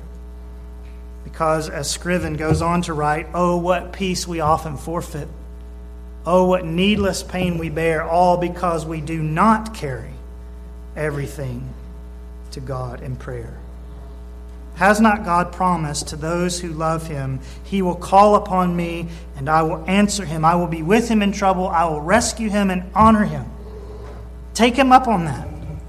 Because 1.23 1.71
as 1.71 1.89
Scriven 1.89 2.35
goes 2.35 2.61
on 2.61 2.83
to 2.83 2.93
write, 2.93 3.29
oh, 3.35 3.57
what 3.57 3.93
peace 3.93 4.27
we 4.27 4.41
often 4.41 4.77
forfeit. 4.77 5.29
Oh, 6.27 6.47
what 6.47 6.65
needless 6.65 7.23
pain 7.23 7.57
we 7.57 7.71
bear, 7.71 8.03
all 8.03 8.37
because 8.37 8.85
we 8.85 9.01
do 9.01 9.23
not 9.23 9.73
carry 9.73 10.11
everything 10.97 11.73
to 12.51 12.61
God 12.61 13.01
in 13.01 13.15
prayer. 13.15 13.57
Has 14.75 15.01
not 15.01 15.25
God 15.25 15.53
promised 15.53 16.09
to 16.09 16.17
those 16.17 16.59
who 16.59 16.71
love 16.71 17.07
him, 17.07 17.41
He 17.65 17.81
will 17.81 17.95
call 17.95 18.35
upon 18.35 18.75
me 18.75 19.09
and 19.41 19.49
I 19.49 19.63
will 19.63 19.83
answer 19.89 20.25
him? 20.25 20.45
I 20.45 20.55
will 20.55 20.69
be 20.69 20.83
with 20.83 21.09
him 21.09 21.23
in 21.23 21.33
trouble. 21.33 21.67
I 21.67 21.87
will 21.87 22.01
rescue 22.01 22.49
him 22.49 22.71
and 22.71 22.85
honor 22.95 23.25
him. 23.25 23.47
Take 24.55 24.77
him 24.77 24.93
up 24.93 25.09
on 25.09 25.25
that. 25.25 25.49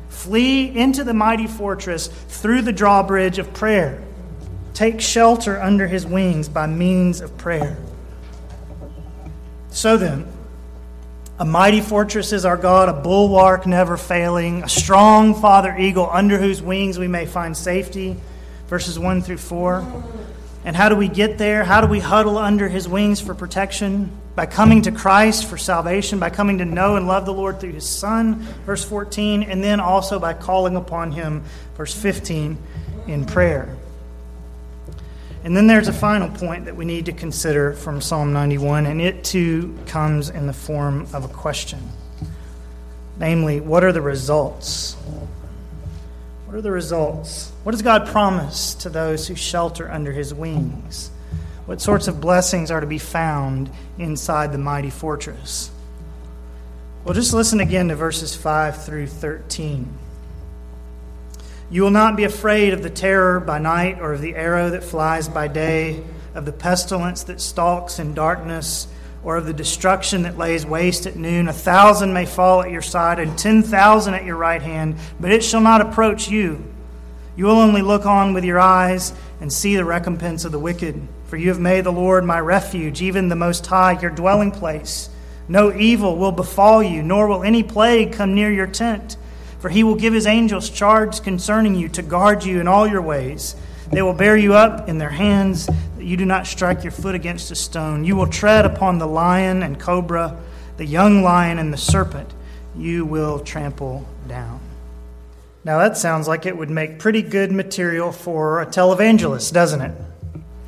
Flee 0.10 0.76
into 0.76 1.04
the 1.04 1.14
mighty 1.14 1.48
fortress 1.48 2.08
through 2.08 2.64
the 2.64 2.72
drawbridge 2.72 3.38
of 3.38 3.54
prayer. 3.54 4.02
Take 4.74 5.02
shelter 5.02 5.62
under 5.62 5.86
his 5.86 6.06
wings 6.06 6.50
by 6.50 6.66
means 6.66 7.22
of 7.22 7.38
prayer. 7.38 7.78
So 9.70 9.98
then, 9.98 10.26
a 11.38 11.46
mighty 11.46 11.82
fortress 11.82 12.32
is 12.34 12.46
our 12.46 12.58
God, 12.58 12.90
a 12.90 12.94
bulwark 12.94 13.68
never 13.68 13.98
failing, 13.98 14.64
a 14.64 14.70
strong 14.70 15.36
father 15.36 15.76
eagle 15.78 16.10
under 16.10 16.40
whose 16.40 16.62
wings 16.62 16.98
we 16.98 17.08
may 17.08 17.26
find 17.26 17.56
safety 17.56 18.16
verses 18.72 18.98
1 18.98 19.22
through 19.22 19.36
4. 19.36 19.82
And 20.64 20.76
how 20.76 20.90
do 20.90 20.96
we 20.96 21.08
get 21.08 21.38
there? 21.38 21.64
How 21.64 21.82
do 21.82 21.88
we 21.88 22.00
huddle 22.00 22.38
under 22.38 22.70
his 22.70 22.88
wings 22.88 23.20
for 23.20 23.34
protection? 23.34 24.12
By 24.36 24.46
coming 24.46 24.84
to 24.84 24.92
Christ 24.92 25.46
for 25.48 25.58
salvation, 25.58 26.20
by 26.20 26.30
coming 26.30 26.60
to 26.60 26.66
know 26.66 26.96
and 26.96 27.08
love 27.08 27.26
the 27.26 27.34
Lord 27.34 27.60
through 27.60 27.74
his 27.74 27.88
Son, 27.88 28.36
verse 28.66 28.84
14, 28.84 29.44
and 29.44 29.64
then 29.64 29.80
also 29.80 30.20
by 30.20 30.34
calling 30.34 30.76
upon 30.76 31.12
him, 31.12 31.44
verse 31.76 31.94
15, 31.94 32.58
in 33.08 33.26
prayer. 33.26 33.76
And 35.44 35.58
then 35.58 35.66
there's 35.66 35.88
a 35.88 35.94
final 35.94 36.30
point 36.30 36.66
that 36.66 36.76
we 36.76 36.86
need 36.86 37.08
to 37.08 37.12
consider 37.12 37.74
from 37.74 38.00
Psalm 38.00 38.32
91, 38.32 38.86
and 38.86 39.02
it 39.02 39.24
too 39.24 39.76
comes 39.88 40.30
in 40.30 40.46
the 40.46 40.54
form 40.54 41.08
of 41.14 41.26
a 41.26 41.28
question. 41.28 41.80
Namely, 43.18 43.60
what 43.60 43.84
are 43.84 43.92
the 43.92 44.02
results 44.02 44.96
what 46.52 46.58
are 46.58 46.62
the 46.62 46.70
results? 46.70 47.50
What 47.64 47.72
does 47.72 47.82
God 47.82 48.08
promise 48.08 48.74
to 48.74 48.90
those 48.90 49.26
who 49.26 49.36
shelter 49.36 49.90
under 49.90 50.12
his 50.12 50.34
wings? 50.34 51.10
What 51.66 51.80
sorts 51.80 52.10
of 52.10 52.20
blessings 52.20 52.70
are 52.72 52.82
to 52.82 52.86
be 52.86 52.98
found 52.98 53.72
inside 53.98 54.52
the 54.52 54.58
mighty 54.58 54.90
fortress? 54.90 55.72
Well, 57.06 57.14
just 57.14 57.32
listen 57.32 57.62
again 57.62 57.88
to 57.88 57.96
verses 57.96 58.36
5 58.36 58.84
through 58.84 59.08
13. 59.08 59.98
You 61.70 61.84
will 61.84 61.90
not 61.90 62.18
be 62.18 62.26
afraid 62.26 62.74
of 62.74 62.84
the 62.84 62.90
terror 62.90 63.40
by 63.40 63.58
night, 63.58 64.02
or 64.02 64.12
of 64.12 64.20
the 64.20 64.36
arrow 64.36 64.72
that 64.72 64.84
flies 64.84 65.30
by 65.30 65.48
day, 65.48 66.04
of 66.36 66.44
the 66.44 66.52
pestilence 66.52 67.24
that 67.24 67.40
stalks 67.40 67.98
in 67.98 68.14
darkness 68.14 68.88
or 69.24 69.38
of 69.38 69.46
the 69.46 69.54
destruction 69.54 70.24
that 70.24 70.38
lays 70.38 70.66
waste 70.66 71.06
at 71.06 71.16
noon. 71.16 71.48
A 71.48 71.54
thousand 71.54 72.14
may 72.14 72.26
fall 72.26 72.62
at 72.62 72.72
your 72.72 72.82
side 72.82 73.20
and 73.20 73.38
ten 73.38 73.62
thousand 73.64 74.14
at 74.14 74.26
your 74.26 74.38
right 74.38 74.62
hand, 74.62 74.96
but 75.20 75.32
it 75.32 75.44
shall 75.44 75.62
not 75.62 75.82
approach 75.82 76.30
you. 76.30 76.64
You 77.36 77.46
will 77.46 77.60
only 77.60 77.82
look 77.82 78.06
on 78.06 78.34
with 78.34 78.44
your 78.44 78.60
eyes 78.60 79.14
and 79.40 79.52
see 79.52 79.76
the 79.76 79.86
recompense 79.86 80.46
of 80.46 80.52
the 80.52 80.60
wicked. 80.60 81.08
For 81.28 81.38
you 81.38 81.48
have 81.50 81.60
made 81.60 81.86
the 81.86 81.92
Lord 81.92 82.26
my 82.26 82.40
refuge, 82.40 83.02
even 83.02 83.30
the 83.30 83.36
Most 83.36 83.66
High, 83.66 84.00
your 84.00 84.12
dwelling 84.12 84.52
place. 84.52 85.10
No 85.48 85.74
evil 85.74 86.18
will 86.18 86.32
befall 86.32 86.84
you, 86.84 87.02
nor 87.02 87.28
will 87.28 87.44
any 87.44 87.64
plague 87.64 88.14
come 88.14 88.36
near 88.36 88.52
your 88.52 88.68
tent. 88.68 89.18
For 89.60 89.70
he 89.70 89.84
will 89.84 89.96
give 89.96 90.14
his 90.14 90.28
angels 90.28 90.70
charge 90.70 91.24
concerning 91.24 91.76
you 91.76 91.88
to 91.90 92.02
guard 92.02 92.44
you 92.44 92.60
in 92.60 92.68
all 92.68 92.88
your 92.88 93.02
ways. 93.02 93.56
They 93.92 94.02
will 94.02 94.14
bear 94.14 94.38
you 94.38 94.54
up 94.54 94.88
in 94.88 94.98
their 94.98 95.10
hands 95.10 95.66
that 95.66 96.06
you 96.06 96.16
do 96.16 96.26
not 96.26 96.48
strike 96.48 96.84
your 96.84 96.92
foot 96.92 97.14
against 97.14 97.52
a 97.52 97.56
stone. 97.56 98.06
You 98.06 98.16
will 98.16 98.28
tread 98.28 98.66
upon 98.66 99.00
the 99.00 99.08
lion 99.08 99.64
and 99.64 99.78
cobra, 99.78 100.40
the 100.78 100.86
young 100.86 101.24
lion 101.24 101.60
and 101.60 101.74
the 101.74 101.78
serpent. 101.78 102.34
You 102.76 103.06
will 103.06 103.40
trample 103.40 104.08
down. 104.30 104.62
Now, 105.66 105.80
that 105.80 105.98
sounds 105.98 106.26
like 106.26 106.46
it 106.46 106.58
would 106.58 106.70
make 106.70 107.00
pretty 107.00 107.22
good 107.22 107.52
material 107.52 108.14
for 108.14 108.62
a 108.62 108.66
televangelist, 108.66 109.52
doesn't 109.52 109.82
it? 109.82 109.92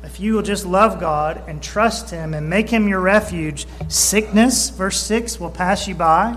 If 0.04 0.20
you 0.20 0.34
will 0.34 0.42
just 0.42 0.66
love 0.66 1.00
God 1.00 1.42
and 1.48 1.62
trust 1.62 2.10
Him 2.10 2.34
and 2.34 2.48
make 2.48 2.68
Him 2.68 2.88
your 2.88 3.00
refuge, 3.00 3.66
sickness, 3.88 4.68
verse 4.68 5.00
6, 5.00 5.40
will 5.40 5.50
pass 5.50 5.88
you 5.88 5.94
by. 5.94 6.36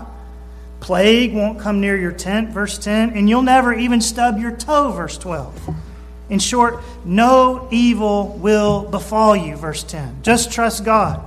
Plague 0.80 1.34
won't 1.34 1.60
come 1.60 1.80
near 1.80 1.96
your 1.96 2.12
tent, 2.12 2.48
verse 2.48 2.78
10, 2.78 3.10
and 3.10 3.28
you'll 3.28 3.42
never 3.42 3.74
even 3.74 4.00
stub 4.00 4.38
your 4.38 4.56
toe, 4.56 4.90
verse 4.90 5.18
12. 5.18 5.74
In 6.28 6.38
short, 6.38 6.82
no 7.04 7.68
evil 7.70 8.28
will 8.28 8.84
befall 8.84 9.34
you, 9.34 9.56
verse 9.56 9.82
10. 9.82 10.22
Just 10.22 10.52
trust 10.52 10.84
God. 10.84 11.26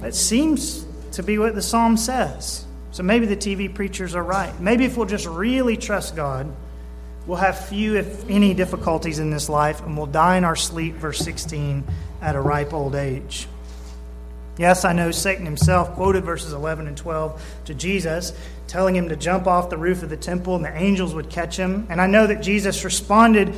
That 0.00 0.14
seems 0.14 0.84
to 1.12 1.22
be 1.22 1.38
what 1.38 1.54
the 1.54 1.62
psalm 1.62 1.96
says. 1.96 2.64
So 2.92 3.02
maybe 3.02 3.26
the 3.26 3.36
TV 3.36 3.72
preachers 3.72 4.14
are 4.14 4.22
right. 4.22 4.58
Maybe 4.60 4.84
if 4.84 4.96
we'll 4.96 5.06
just 5.06 5.26
really 5.26 5.76
trust 5.76 6.16
God, 6.16 6.50
we'll 7.26 7.38
have 7.38 7.68
few, 7.68 7.96
if 7.96 8.28
any, 8.28 8.54
difficulties 8.54 9.18
in 9.18 9.30
this 9.30 9.48
life, 9.48 9.80
and 9.82 9.96
we'll 9.96 10.06
die 10.06 10.36
in 10.36 10.44
our 10.44 10.56
sleep, 10.56 10.94
verse 10.94 11.18
16, 11.18 11.84
at 12.22 12.34
a 12.34 12.40
ripe 12.40 12.72
old 12.72 12.94
age. 12.94 13.46
Yes, 14.60 14.84
I 14.84 14.92
know 14.92 15.10
Satan 15.10 15.46
himself 15.46 15.94
quoted 15.94 16.22
verses 16.22 16.52
11 16.52 16.86
and 16.86 16.94
12 16.94 17.42
to 17.64 17.72
Jesus, 17.72 18.34
telling 18.66 18.94
him 18.94 19.08
to 19.08 19.16
jump 19.16 19.46
off 19.46 19.70
the 19.70 19.78
roof 19.78 20.02
of 20.02 20.10
the 20.10 20.18
temple 20.18 20.54
and 20.54 20.62
the 20.62 20.76
angels 20.76 21.14
would 21.14 21.30
catch 21.30 21.56
him. 21.56 21.86
And 21.88 21.98
I 21.98 22.06
know 22.06 22.26
that 22.26 22.42
Jesus 22.42 22.84
responded 22.84 23.54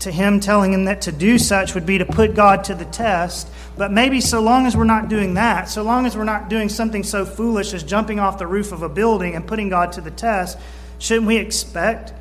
to 0.00 0.12
him, 0.12 0.40
telling 0.40 0.74
him 0.74 0.84
that 0.84 1.00
to 1.02 1.12
do 1.12 1.38
such 1.38 1.74
would 1.74 1.86
be 1.86 1.96
to 1.96 2.04
put 2.04 2.34
God 2.34 2.64
to 2.64 2.74
the 2.74 2.84
test. 2.84 3.48
But 3.78 3.92
maybe 3.92 4.20
so 4.20 4.42
long 4.42 4.66
as 4.66 4.76
we're 4.76 4.84
not 4.84 5.08
doing 5.08 5.32
that, 5.34 5.70
so 5.70 5.82
long 5.82 6.04
as 6.04 6.18
we're 6.18 6.24
not 6.24 6.50
doing 6.50 6.68
something 6.68 7.02
so 7.02 7.24
foolish 7.24 7.72
as 7.72 7.82
jumping 7.82 8.20
off 8.20 8.36
the 8.36 8.46
roof 8.46 8.72
of 8.72 8.82
a 8.82 8.90
building 8.90 9.34
and 9.34 9.46
putting 9.46 9.70
God 9.70 9.92
to 9.92 10.02
the 10.02 10.10
test, 10.10 10.58
shouldn't 10.98 11.28
we 11.28 11.38
expect 11.38 12.12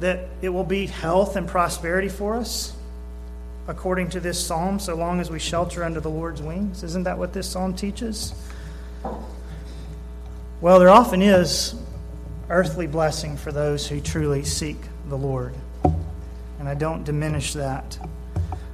that 0.00 0.28
it 0.42 0.48
will 0.48 0.64
be 0.64 0.86
health 0.86 1.36
and 1.36 1.46
prosperity 1.46 2.08
for 2.08 2.34
us? 2.34 2.75
According 3.68 4.10
to 4.10 4.20
this 4.20 4.44
psalm, 4.44 4.78
so 4.78 4.94
long 4.94 5.20
as 5.20 5.30
we 5.30 5.38
shelter 5.38 5.82
under 5.82 6.00
the 6.00 6.10
Lord's 6.10 6.40
wings? 6.40 6.82
Isn't 6.82 7.04
that 7.04 7.18
what 7.18 7.32
this 7.32 7.48
psalm 7.48 7.74
teaches? 7.74 8.34
Well, 10.60 10.78
there 10.78 10.90
often 10.90 11.20
is 11.20 11.74
earthly 12.48 12.86
blessing 12.86 13.36
for 13.36 13.52
those 13.52 13.86
who 13.86 14.00
truly 14.00 14.44
seek 14.44 14.78
the 15.08 15.18
Lord. 15.18 15.54
And 16.58 16.68
I 16.68 16.74
don't 16.74 17.04
diminish 17.04 17.52
that. 17.54 17.98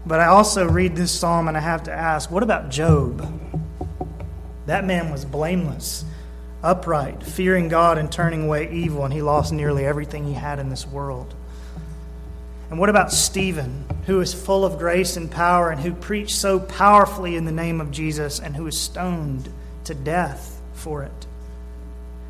But 0.05 0.21
I 0.21 0.27
also 0.27 0.69
read 0.69 0.97
this 0.97 1.13
psalm 1.13 1.49
and 1.49 1.57
I 1.57 1.61
have 1.61 1.85
to 1.85 1.93
ask 1.93 2.31
what 2.31 2.43
about 2.43 2.71
Job? 2.71 3.41
That 4.67 4.85
man 4.85 5.11
was 5.11 5.25
blameless, 5.25 6.05
upright, 6.63 7.23
fearing 7.23 7.69
God 7.69 7.99
and 7.99 8.11
turning 8.11 8.45
away 8.45 8.71
evil, 8.71 9.05
and 9.05 9.13
he 9.13 9.23
lost 9.23 9.53
nearly 9.53 9.85
everything 9.85 10.25
he 10.25 10.35
had 10.35 10.59
in 10.59 10.69
this 10.69 10.87
world. 10.87 11.35
And 12.73 12.79
what 12.79 12.89
about 12.89 13.13
Stephen, 13.13 13.85
who 14.07 14.23
is 14.23 14.33
full 14.33 14.65
of 14.65 14.79
grace 14.79 15.19
and 15.19 15.31
power 15.31 15.69
and 15.69 15.79
who 15.79 15.93
preached 15.93 16.35
so 16.35 16.59
powerfully 16.59 17.37
in 17.37 17.45
the 17.45 17.53
name 17.53 17.83
of 17.83 17.91
Jesus 17.91 18.41
and 18.41 18.57
who 18.57 18.65
was 18.65 18.81
stoned 18.81 19.53
to 19.85 19.95
death 19.95 20.59
for 20.73 21.03
it? 21.03 21.27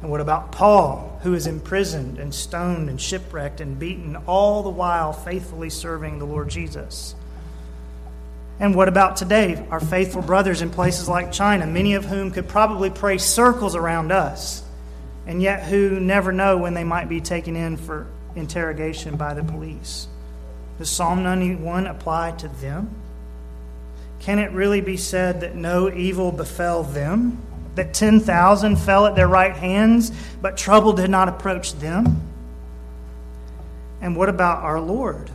And 0.01 0.11
what 0.11 0.21
about 0.21 0.51
Paul, 0.51 1.21
who 1.23 1.35
is 1.35 1.47
imprisoned 1.47 2.19
and 2.19 2.35
stoned 2.35 2.89
and 2.89 3.01
shipwrecked 3.01 3.61
and 3.61 3.79
beaten, 3.79 4.17
all 4.27 4.65
the 4.65 4.69
while 4.69 5.13
faithfully 5.13 5.71
serving 5.71 6.19
the 6.19 6.25
Lord 6.25 6.49
Jesus? 6.49 7.15
And 8.59 8.75
what 8.75 8.89
about 8.89 9.19
today, 9.19 9.65
our 9.71 9.79
faithful 9.79 10.23
brothers 10.23 10.61
in 10.61 10.71
places 10.71 11.09
like 11.09 11.31
China, 11.31 11.69
many 11.69 11.95
of 11.95 12.07
whom 12.07 12.33
could 12.33 12.49
probably 12.49 12.91
pray 12.91 13.19
circles 13.19 13.77
around 13.77 14.11
us, 14.11 14.65
and 15.25 15.41
yet 15.41 15.63
who 15.63 16.01
never 16.01 16.33
know 16.33 16.59
when 16.59 16.75
they 16.75 16.83
might 16.83 17.09
be 17.09 17.21
taken 17.21 17.55
in 17.55 17.77
for 17.77 18.09
interrogation 18.35 19.17
by 19.17 19.35
the 19.35 19.45
police? 19.45 20.09
Does 20.83 20.91
Psalm 20.91 21.23
91 21.23 21.87
apply 21.87 22.33
to 22.33 22.49
them? 22.49 22.91
Can 24.19 24.41
it 24.41 24.51
really 24.51 24.81
be 24.81 24.97
said 24.97 25.43
that 25.43 25.55
no 25.55 25.89
evil 25.89 26.33
befell 26.33 26.83
them? 26.83 27.39
That 27.77 27.95
10,000 27.95 28.75
fell 28.75 29.07
at 29.07 29.15
their 29.15 29.29
right 29.29 29.55
hands, 29.55 30.11
but 30.41 30.57
trouble 30.57 30.93
did 30.93 31.09
not 31.09 31.29
approach 31.29 31.75
them? 31.75 32.21
And 34.01 34.17
what 34.17 34.29
about 34.29 34.65
our 34.65 34.81
Lord? 34.81 35.31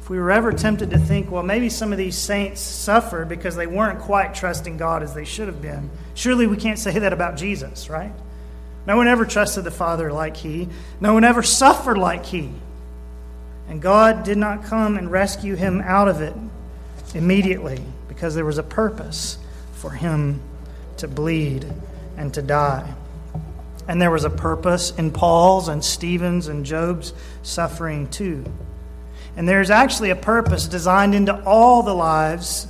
If 0.00 0.08
we 0.08 0.16
were 0.18 0.30
ever 0.30 0.54
tempted 0.54 0.88
to 0.88 0.98
think, 0.98 1.30
well, 1.30 1.42
maybe 1.42 1.68
some 1.68 1.92
of 1.92 1.98
these 1.98 2.16
saints 2.16 2.62
suffered 2.62 3.28
because 3.28 3.54
they 3.54 3.66
weren't 3.66 4.00
quite 4.00 4.34
trusting 4.34 4.78
God 4.78 5.02
as 5.02 5.12
they 5.12 5.26
should 5.26 5.48
have 5.48 5.60
been, 5.60 5.90
surely 6.14 6.46
we 6.46 6.56
can't 6.56 6.78
say 6.78 7.00
that 7.00 7.12
about 7.12 7.36
Jesus, 7.36 7.90
right? 7.90 8.14
No 8.86 8.96
one 8.96 9.08
ever 9.08 9.26
trusted 9.26 9.64
the 9.64 9.70
Father 9.70 10.10
like 10.10 10.38
he, 10.38 10.70
no 11.02 11.12
one 11.12 11.24
ever 11.24 11.42
suffered 11.42 11.98
like 11.98 12.24
he. 12.24 12.50
And 13.68 13.80
God 13.80 14.24
did 14.24 14.38
not 14.38 14.64
come 14.64 14.96
and 14.96 15.10
rescue 15.10 15.54
him 15.54 15.80
out 15.80 16.08
of 16.08 16.20
it 16.20 16.34
immediately 17.14 17.82
because 18.08 18.34
there 18.34 18.44
was 18.44 18.58
a 18.58 18.62
purpose 18.62 19.38
for 19.74 19.90
him 19.90 20.40
to 20.98 21.08
bleed 21.08 21.66
and 22.16 22.32
to 22.34 22.42
die. 22.42 22.94
And 23.86 24.00
there 24.00 24.10
was 24.10 24.24
a 24.24 24.30
purpose 24.30 24.90
in 24.92 25.10
Paul's 25.10 25.68
and 25.68 25.84
Stephen's 25.84 26.48
and 26.48 26.64
Job's 26.64 27.12
suffering 27.42 28.08
too. 28.08 28.44
And 29.36 29.48
there's 29.48 29.70
actually 29.70 30.10
a 30.10 30.16
purpose 30.16 30.66
designed 30.66 31.14
into 31.14 31.42
all 31.44 31.82
the 31.82 31.94
lives 31.94 32.68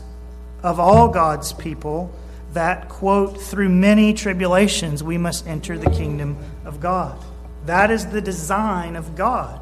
of 0.62 0.80
all 0.80 1.08
God's 1.08 1.52
people 1.52 2.12
that, 2.54 2.88
quote, 2.88 3.40
through 3.40 3.68
many 3.68 4.14
tribulations 4.14 5.02
we 5.02 5.18
must 5.18 5.46
enter 5.46 5.76
the 5.76 5.90
kingdom 5.90 6.38
of 6.64 6.80
God. 6.80 7.22
That 7.66 7.90
is 7.90 8.06
the 8.06 8.20
design 8.20 8.96
of 8.96 9.14
God. 9.14 9.60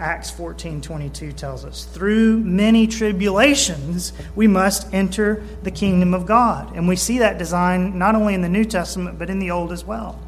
Acts 0.00 0.30
14 0.30 0.80
22 0.80 1.32
tells 1.32 1.64
us. 1.64 1.84
Through 1.84 2.38
many 2.38 2.86
tribulations, 2.86 4.12
we 4.34 4.46
must 4.46 4.92
enter 4.94 5.44
the 5.62 5.70
kingdom 5.70 6.14
of 6.14 6.24
God. 6.24 6.74
And 6.74 6.88
we 6.88 6.96
see 6.96 7.18
that 7.18 7.36
design 7.36 7.98
not 7.98 8.14
only 8.14 8.34
in 8.34 8.40
the 8.40 8.48
New 8.48 8.64
Testament, 8.64 9.18
but 9.18 9.28
in 9.28 9.38
the 9.38 9.50
Old 9.50 9.72
as 9.72 9.84
well. 9.84 10.18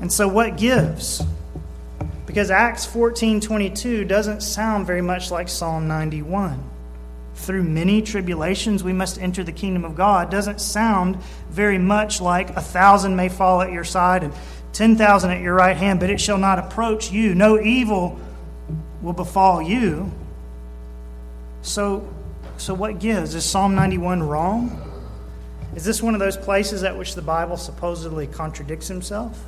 And 0.00 0.12
so, 0.12 0.28
what 0.28 0.56
gives? 0.56 1.22
Because 2.26 2.50
Acts 2.50 2.84
14 2.84 3.40
22 3.40 4.04
doesn't 4.04 4.42
sound 4.42 4.86
very 4.86 5.02
much 5.02 5.30
like 5.30 5.48
Psalm 5.48 5.88
91. 5.88 6.62
Through 7.34 7.64
many 7.64 8.00
tribulations, 8.00 8.84
we 8.84 8.92
must 8.92 9.20
enter 9.20 9.42
the 9.42 9.52
kingdom 9.52 9.84
of 9.84 9.96
God 9.96 10.30
doesn't 10.30 10.60
sound 10.60 11.16
very 11.50 11.78
much 11.78 12.20
like 12.20 12.50
a 12.50 12.60
thousand 12.60 13.16
may 13.16 13.28
fall 13.28 13.60
at 13.60 13.72
your 13.72 13.82
side 13.82 14.22
and 14.22 14.32
10,000 14.74 15.30
at 15.30 15.40
your 15.40 15.54
right 15.54 15.76
hand, 15.76 16.00
but 16.00 16.10
it 16.10 16.20
shall 16.20 16.38
not 16.38 16.58
approach 16.58 17.10
you. 17.10 17.34
No 17.34 17.60
evil 17.60 18.18
will 19.00 19.12
befall 19.12 19.62
you. 19.62 20.12
So, 21.62 22.08
so 22.58 22.74
what 22.74 22.98
gives? 22.98 23.34
Is 23.34 23.44
Psalm 23.44 23.74
91 23.74 24.22
wrong? 24.22 24.80
Is 25.74 25.84
this 25.84 26.02
one 26.02 26.14
of 26.14 26.20
those 26.20 26.36
places 26.36 26.82
at 26.82 26.96
which 26.96 27.14
the 27.14 27.22
Bible 27.22 27.56
supposedly 27.56 28.26
contradicts 28.26 28.88
himself? 28.88 29.42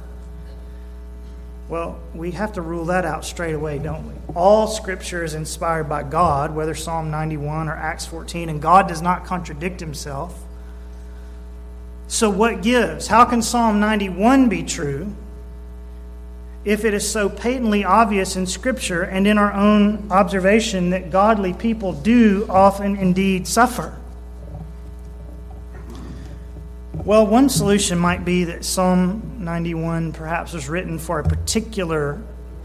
Well, 1.69 1.99
we 2.15 2.31
have 2.33 2.53
to 2.53 2.63
rule 2.63 2.85
that 2.87 3.05
out 3.05 3.25
straight 3.25 3.55
away, 3.55 3.79
don't 3.79 4.07
we? 4.07 4.15
All 4.35 4.69
scripture 4.69 5.25
is 5.25 5.35
inspired 5.35 5.89
by 5.89 6.05
God, 6.05 6.55
whether 6.55 6.75
Psalm 6.75 7.11
91 7.11 7.69
or 7.69 7.73
Acts 7.73 8.07
14, 8.07 8.49
and 8.49 8.63
God 8.63 8.87
does 8.87 9.03
not 9.03 9.25
contradict 9.25 9.81
himself. 9.81 10.46
So, 12.09 12.31
what 12.31 12.63
gives? 12.63 13.09
How 13.09 13.25
can 13.25 13.43
Psalm 13.43 13.81
91 13.81 14.49
be 14.49 14.63
true 14.63 15.15
if 16.65 16.85
it 16.85 16.95
is 16.95 17.09
so 17.09 17.29
patently 17.29 17.85
obvious 17.85 18.37
in 18.37 18.47
Scripture 18.47 19.03
and 19.03 19.27
in 19.27 19.39
our 19.39 19.53
own 19.53 20.11
observation 20.11 20.91
that 20.91 21.11
godly 21.11 21.53
people 21.53 21.93
do 21.93 22.47
often 22.49 22.97
indeed 22.97 23.47
suffer? 23.47 23.97
Well, 27.05 27.27
one 27.27 27.49
solution 27.49 27.99
might 27.99 28.25
be 28.25 28.45
that 28.45 28.65
Psalm 28.65 29.39
91 29.39 30.13
perhaps 30.13 30.53
was 30.53 30.69
written 30.69 30.99
for 30.99 31.21
a 31.21 31.25
particular 31.25 32.21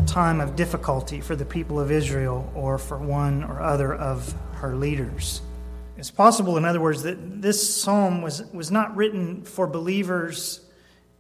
time 0.08 0.39
of 0.41 0.56
difficulty 0.56 1.21
for 1.21 1.36
the 1.36 1.45
people 1.45 1.80
of 1.80 1.91
Israel 1.91 2.51
or 2.56 2.77
for 2.77 2.97
one 2.97 3.43
or 3.43 3.62
other 3.62 3.93
of 3.93 4.34
her 4.54 4.75
leaders. 4.75 5.41
It's 6.02 6.10
possible, 6.10 6.58
in 6.58 6.66
other 6.66 6.82
words, 6.82 7.04
that 7.04 7.44
this 7.44 7.76
psalm 7.76 8.24
was, 8.24 8.44
was 8.52 8.72
not 8.72 8.96
written 8.96 9.44
for 9.44 9.68
believers 9.68 10.60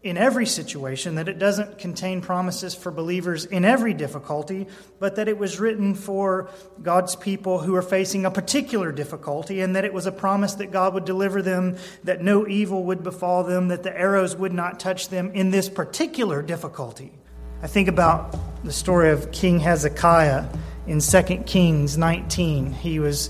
in 0.01 0.17
every 0.17 0.47
situation, 0.47 1.13
that 1.15 1.27
it 1.27 1.37
doesn't 1.37 1.77
contain 1.77 2.19
promises 2.19 2.73
for 2.73 2.89
believers 2.89 3.45
in 3.45 3.63
every 3.63 3.93
difficulty, 3.93 4.65
but 4.97 5.17
that 5.17 5.27
it 5.27 5.37
was 5.37 5.59
written 5.59 5.93
for 5.93 6.49
God's 6.81 7.15
people 7.15 7.59
who 7.59 7.75
are 7.75 7.83
facing 7.83 8.25
a 8.25 8.31
particular 8.31 8.91
difficulty, 8.91 9.61
and 9.61 9.75
that 9.75 9.85
it 9.85 9.93
was 9.93 10.07
a 10.07 10.11
promise 10.11 10.55
that 10.55 10.71
God 10.71 10.95
would 10.95 11.05
deliver 11.05 11.43
them, 11.43 11.77
that 12.03 12.23
no 12.23 12.47
evil 12.47 12.83
would 12.85 13.03
befall 13.03 13.43
them, 13.43 13.67
that 13.67 13.83
the 13.83 13.95
arrows 13.95 14.35
would 14.35 14.51
not 14.51 14.79
touch 14.79 15.09
them 15.09 15.29
in 15.35 15.51
this 15.51 15.69
particular 15.69 16.41
difficulty. 16.41 17.13
I 17.61 17.67
think 17.67 17.87
about 17.87 18.35
the 18.63 18.73
story 18.73 19.11
of 19.11 19.31
King 19.31 19.59
Hezekiah 19.59 20.47
in 20.87 21.01
2 21.01 21.21
Kings 21.45 21.99
19. 21.99 22.73
He 22.73 22.97
was 22.97 23.29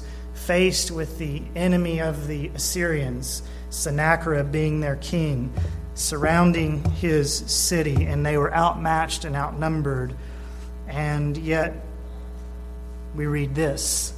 faced 0.52 0.92
with 0.92 1.18
the 1.18 1.42
enemy 1.56 2.02
of 2.02 2.28
the 2.28 2.50
Assyrians, 2.50 3.42
Sennacherib 3.70 4.52
being 4.52 4.82
their 4.82 4.98
king, 4.98 5.50
surrounding 5.96 6.84
his 6.96 7.34
city, 7.34 8.04
and 8.04 8.26
they 8.26 8.36
were 8.36 8.54
outmatched 8.54 9.24
and 9.24 9.34
outnumbered. 9.34 10.14
And 10.90 11.38
yet, 11.38 11.74
we 13.16 13.28
read 13.28 13.56
this. 13.56 14.12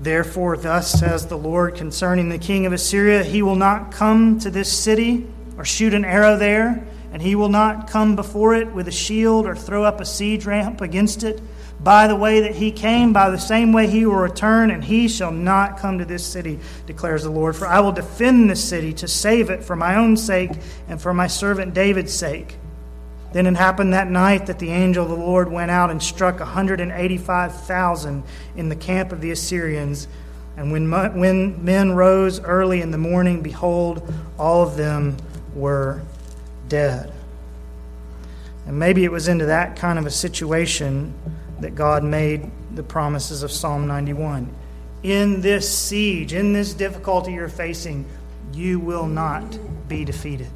Therefore, 0.00 0.56
thus 0.56 0.90
says 0.90 1.26
the 1.26 1.36
Lord 1.36 1.74
concerning 1.74 2.30
the 2.30 2.38
king 2.38 2.64
of 2.64 2.72
Assyria, 2.72 3.22
he 3.22 3.42
will 3.42 3.54
not 3.54 3.92
come 3.92 4.38
to 4.38 4.50
this 4.50 4.72
city 4.72 5.26
or 5.58 5.66
shoot 5.66 5.92
an 5.92 6.06
arrow 6.06 6.38
there, 6.38 6.82
and 7.12 7.20
he 7.20 7.34
will 7.34 7.50
not 7.50 7.90
come 7.90 8.16
before 8.16 8.54
it 8.54 8.72
with 8.72 8.88
a 8.88 8.90
shield 8.90 9.46
or 9.46 9.54
throw 9.54 9.84
up 9.84 10.00
a 10.00 10.06
siege 10.06 10.46
ramp 10.46 10.80
against 10.80 11.22
it. 11.22 11.42
By 11.82 12.06
the 12.06 12.14
way 12.14 12.40
that 12.40 12.54
he 12.54 12.70
came, 12.70 13.12
by 13.12 13.30
the 13.30 13.38
same 13.38 13.72
way 13.72 13.88
he 13.88 14.06
will 14.06 14.14
return, 14.14 14.70
and 14.70 14.84
he 14.84 15.08
shall 15.08 15.32
not 15.32 15.78
come 15.78 15.98
to 15.98 16.04
this 16.04 16.24
city, 16.24 16.60
declares 16.86 17.24
the 17.24 17.30
Lord. 17.30 17.56
For 17.56 17.66
I 17.66 17.80
will 17.80 17.92
defend 17.92 18.48
this 18.48 18.62
city 18.62 18.92
to 18.94 19.08
save 19.08 19.50
it 19.50 19.64
for 19.64 19.74
my 19.74 19.96
own 19.96 20.16
sake 20.16 20.52
and 20.88 21.00
for 21.00 21.12
my 21.12 21.26
servant 21.26 21.74
David's 21.74 22.12
sake. 22.12 22.56
Then 23.32 23.46
it 23.46 23.56
happened 23.56 23.94
that 23.94 24.10
night 24.10 24.46
that 24.46 24.58
the 24.58 24.70
angel 24.70 25.04
of 25.04 25.10
the 25.10 25.16
Lord 25.16 25.50
went 25.50 25.70
out 25.70 25.90
and 25.90 26.00
struck 26.00 26.38
185,000 26.38 28.22
in 28.56 28.68
the 28.68 28.76
camp 28.76 29.10
of 29.10 29.20
the 29.20 29.30
Assyrians. 29.30 30.06
And 30.56 30.70
when, 30.70 30.90
when 31.18 31.64
men 31.64 31.92
rose 31.92 32.38
early 32.40 32.82
in 32.82 32.90
the 32.90 32.98
morning, 32.98 33.42
behold, 33.42 34.12
all 34.38 34.62
of 34.62 34.76
them 34.76 35.16
were 35.54 36.02
dead. 36.68 37.12
And 38.66 38.78
maybe 38.78 39.02
it 39.04 39.10
was 39.10 39.26
into 39.28 39.46
that 39.46 39.76
kind 39.76 39.98
of 39.98 40.06
a 40.06 40.10
situation 40.10 41.14
that 41.62 41.74
God 41.74 42.04
made 42.04 42.50
the 42.74 42.82
promises 42.82 43.42
of 43.42 43.50
Psalm 43.50 43.86
91. 43.86 44.54
In 45.02 45.40
this 45.40 45.76
siege, 45.76 46.32
in 46.32 46.52
this 46.52 46.74
difficulty 46.74 47.32
you're 47.32 47.48
facing, 47.48 48.04
you 48.52 48.78
will 48.78 49.06
not 49.06 49.58
be 49.88 50.04
defeated. 50.04 50.50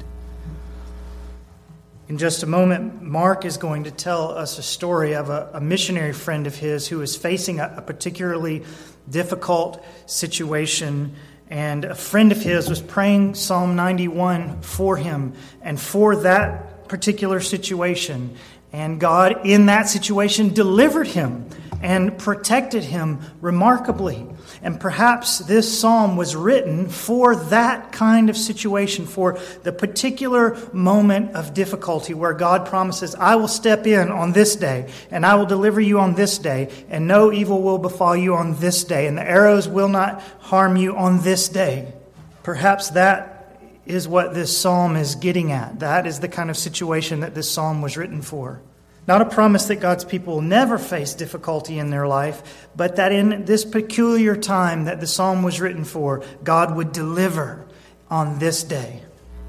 In 2.07 2.17
just 2.17 2.43
a 2.43 2.45
moment, 2.45 3.01
Mark 3.01 3.43
is 3.43 3.57
going 3.57 3.83
to 3.83 3.91
tell 3.91 4.31
us 4.31 4.57
a 4.57 4.63
story 4.63 5.13
of 5.13 5.29
a, 5.29 5.49
a 5.53 5.59
missionary 5.59 6.13
friend 6.13 6.47
of 6.47 6.55
his 6.55 6.87
who 6.87 7.01
is 7.01 7.17
facing 7.17 7.59
a, 7.59 7.73
a 7.77 7.81
particularly 7.81 8.63
difficult 9.09 9.83
situation. 10.05 11.15
And 11.49 11.83
a 11.83 11.95
friend 11.95 12.31
of 12.31 12.41
his 12.41 12.69
was 12.69 12.81
praying 12.81 13.35
Psalm 13.35 13.75
91 13.75 14.61
for 14.61 14.95
him 14.95 15.33
and 15.61 15.79
for 15.79 16.15
that 16.17 16.87
particular 16.87 17.41
situation. 17.41 18.37
And 18.73 18.99
God, 18.99 19.45
in 19.45 19.67
that 19.67 19.87
situation, 19.87 20.53
delivered 20.53 21.07
him 21.07 21.49
and 21.81 22.17
protected 22.17 22.83
him 22.83 23.19
remarkably. 23.39 24.25
And 24.63 24.79
perhaps 24.79 25.37
this 25.39 25.79
psalm 25.79 26.17
was 26.17 26.35
written 26.35 26.89
for 26.89 27.35
that 27.35 27.91
kind 27.91 28.29
of 28.29 28.35
situation, 28.35 29.05
for 29.05 29.37
the 29.63 29.71
particular 29.71 30.57
moment 30.73 31.35
of 31.35 31.53
difficulty 31.53 32.13
where 32.13 32.33
God 32.33 32.65
promises, 32.65 33.13
I 33.15 33.35
will 33.35 33.47
step 33.47 33.85
in 33.85 34.09
on 34.09 34.31
this 34.31 34.55
day, 34.55 34.91
and 35.11 35.25
I 35.25 35.35
will 35.35 35.45
deliver 35.45 35.79
you 35.79 35.99
on 35.99 36.15
this 36.15 36.39
day, 36.39 36.69
and 36.89 37.07
no 37.07 37.31
evil 37.31 37.61
will 37.61 37.77
befall 37.77 38.15
you 38.15 38.33
on 38.35 38.59
this 38.59 38.83
day, 38.83 39.05
and 39.05 39.17
the 39.17 39.29
arrows 39.29 39.67
will 39.67 39.89
not 39.89 40.21
harm 40.39 40.75
you 40.75 40.95
on 40.97 41.21
this 41.21 41.47
day. 41.49 41.93
Perhaps 42.41 42.91
that 42.91 43.36
is 43.89 44.07
what 44.07 44.33
this 44.33 44.55
psalm 44.55 44.95
is 44.95 45.15
getting 45.15 45.51
at. 45.51 45.79
That 45.79 46.05
is 46.05 46.19
the 46.19 46.27
kind 46.27 46.49
of 46.49 46.57
situation 46.57 47.21
that 47.21 47.35
this 47.35 47.49
psalm 47.49 47.81
was 47.81 47.97
written 47.97 48.21
for. 48.21 48.61
Not 49.07 49.21
a 49.21 49.25
promise 49.25 49.65
that 49.67 49.77
God's 49.77 50.03
people 50.03 50.35
will 50.35 50.41
never 50.41 50.77
face 50.77 51.13
difficulty 51.13 51.79
in 51.79 51.89
their 51.89 52.07
life, 52.07 52.67
but 52.75 52.97
that 52.97 53.13
in 53.13 53.45
this 53.45 53.63
peculiar 53.63 54.35
time 54.35 54.85
that 54.85 54.99
the 54.99 55.07
psalm 55.07 55.43
was 55.43 55.61
written 55.61 55.85
for, 55.85 56.23
God 56.43 56.75
would 56.75 56.91
deliver 56.91 57.65
on 58.09 58.39
this 58.39 58.63
day. 58.63 59.01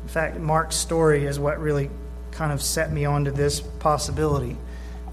In 0.03 0.09
fact, 0.09 0.39
Mark's 0.39 0.77
story 0.77 1.27
is 1.27 1.41
what 1.41 1.61
really 1.61 1.91
kind 2.31 2.53
of 2.53 2.63
set 2.63 2.93
me 2.93 3.05
onto 3.05 3.33
this 3.33 3.61
possibility 3.61 4.57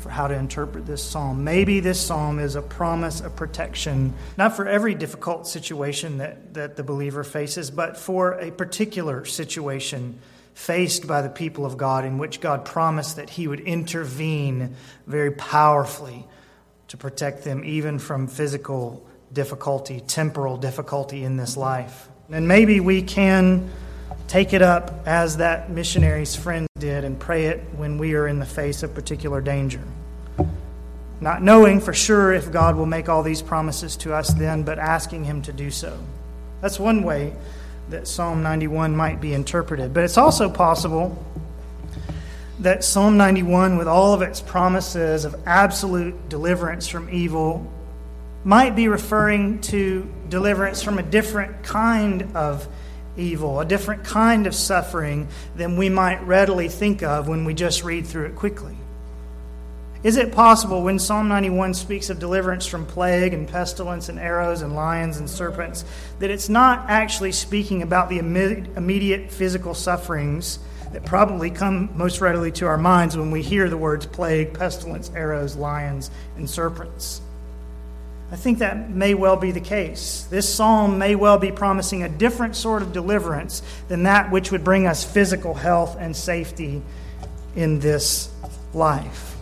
for 0.06 0.12
how 0.12 0.28
to 0.28 0.36
interpret 0.36 0.86
this 0.86 1.04
psalm. 1.04 1.44
Maybe 1.44 1.80
this 1.80 2.00
psalm 2.00 2.38
is 2.38 2.54
a 2.54 2.62
promise 2.62 3.22
of 3.22 3.36
protection, 3.36 4.14
not 4.38 4.56
for 4.56 4.68
every 4.68 4.94
difficult 4.94 5.48
situation 5.48 6.20
that, 6.20 6.54
that 6.54 6.76
the 6.76 6.84
believer 6.84 7.24
faces, 7.24 7.72
but 7.72 7.98
for 7.98 8.34
a 8.34 8.52
particular 8.52 9.26
situation 9.26 10.20
faced 10.54 11.08
by 11.08 11.24
the 11.24 11.30
people 11.30 11.66
of 11.66 11.78
God, 11.78 12.06
in 12.06 12.20
which 12.20 12.40
God 12.40 12.66
promised 12.66 13.16
that 13.16 13.32
He 13.32 13.48
would 13.48 13.62
intervene 13.62 14.76
very 15.08 15.32
powerfully 15.32 16.28
to 16.90 16.98
protect 16.98 17.44
them 17.44 17.66
even 17.66 17.98
from 17.98 18.28
physical 18.28 19.04
difficulty, 19.34 20.02
temporal 20.02 20.58
difficulty 20.58 21.24
in 21.24 21.36
this 21.36 21.58
life. 21.58 22.10
And 22.30 22.48
maybe 22.48 22.80
we 22.80 23.02
can 23.02 23.72
take 24.28 24.54
it 24.54 24.62
up 24.62 25.08
as 25.08 25.38
that 25.38 25.70
missionary's 25.70 26.36
friend 26.36 26.68
did 26.80 27.04
and 27.04 27.20
pray 27.20 27.46
it 27.46 27.60
when 27.76 27.98
we 27.98 28.16
are 28.16 28.28
in 28.28 28.40
the 28.40 28.46
face 28.46 28.84
of 28.84 28.94
particular 28.94 29.42
danger. 29.42 29.82
Not 31.22 31.42
knowing 31.42 31.80
for 31.80 31.94
sure 31.94 32.34
if 32.34 32.52
God 32.52 32.76
will 32.76 32.86
make 32.86 33.08
all 33.08 33.24
these 33.24 33.42
promises 33.42 33.96
to 33.98 34.14
us 34.14 34.34
then, 34.34 34.64
but 34.64 34.80
asking 34.80 35.24
Him 35.24 35.42
to 35.44 35.54
do 35.54 35.72
so. 35.72 35.98
That's 36.62 36.80
one 36.80 37.04
way 37.04 37.34
that 37.90 38.08
Psalm 38.08 38.42
91 38.44 38.96
might 38.96 39.22
be 39.22 39.34
interpreted. 39.34 39.94
But 39.94 40.04
it's 40.04 40.18
also 40.18 40.50
possible 40.50 41.24
that 42.60 42.84
Psalm 42.84 43.18
91, 43.18 43.78
with 43.78 43.88
all 43.88 44.14
of 44.14 44.22
its 44.22 44.42
promises 44.42 45.26
of 45.26 45.36
absolute 45.46 46.30
deliverance 46.30 46.88
from 46.88 47.10
evil, 47.10 47.72
might 48.44 48.76
be 48.76 48.88
referring 48.88 49.60
to 49.62 50.12
deliverance 50.30 50.82
from 50.82 50.98
a 50.98 51.04
different 51.04 51.64
kind 51.64 52.36
of 52.36 52.68
evil, 53.18 53.60
a 53.60 53.66
different 53.66 54.04
kind 54.04 54.48
of 54.48 54.56
suffering 54.56 55.28
than 55.56 55.78
we 55.78 55.90
might 55.90 56.22
readily 56.26 56.70
think 56.70 57.04
of 57.04 57.28
when 57.28 57.46
we 57.46 57.54
just 57.54 57.84
read 57.84 58.06
through 58.06 58.26
it 58.26 58.36
quickly. 58.36 58.76
Is 60.04 60.18
it 60.18 60.34
possible 60.34 60.84
when 60.84 61.00
Psalm 61.00 61.28
91 61.28 61.74
speaks 61.74 62.12
of 62.12 62.20
deliverance 62.20 62.68
from 62.68 62.86
plague 62.86 63.34
and 63.34 63.48
pestilence 63.48 64.08
and 64.08 64.20
arrows 64.20 64.62
and 64.62 64.76
lions 64.76 65.18
and 65.18 65.28
serpents 65.28 65.84
that 66.20 66.30
it's 66.30 66.48
not 66.48 66.88
actually 66.90 67.32
speaking 67.32 67.82
about 67.82 68.10
the 68.10 68.20
immediate 68.20 69.32
physical 69.32 69.74
sufferings 69.74 70.60
that 70.92 71.06
probably 71.06 71.50
come 71.50 71.90
most 71.96 72.22
readily 72.22 72.52
to 72.52 72.68
our 72.68 72.78
minds 72.78 73.18
when 73.18 73.32
we 73.32 73.42
hear 73.42 73.68
the 73.68 73.78
words 73.78 74.06
plague, 74.06 74.54
pestilence, 74.54 75.10
arrows, 75.16 75.56
lions, 75.56 76.12
and 76.38 76.48
serpents? 76.48 77.22
I 78.36 78.38
think 78.38 78.60
that 78.60 78.90
may 78.90 79.14
well 79.14 79.38
be 79.38 79.52
the 79.52 79.62
case. 79.62 80.28
This 80.30 80.54
psalm 80.54 80.98
may 80.98 81.16
well 81.16 81.38
be 81.38 81.54
promising 81.54 82.04
a 82.04 82.10
different 82.10 82.58
sort 82.58 82.82
of 82.82 82.92
deliverance 82.92 83.62
than 83.88 84.04
that 84.04 84.30
which 84.30 84.52
would 84.52 84.62
bring 84.62 84.88
us 84.88 85.06
physical 85.06 85.54
health 85.54 85.96
and 85.98 86.14
safety 86.14 86.82
in 87.56 87.80
this 87.80 88.30
life. 88.74 89.38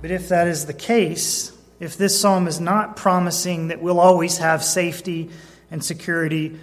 But 0.00 0.12
if 0.12 0.28
that 0.28 0.46
is 0.46 0.66
the 0.66 0.74
case, 0.74 1.50
if 1.80 1.96
this 1.96 2.20
psalm 2.20 2.46
is 2.46 2.60
not 2.60 2.94
promising 2.94 3.66
that 3.66 3.82
we'll 3.82 3.98
always 3.98 4.38
have 4.38 4.62
safety 4.62 5.28
and 5.68 5.82
security 5.82 6.60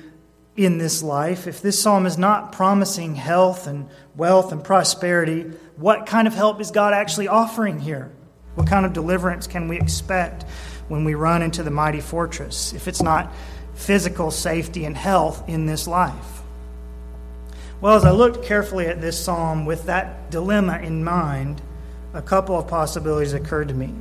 in 0.55 0.77
this 0.77 1.03
life, 1.03 1.47
if 1.47 1.61
this 1.61 1.81
psalm 1.81 2.05
is 2.05 2.17
not 2.17 2.53
promising 2.53 3.15
health 3.15 3.67
and 3.67 3.89
wealth 4.15 4.53
and 4.53 4.63
prosperity, 4.63 5.51
what 5.75 6.05
kind 6.05 6.29
of 6.29 6.33
help 6.33 6.61
is 6.61 6.71
God 6.71 6.93
actually 6.93 7.27
offering 7.27 7.81
here? 7.81 8.09
What 8.55 8.67
kind 8.67 8.85
of 8.85 8.93
deliverance 8.93 9.47
can 9.47 9.67
we 9.67 9.77
expect 9.77 10.45
when 10.87 11.03
we 11.05 11.13
run 11.13 11.41
into 11.41 11.63
the 11.63 11.71
mighty 11.71 12.01
fortress 12.01 12.73
if 12.73 12.87
it's 12.87 13.01
not 13.01 13.33
physical 13.75 14.31
safety 14.31 14.85
and 14.85 14.95
health 14.95 15.47
in 15.47 15.65
this 15.65 15.87
life? 15.87 16.41
Well, 17.81 17.95
as 17.97 18.05
I 18.05 18.11
looked 18.11 18.45
carefully 18.45 18.87
at 18.87 19.01
this 19.01 19.21
psalm 19.21 19.65
with 19.65 19.87
that 19.87 20.31
dilemma 20.31 20.79
in 20.79 21.03
mind, 21.03 21.61
a 22.13 22.21
couple 22.21 22.57
of 22.57 22.67
possibilities 22.67 23.33
occurred 23.33 23.67
to 23.69 23.73
me. 23.73 23.93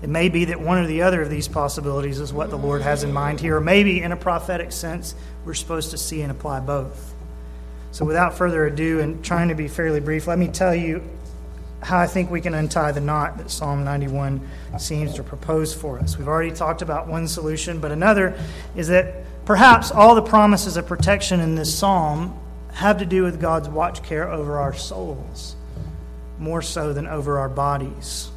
It 0.00 0.08
may 0.08 0.28
be 0.28 0.46
that 0.46 0.60
one 0.60 0.78
or 0.78 0.86
the 0.86 1.02
other 1.02 1.22
of 1.22 1.30
these 1.30 1.48
possibilities 1.48 2.18
is 2.18 2.32
what 2.32 2.50
the 2.50 2.58
Lord 2.58 2.82
has 2.82 3.04
in 3.04 3.12
mind 3.12 3.40
here, 3.40 3.58
or 3.58 3.60
maybe 3.60 4.02
in 4.02 4.10
a 4.10 4.16
prophetic 4.16 4.72
sense, 4.72 5.14
we're 5.44 5.54
supposed 5.54 5.90
to 5.90 5.98
see 5.98 6.22
and 6.22 6.30
apply 6.30 6.60
both. 6.60 7.14
So, 7.92 8.04
without 8.04 8.38
further 8.38 8.66
ado, 8.66 9.00
and 9.00 9.22
trying 9.22 9.48
to 9.48 9.54
be 9.54 9.68
fairly 9.68 10.00
brief, 10.00 10.26
let 10.26 10.38
me 10.38 10.48
tell 10.48 10.74
you 10.74 11.02
how 11.82 11.98
I 11.98 12.06
think 12.06 12.30
we 12.30 12.40
can 12.40 12.54
untie 12.54 12.92
the 12.92 13.00
knot 13.00 13.38
that 13.38 13.50
Psalm 13.50 13.84
91 13.84 14.48
seems 14.78 15.14
to 15.14 15.22
propose 15.22 15.74
for 15.74 15.98
us. 15.98 16.16
We've 16.16 16.28
already 16.28 16.52
talked 16.52 16.82
about 16.82 17.08
one 17.08 17.28
solution, 17.28 17.80
but 17.80 17.92
another 17.92 18.38
is 18.76 18.88
that 18.88 19.24
perhaps 19.44 19.90
all 19.90 20.14
the 20.14 20.22
promises 20.22 20.76
of 20.76 20.86
protection 20.86 21.40
in 21.40 21.54
this 21.54 21.76
psalm 21.76 22.38
have 22.72 22.98
to 22.98 23.04
do 23.04 23.22
with 23.22 23.40
God's 23.40 23.68
watch 23.68 24.02
care 24.02 24.30
over 24.30 24.58
our 24.58 24.74
souls 24.74 25.56
more 26.38 26.62
so 26.62 26.92
than 26.92 27.06
over 27.06 27.38
our 27.38 27.48
bodies. 27.48 28.31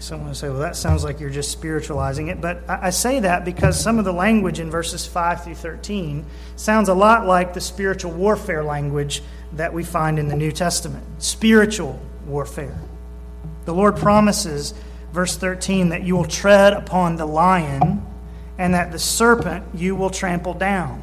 Someone 0.00 0.28
will 0.28 0.34
say, 0.34 0.48
well, 0.48 0.60
that 0.60 0.76
sounds 0.76 1.02
like 1.02 1.18
you're 1.18 1.28
just 1.28 1.50
spiritualizing 1.50 2.28
it. 2.28 2.40
But 2.40 2.62
I 2.68 2.90
say 2.90 3.20
that 3.20 3.44
because 3.44 3.80
some 3.80 3.98
of 3.98 4.04
the 4.04 4.12
language 4.12 4.60
in 4.60 4.70
verses 4.70 5.06
5 5.06 5.44
through 5.44 5.56
13 5.56 6.24
sounds 6.56 6.88
a 6.88 6.94
lot 6.94 7.26
like 7.26 7.52
the 7.52 7.60
spiritual 7.60 8.12
warfare 8.12 8.62
language 8.62 9.22
that 9.54 9.72
we 9.72 9.82
find 9.82 10.18
in 10.18 10.28
the 10.28 10.36
New 10.36 10.52
Testament 10.52 11.04
spiritual 11.18 12.00
warfare. 12.26 12.78
The 13.64 13.74
Lord 13.74 13.96
promises, 13.96 14.72
verse 15.12 15.36
13, 15.36 15.88
that 15.88 16.04
you 16.04 16.16
will 16.16 16.24
tread 16.24 16.74
upon 16.74 17.16
the 17.16 17.26
lion 17.26 18.06
and 18.56 18.74
that 18.74 18.92
the 18.92 18.98
serpent 18.98 19.64
you 19.74 19.96
will 19.96 20.10
trample 20.10 20.54
down. 20.54 21.02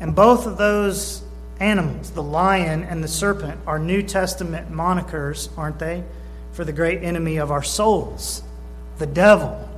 And 0.00 0.16
both 0.16 0.46
of 0.46 0.58
those 0.58 1.22
animals, 1.60 2.10
the 2.10 2.22
lion 2.22 2.82
and 2.82 3.04
the 3.04 3.08
serpent, 3.08 3.60
are 3.68 3.78
New 3.78 4.02
Testament 4.02 4.72
monikers, 4.72 5.48
aren't 5.56 5.78
they, 5.78 6.02
for 6.52 6.64
the 6.64 6.72
great 6.72 7.02
enemy 7.02 7.38
of 7.38 7.50
our 7.50 7.62
souls, 7.62 8.42
the 8.98 9.06
devil. 9.06 9.68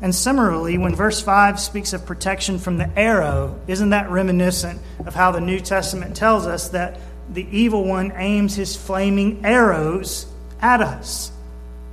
And 0.00 0.12
similarly, 0.12 0.78
when 0.78 0.96
verse 0.96 1.20
5 1.20 1.60
speaks 1.60 1.92
of 1.92 2.04
protection 2.04 2.58
from 2.58 2.76
the 2.76 2.90
arrow, 2.98 3.60
isn't 3.68 3.90
that 3.90 4.10
reminiscent 4.10 4.80
of 5.06 5.14
how 5.14 5.30
the 5.30 5.40
New 5.40 5.60
Testament 5.60 6.16
tells 6.16 6.46
us 6.46 6.70
that 6.70 6.98
the 7.32 7.46
evil 7.56 7.84
one 7.84 8.12
aims 8.16 8.56
his 8.56 8.74
flaming 8.74 9.46
arrows 9.46 10.26
at 10.60 10.80
us? 10.80 11.30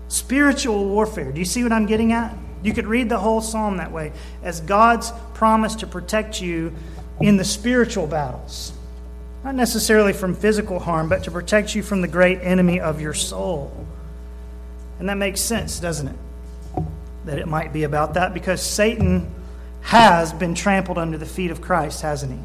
Spiritual 0.08 0.90
warfare. 0.90 1.32
Do 1.32 1.40
you 1.40 1.46
see 1.46 1.62
what 1.62 1.72
I'm 1.72 1.86
getting 1.86 2.12
at? 2.12 2.36
You 2.64 2.74
could 2.74 2.88
read 2.88 3.10
the 3.10 3.20
whole 3.20 3.42
psalm 3.42 3.78
that 3.78 3.92
way 3.92 4.12
as 4.42 4.60
God's 4.62 5.14
promise 5.36 5.76
to 5.76 5.88
protect 5.88 6.42
you 6.42 6.74
in 7.22 7.38
the 7.38 7.46
spiritual 7.46 8.08
battles. 8.08 8.74
Not 9.44 9.56
necessarily 9.56 10.14
from 10.14 10.36
physical 10.36 10.80
harm, 10.80 11.08
but 11.10 11.24
to 11.24 11.32
protect 11.32 11.76
you 11.76 11.84
from 11.84 12.02
the 12.02 12.08
great 12.08 12.40
enemy 12.42 12.80
of 12.80 13.00
your 13.00 13.14
soul. 13.14 13.86
And 15.00 15.08
that 15.08 15.16
makes 15.16 15.40
sense, 15.40 15.80
doesn't 15.80 16.10
it? 16.10 16.84
That 17.26 17.40
it 17.40 17.48
might 17.48 17.72
be 17.72 17.84
about 17.84 18.16
that 18.16 18.34
because 18.34 18.62
Satan 18.62 19.34
has 19.82 20.34
been 20.34 20.56
trampled 20.56 20.98
under 20.98 21.18
the 21.18 21.26
feet 21.26 21.52
of 21.52 21.62
Christ, 21.62 22.02
hasn't 22.02 22.34
he? 22.34 22.40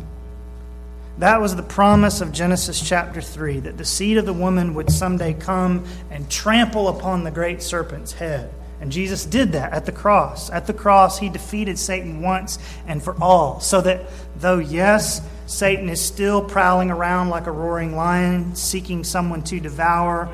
That 1.19 1.41
was 1.41 1.55
the 1.55 1.63
promise 1.63 2.21
of 2.21 2.33
Genesis 2.33 2.81
chapter 2.81 3.21
3 3.21 3.61
that 3.61 3.79
the 3.79 3.85
seed 3.85 4.19
of 4.19 4.27
the 4.27 4.33
woman 4.33 4.75
would 4.75 4.91
someday 4.91 5.33
come 5.33 5.85
and 6.11 6.29
trample 6.29 6.89
upon 6.89 7.23
the 7.23 7.31
great 7.31 7.63
serpent's 7.63 8.13
head. 8.13 8.53
And 8.81 8.91
Jesus 8.91 9.25
did 9.25 9.53
that 9.53 9.73
at 9.73 9.87
the 9.87 9.93
cross. 9.93 10.51
At 10.51 10.67
the 10.67 10.75
cross, 10.75 11.19
he 11.19 11.29
defeated 11.29 11.79
Satan 11.79 12.21
once 12.21 12.59
and 12.87 13.03
for 13.03 13.17
all. 13.23 13.61
So 13.61 13.81
that 13.81 14.07
though, 14.37 14.59
yes, 14.59 15.21
Satan 15.47 15.89
is 15.89 16.01
still 16.01 16.43
prowling 16.43 16.91
around 16.91 17.29
like 17.29 17.47
a 17.47 17.53
roaring 17.53 17.95
lion, 17.95 18.55
seeking 18.55 19.05
someone 19.05 19.43
to 19.45 19.61
devour, 19.61 20.29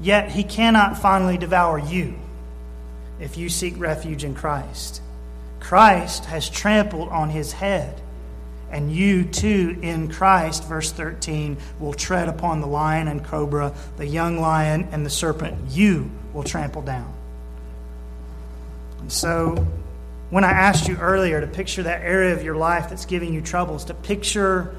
yet 0.00 0.30
he 0.30 0.44
cannot 0.44 0.98
finally 0.98 1.38
devour 1.38 1.78
you 1.78 2.14
if 3.20 3.36
you 3.36 3.48
seek 3.48 3.78
refuge 3.78 4.24
in 4.24 4.34
Christ. 4.34 5.00
Christ 5.60 6.24
has 6.26 6.50
trampled 6.50 7.08
on 7.08 7.30
his 7.30 7.52
head. 7.52 8.00
And 8.70 8.90
you 8.90 9.24
too, 9.24 9.78
in 9.82 10.10
Christ, 10.10 10.64
verse 10.64 10.90
13, 10.90 11.58
will 11.78 11.92
tread 11.92 12.28
upon 12.28 12.60
the 12.60 12.66
lion 12.66 13.06
and 13.06 13.22
cobra, 13.22 13.74
the 13.98 14.06
young 14.06 14.40
lion 14.40 14.88
and 14.92 15.04
the 15.04 15.10
serpent. 15.10 15.70
You 15.70 16.10
will 16.32 16.42
trample 16.42 16.80
down. 16.80 17.12
And 19.00 19.12
so, 19.12 19.66
when 20.32 20.44
I 20.44 20.52
asked 20.52 20.88
you 20.88 20.96
earlier 20.96 21.42
to 21.42 21.46
picture 21.46 21.82
that 21.82 22.00
area 22.00 22.32
of 22.32 22.42
your 22.42 22.56
life 22.56 22.88
that's 22.88 23.04
giving 23.04 23.34
you 23.34 23.42
troubles, 23.42 23.84
to 23.84 23.92
picture 23.92 24.74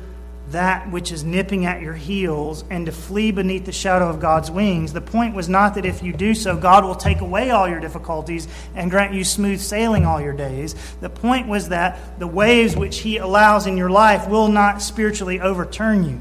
that 0.50 0.90
which 0.90 1.12
is 1.12 1.24
nipping 1.24 1.68
at 1.68 1.80
your 1.80 1.94
heels 1.94 2.64
and 2.72 2.88
to 2.88 2.92
flee 2.92 3.30
beneath 3.30 3.64
the 3.64 3.72
shadow 3.72 4.10
of 4.10 4.20
God's 4.20 4.50
wings. 4.50 4.94
The 4.94 5.02
point 5.02 5.36
was 5.36 5.48
not 5.48 5.76
that 5.76 5.86
if 5.86 6.02
you 6.02 6.12
do 6.12 6.34
so, 6.34 6.58
God 6.58 6.84
will 6.84 6.96
take 6.96 7.22
away 7.22 7.52
all 7.52 7.70
your 7.70 7.80
difficulties 7.80 8.48
and 8.74 8.90
grant 8.90 9.14
you 9.14 9.24
smooth 9.24 9.60
sailing 9.60 10.08
all 10.08 10.20
your 10.20 10.34
days. 10.34 10.74
The 11.02 11.10
point 11.12 11.48
was 11.48 11.70
that 11.70 12.18
the 12.18 12.26
waves 12.26 12.76
which 12.76 13.02
He 13.02 13.18
allows 13.18 13.68
in 13.68 13.78
your 13.78 13.92
life 13.92 14.28
will 14.28 14.48
not 14.48 14.82
spiritually 14.82 15.40
overturn 15.40 16.04
you. 16.04 16.20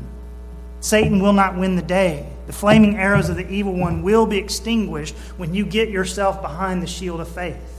Satan 0.81 1.23
will 1.23 1.33
not 1.33 1.57
win 1.57 1.77
the 1.77 1.81
day. 1.81 2.29
The 2.49 2.53
flaming 2.53 2.99
arrows 2.99 3.31
of 3.31 3.37
the 3.37 3.51
evil 3.51 3.73
one 3.73 4.03
will 4.03 4.27
be 4.27 4.37
extinguished 4.37 5.15
when 5.39 5.55
you 5.55 5.65
get 5.65 5.89
yourself 5.89 6.43
behind 6.43 6.83
the 6.83 6.87
shield 6.87 7.23
of 7.23 7.29
faith. 7.29 7.72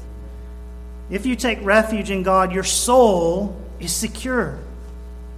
If 1.10 1.26
you 1.26 1.36
take 1.36 1.64
refuge 1.64 2.10
in 2.10 2.24
God, 2.24 2.52
your 2.52 2.64
soul 2.64 3.60
is 3.80 3.94
secure 3.94 4.60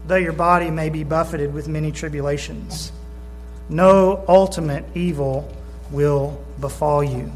though 0.07 0.15
your 0.15 0.33
body 0.33 0.69
may 0.69 0.89
be 0.89 1.03
buffeted 1.03 1.53
with 1.53 1.67
many 1.67 1.91
tribulations. 1.91 2.91
No 3.69 4.23
ultimate 4.27 4.85
evil 4.95 5.51
will 5.91 6.39
befall 6.59 7.03
you. 7.03 7.31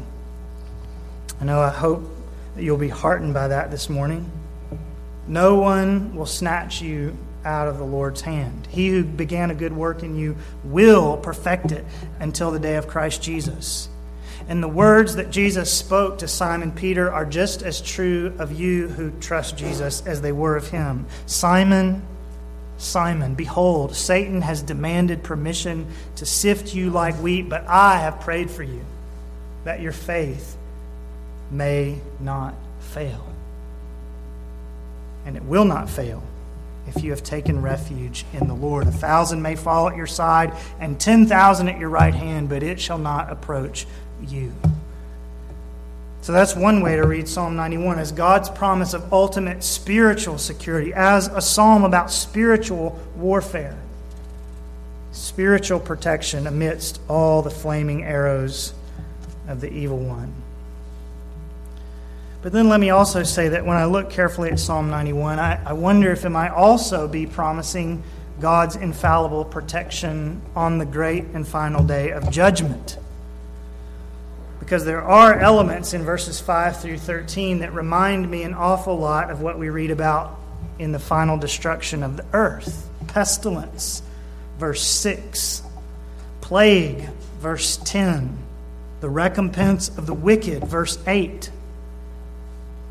I 1.40 1.44
know 1.44 1.60
I 1.60 1.70
hope 1.70 2.04
that 2.54 2.62
you'll 2.62 2.76
be 2.76 2.88
heartened 2.88 3.34
by 3.34 3.48
that 3.48 3.70
this 3.70 3.88
morning. 3.88 4.30
No 5.26 5.56
one 5.56 6.14
will 6.14 6.26
snatch 6.26 6.80
you 6.80 7.16
out 7.44 7.68
of 7.68 7.78
the 7.78 7.84
Lord's 7.84 8.20
hand. 8.20 8.68
He 8.70 8.88
who 8.88 9.02
began 9.02 9.50
a 9.50 9.54
good 9.54 9.72
work 9.72 10.02
in 10.02 10.16
you 10.16 10.36
will 10.62 11.16
perfect 11.16 11.72
it 11.72 11.84
until 12.20 12.50
the 12.50 12.58
day 12.58 12.76
of 12.76 12.86
Christ 12.86 13.22
Jesus. 13.22 13.88
And 14.48 14.62
the 14.62 14.68
words 14.68 15.16
that 15.16 15.30
Jesus 15.30 15.72
spoke 15.72 16.18
to 16.18 16.28
Simon 16.28 16.72
Peter 16.72 17.12
are 17.12 17.24
just 17.24 17.62
as 17.62 17.80
true 17.80 18.34
of 18.38 18.52
you 18.58 18.88
who 18.88 19.10
trust 19.20 19.56
Jesus 19.56 20.04
as 20.06 20.20
they 20.20 20.32
were 20.32 20.56
of 20.56 20.68
him. 20.70 21.06
Simon, 21.26 22.02
Simon, 22.78 23.34
behold, 23.34 23.94
Satan 23.94 24.42
has 24.42 24.62
demanded 24.62 25.22
permission 25.22 25.86
to 26.16 26.26
sift 26.26 26.74
you 26.74 26.90
like 26.90 27.14
wheat, 27.16 27.48
but 27.48 27.66
I 27.66 27.98
have 27.98 28.20
prayed 28.20 28.50
for 28.50 28.62
you 28.62 28.84
that 29.64 29.80
your 29.80 29.92
faith 29.92 30.56
may 31.50 32.00
not 32.18 32.54
fail. 32.80 33.26
And 35.26 35.36
it 35.36 35.44
will 35.44 35.66
not 35.66 35.90
fail 35.90 36.22
if 36.88 37.04
you 37.04 37.10
have 37.10 37.22
taken 37.22 37.60
refuge 37.60 38.24
in 38.32 38.48
the 38.48 38.54
Lord. 38.54 38.86
A 38.86 38.92
thousand 38.92 39.42
may 39.42 39.54
fall 39.54 39.88
at 39.88 39.96
your 39.96 40.06
side 40.06 40.52
and 40.80 40.98
ten 40.98 41.26
thousand 41.26 41.68
at 41.68 41.78
your 41.78 41.90
right 41.90 42.14
hand, 42.14 42.48
but 42.48 42.62
it 42.62 42.80
shall 42.80 42.98
not 42.98 43.30
approach 43.30 43.86
you. 44.28 44.52
So 46.22 46.32
that's 46.32 46.54
one 46.54 46.82
way 46.82 46.96
to 46.96 47.06
read 47.06 47.28
Psalm 47.28 47.56
91 47.56 47.98
as 47.98 48.12
God's 48.12 48.50
promise 48.50 48.92
of 48.92 49.12
ultimate 49.12 49.64
spiritual 49.64 50.36
security, 50.36 50.92
as 50.92 51.28
a 51.28 51.40
psalm 51.40 51.82
about 51.82 52.10
spiritual 52.10 53.00
warfare, 53.16 53.76
spiritual 55.12 55.80
protection 55.80 56.46
amidst 56.46 57.00
all 57.08 57.40
the 57.40 57.50
flaming 57.50 58.04
arrows 58.04 58.74
of 59.48 59.62
the 59.62 59.72
evil 59.72 59.98
one. 59.98 60.32
But 62.42 62.52
then 62.52 62.68
let 62.68 62.80
me 62.80 62.90
also 62.90 63.22
say 63.22 63.48
that 63.48 63.64
when 63.64 63.76
I 63.76 63.86
look 63.86 64.10
carefully 64.10 64.50
at 64.50 64.60
Psalm 64.60 64.90
91, 64.90 65.38
I, 65.38 65.62
I 65.64 65.72
wonder 65.72 66.10
if 66.10 66.24
it 66.24 66.30
might 66.30 66.50
also 66.50 67.08
be 67.08 67.26
promising 67.26 68.02
God's 68.40 68.76
infallible 68.76 69.44
protection 69.44 70.40
on 70.54 70.78
the 70.78 70.86
great 70.86 71.24
and 71.34 71.46
final 71.46 71.82
day 71.82 72.10
of 72.10 72.30
judgment 72.30 72.98
because 74.60 74.84
there 74.84 75.02
are 75.02 75.34
elements 75.34 75.94
in 75.94 76.04
verses 76.04 76.38
5 76.38 76.80
through 76.80 76.98
13 76.98 77.60
that 77.60 77.74
remind 77.74 78.30
me 78.30 78.44
an 78.44 78.54
awful 78.54 78.96
lot 78.96 79.30
of 79.30 79.40
what 79.40 79.58
we 79.58 79.70
read 79.70 79.90
about 79.90 80.38
in 80.78 80.92
the 80.92 80.98
final 80.98 81.36
destruction 81.36 82.02
of 82.02 82.16
the 82.16 82.24
earth 82.32 82.88
pestilence, 83.08 84.02
verse 84.58 84.82
6, 84.84 85.62
plague, 86.40 87.08
verse 87.40 87.78
10, 87.78 88.38
the 89.00 89.08
recompense 89.08 89.88
of 89.88 90.06
the 90.06 90.14
wicked, 90.14 90.62
verse 90.62 90.96
8. 91.08 91.50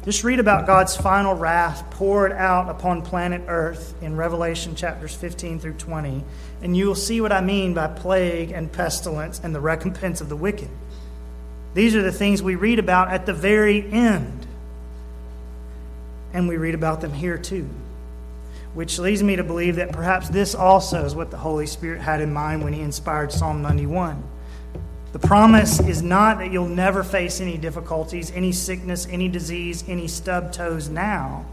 Just 0.04 0.24
read 0.24 0.40
about 0.40 0.66
God's 0.66 0.98
final 0.98 1.36
wrath 1.36 1.90
poured 1.92 2.32
out 2.32 2.70
upon 2.70 3.02
planet 3.02 3.44
Earth 3.48 3.94
in 4.02 4.16
Revelation 4.16 4.76
chapters 4.76 5.14
15 5.14 5.60
through 5.60 5.74
20, 5.74 6.24
and 6.62 6.76
you 6.76 6.88
will 6.88 6.96
see 6.96 7.22
what 7.22 7.32
I 7.32 7.42
mean 7.42 7.74
by 7.74 7.88
plague 7.88 8.52
and 8.52 8.72
pestilence 8.72 9.40
and 9.44 9.54
the 9.54 9.62
recompense 9.62 10.20
of 10.20 10.28
the 10.28 10.36
wicked. 10.36 10.70
These 11.80 11.96
are 11.96 12.02
the 12.02 12.12
things 12.12 12.44
we 12.44 12.56
read 12.56 12.78
about 12.78 13.08
at 13.08 13.26
the 13.26 13.32
very 13.32 13.90
end. 13.90 14.46
And 16.34 16.50
we 16.50 16.58
read 16.58 16.76
about 16.76 17.00
them 17.00 17.14
here 17.14 17.38
too. 17.38 17.70
Which 18.74 19.00
leads 19.00 19.24
me 19.24 19.38
to 19.38 19.46
believe 19.46 19.78
that 19.78 19.94
perhaps 19.94 20.28
this 20.28 20.54
also 20.54 21.06
is 21.06 21.16
what 21.16 21.32
the 21.32 21.38
Holy 21.38 21.66
Spirit 21.66 22.02
had 22.02 22.20
in 22.20 22.34
mind 22.34 22.66
when 22.66 22.74
he 22.74 22.82
inspired 22.82 23.32
Psalm 23.32 23.62
91. 23.62 24.22
The 25.14 25.20
promise 25.20 25.80
is 25.80 26.04
not 26.04 26.40
that 26.40 26.52
you'll 26.52 26.68
never 26.68 27.02
face 27.02 27.40
any 27.40 27.58
difficulties, 27.58 28.30
any 28.32 28.52
sickness, 28.52 29.08
any 29.10 29.30
disease, 29.30 29.86
any 29.88 30.10
stub 30.10 30.52
toes 30.52 30.90
now. 30.90 31.46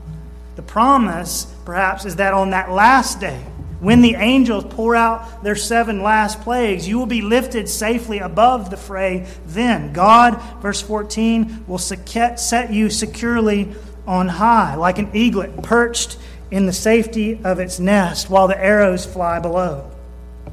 The 0.57 0.63
promise, 0.63 1.47
perhaps, 1.65 2.05
is 2.05 2.17
that 2.17 2.35
on 2.35 2.51
that 2.51 2.73
last 2.73 3.21
day, 3.21 3.45
when 3.81 4.01
the 4.01 4.15
angels 4.15 4.65
pour 4.71 4.97
out 4.97 5.43
their 5.43 5.57
seven 5.57 6.03
last 6.03 6.41
plagues, 6.41 6.89
you 6.89 6.99
will 6.99 7.07
be 7.07 7.21
lifted 7.21 7.69
safely 7.69 8.19
above 8.19 8.71
the 8.71 8.77
fray. 8.77 9.27
Then 9.47 9.93
God, 9.93 10.41
verse 10.63 10.81
14, 10.81 11.65
will 11.67 11.79
set 11.79 12.73
you 12.73 12.89
securely 12.89 13.75
on 14.07 14.29
high, 14.29 14.77
like 14.77 14.99
an 14.99 15.11
eaglet 15.15 15.63
perched 15.63 16.17
in 16.51 16.67
the 16.67 16.73
safety 16.73 17.41
of 17.45 17.59
its 17.59 17.79
nest 17.79 18.31
while 18.31 18.49
the 18.49 18.59
arrows 18.59 19.05
fly 19.05 19.41
below. 19.41 19.91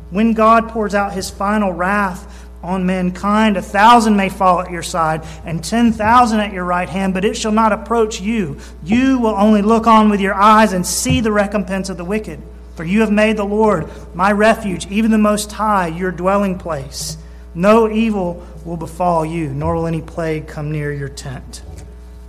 When 0.09 0.33
God 0.33 0.69
pours 0.69 0.93
out 0.93 1.13
his 1.13 1.29
final 1.29 1.71
wrath 1.71 2.47
on 2.61 2.85
mankind, 2.85 3.57
a 3.57 3.61
thousand 3.61 4.15
may 4.15 4.29
fall 4.29 4.61
at 4.61 4.71
your 4.71 4.83
side 4.83 5.23
and 5.45 5.63
ten 5.63 5.91
thousand 5.91 6.39
at 6.39 6.53
your 6.53 6.65
right 6.65 6.89
hand, 6.89 7.13
but 7.13 7.25
it 7.25 7.37
shall 7.37 7.51
not 7.51 7.71
approach 7.71 8.21
you. 8.21 8.59
You 8.83 9.19
will 9.19 9.35
only 9.35 9.61
look 9.61 9.87
on 9.87 10.09
with 10.09 10.19
your 10.19 10.33
eyes 10.33 10.73
and 10.73 10.85
see 10.85 11.19
the 11.19 11.31
recompense 11.31 11.89
of 11.89 11.97
the 11.97 12.05
wicked. 12.05 12.41
For 12.75 12.83
you 12.83 13.01
have 13.01 13.11
made 13.11 13.37
the 13.37 13.45
Lord 13.45 13.89
my 14.15 14.31
refuge, 14.31 14.87
even 14.87 15.11
the 15.11 15.17
Most 15.17 15.51
High, 15.51 15.87
your 15.87 16.11
dwelling 16.11 16.57
place. 16.57 17.17
No 17.53 17.89
evil 17.89 18.45
will 18.65 18.77
befall 18.77 19.25
you, 19.25 19.53
nor 19.53 19.75
will 19.75 19.87
any 19.87 20.01
plague 20.01 20.47
come 20.47 20.71
near 20.71 20.91
your 20.91 21.09
tent 21.09 21.61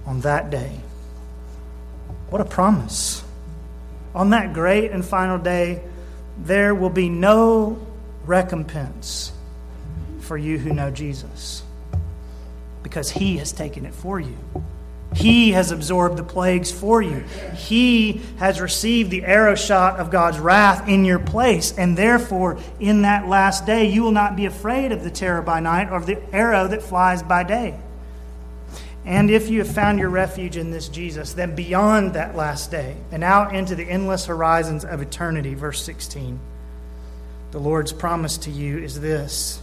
on 0.07 0.21
that 0.21 0.51
day. 0.51 0.81
What 2.29 2.41
a 2.41 2.45
promise. 2.45 3.23
On 4.15 4.31
that 4.31 4.53
great 4.53 4.91
and 4.91 5.05
final 5.05 5.39
day, 5.39 5.83
there 6.39 6.75
will 6.75 6.91
be 6.91 7.09
no 7.09 7.79
recompense 8.27 9.33
for 10.21 10.37
you 10.37 10.59
who 10.59 10.73
know 10.73 10.91
Jesus 10.91 11.63
because 12.83 13.11
he 13.11 13.39
has 13.39 13.53
taken 13.53 13.87
it 13.87 13.95
for 13.95 14.21
you. 14.21 14.37
He 15.15 15.53
has 15.53 15.71
absorbed 15.71 16.17
the 16.17 16.25
plagues 16.25 16.73
for 16.73 17.01
you. 17.01 17.21
He 17.57 18.21
has 18.39 18.61
received 18.61 19.11
the 19.11 19.25
arrow 19.25 19.55
shot 19.55 20.01
of 20.01 20.11
God's 20.11 20.39
wrath 20.39 20.89
in 20.89 21.05
your 21.05 21.21
place. 21.21 21.73
And 21.77 21.97
therefore, 21.97 22.59
in 22.81 23.03
that 23.03 23.29
last 23.29 23.65
day, 23.65 23.89
you 23.89 24.03
will 24.03 24.13
not 24.13 24.35
be 24.35 24.47
afraid 24.47 24.91
of 24.91 25.05
the 25.05 25.11
terror 25.11 25.41
by 25.41 25.61
night 25.61 25.89
or 25.89 25.97
of 25.97 26.07
the 26.07 26.21
arrow 26.35 26.67
that 26.69 26.83
flies 26.83 27.23
by 27.23 27.45
day. 27.45 27.79
And 29.07 29.31
if 29.31 29.51
you 29.51 29.59
have 29.59 29.73
found 29.73 29.99
your 29.99 30.09
refuge 30.09 30.57
in 30.57 30.71
this 30.71 30.89
Jesus, 30.89 31.35
then 31.35 31.55
beyond 31.55 32.15
that 32.15 32.35
last 32.35 32.71
day 32.71 32.97
and 33.13 33.23
out 33.23 33.55
into 33.55 33.75
the 33.75 33.85
endless 33.85 34.27
horizons 34.27 34.85
of 34.85 35.03
eternity, 35.03 35.55
verse 35.55 35.83
16, 35.83 36.41
the 37.51 37.59
Lord's 37.61 37.93
promise 37.93 38.39
to 38.39 38.51
you 38.51 38.79
is 38.79 39.01
this 39.01 39.61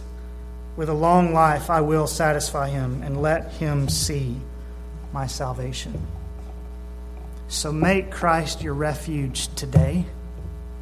With 0.76 0.88
a 0.88 0.94
long 0.94 1.34
life 1.34 1.70
I 1.70 1.80
will 1.80 2.06
satisfy 2.06 2.68
him 2.68 3.02
and 3.02 3.20
let 3.20 3.52
him 3.54 3.88
see 3.88 4.36
my 5.12 5.26
salvation. 5.26 6.00
So 7.48 7.72
make 7.72 8.10
Christ 8.10 8.62
your 8.62 8.74
refuge 8.74 9.54
today. 9.54 10.04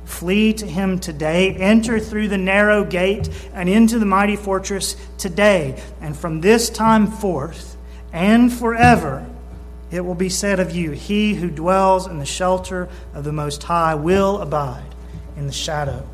Flee 0.05 0.53
to 0.55 0.67
him 0.67 0.99
today. 0.99 1.55
Enter 1.55 1.99
through 1.99 2.29
the 2.29 2.39
narrow 2.39 2.85
gate 2.85 3.29
and 3.53 3.69
into 3.69 3.99
the 3.99 4.07
mighty 4.07 4.37
fortress 4.37 4.97
today. 5.19 5.81
And 6.01 6.17
from 6.17 6.41
this 6.41 6.71
time 6.71 7.07
forth, 7.07 7.77
and 8.13 8.53
forever 8.53 9.27
it 9.91 10.05
will 10.05 10.15
be 10.15 10.29
said 10.29 10.61
of 10.61 10.75
you, 10.75 10.93
He 10.93 11.35
who 11.35 11.51
dwells 11.51 12.07
in 12.07 12.19
the 12.19 12.27
shelter 12.27 12.89
of 13.13 13.25
the 13.25 13.33
Most 13.33 13.63
High 13.65 13.97
will 13.97 14.41
abide 14.41 14.95
in 15.37 15.47
the 15.47 15.53
shadow 15.53 16.09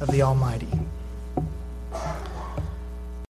of 0.00 0.08
the 0.08 0.22
Almighty. 0.22 0.68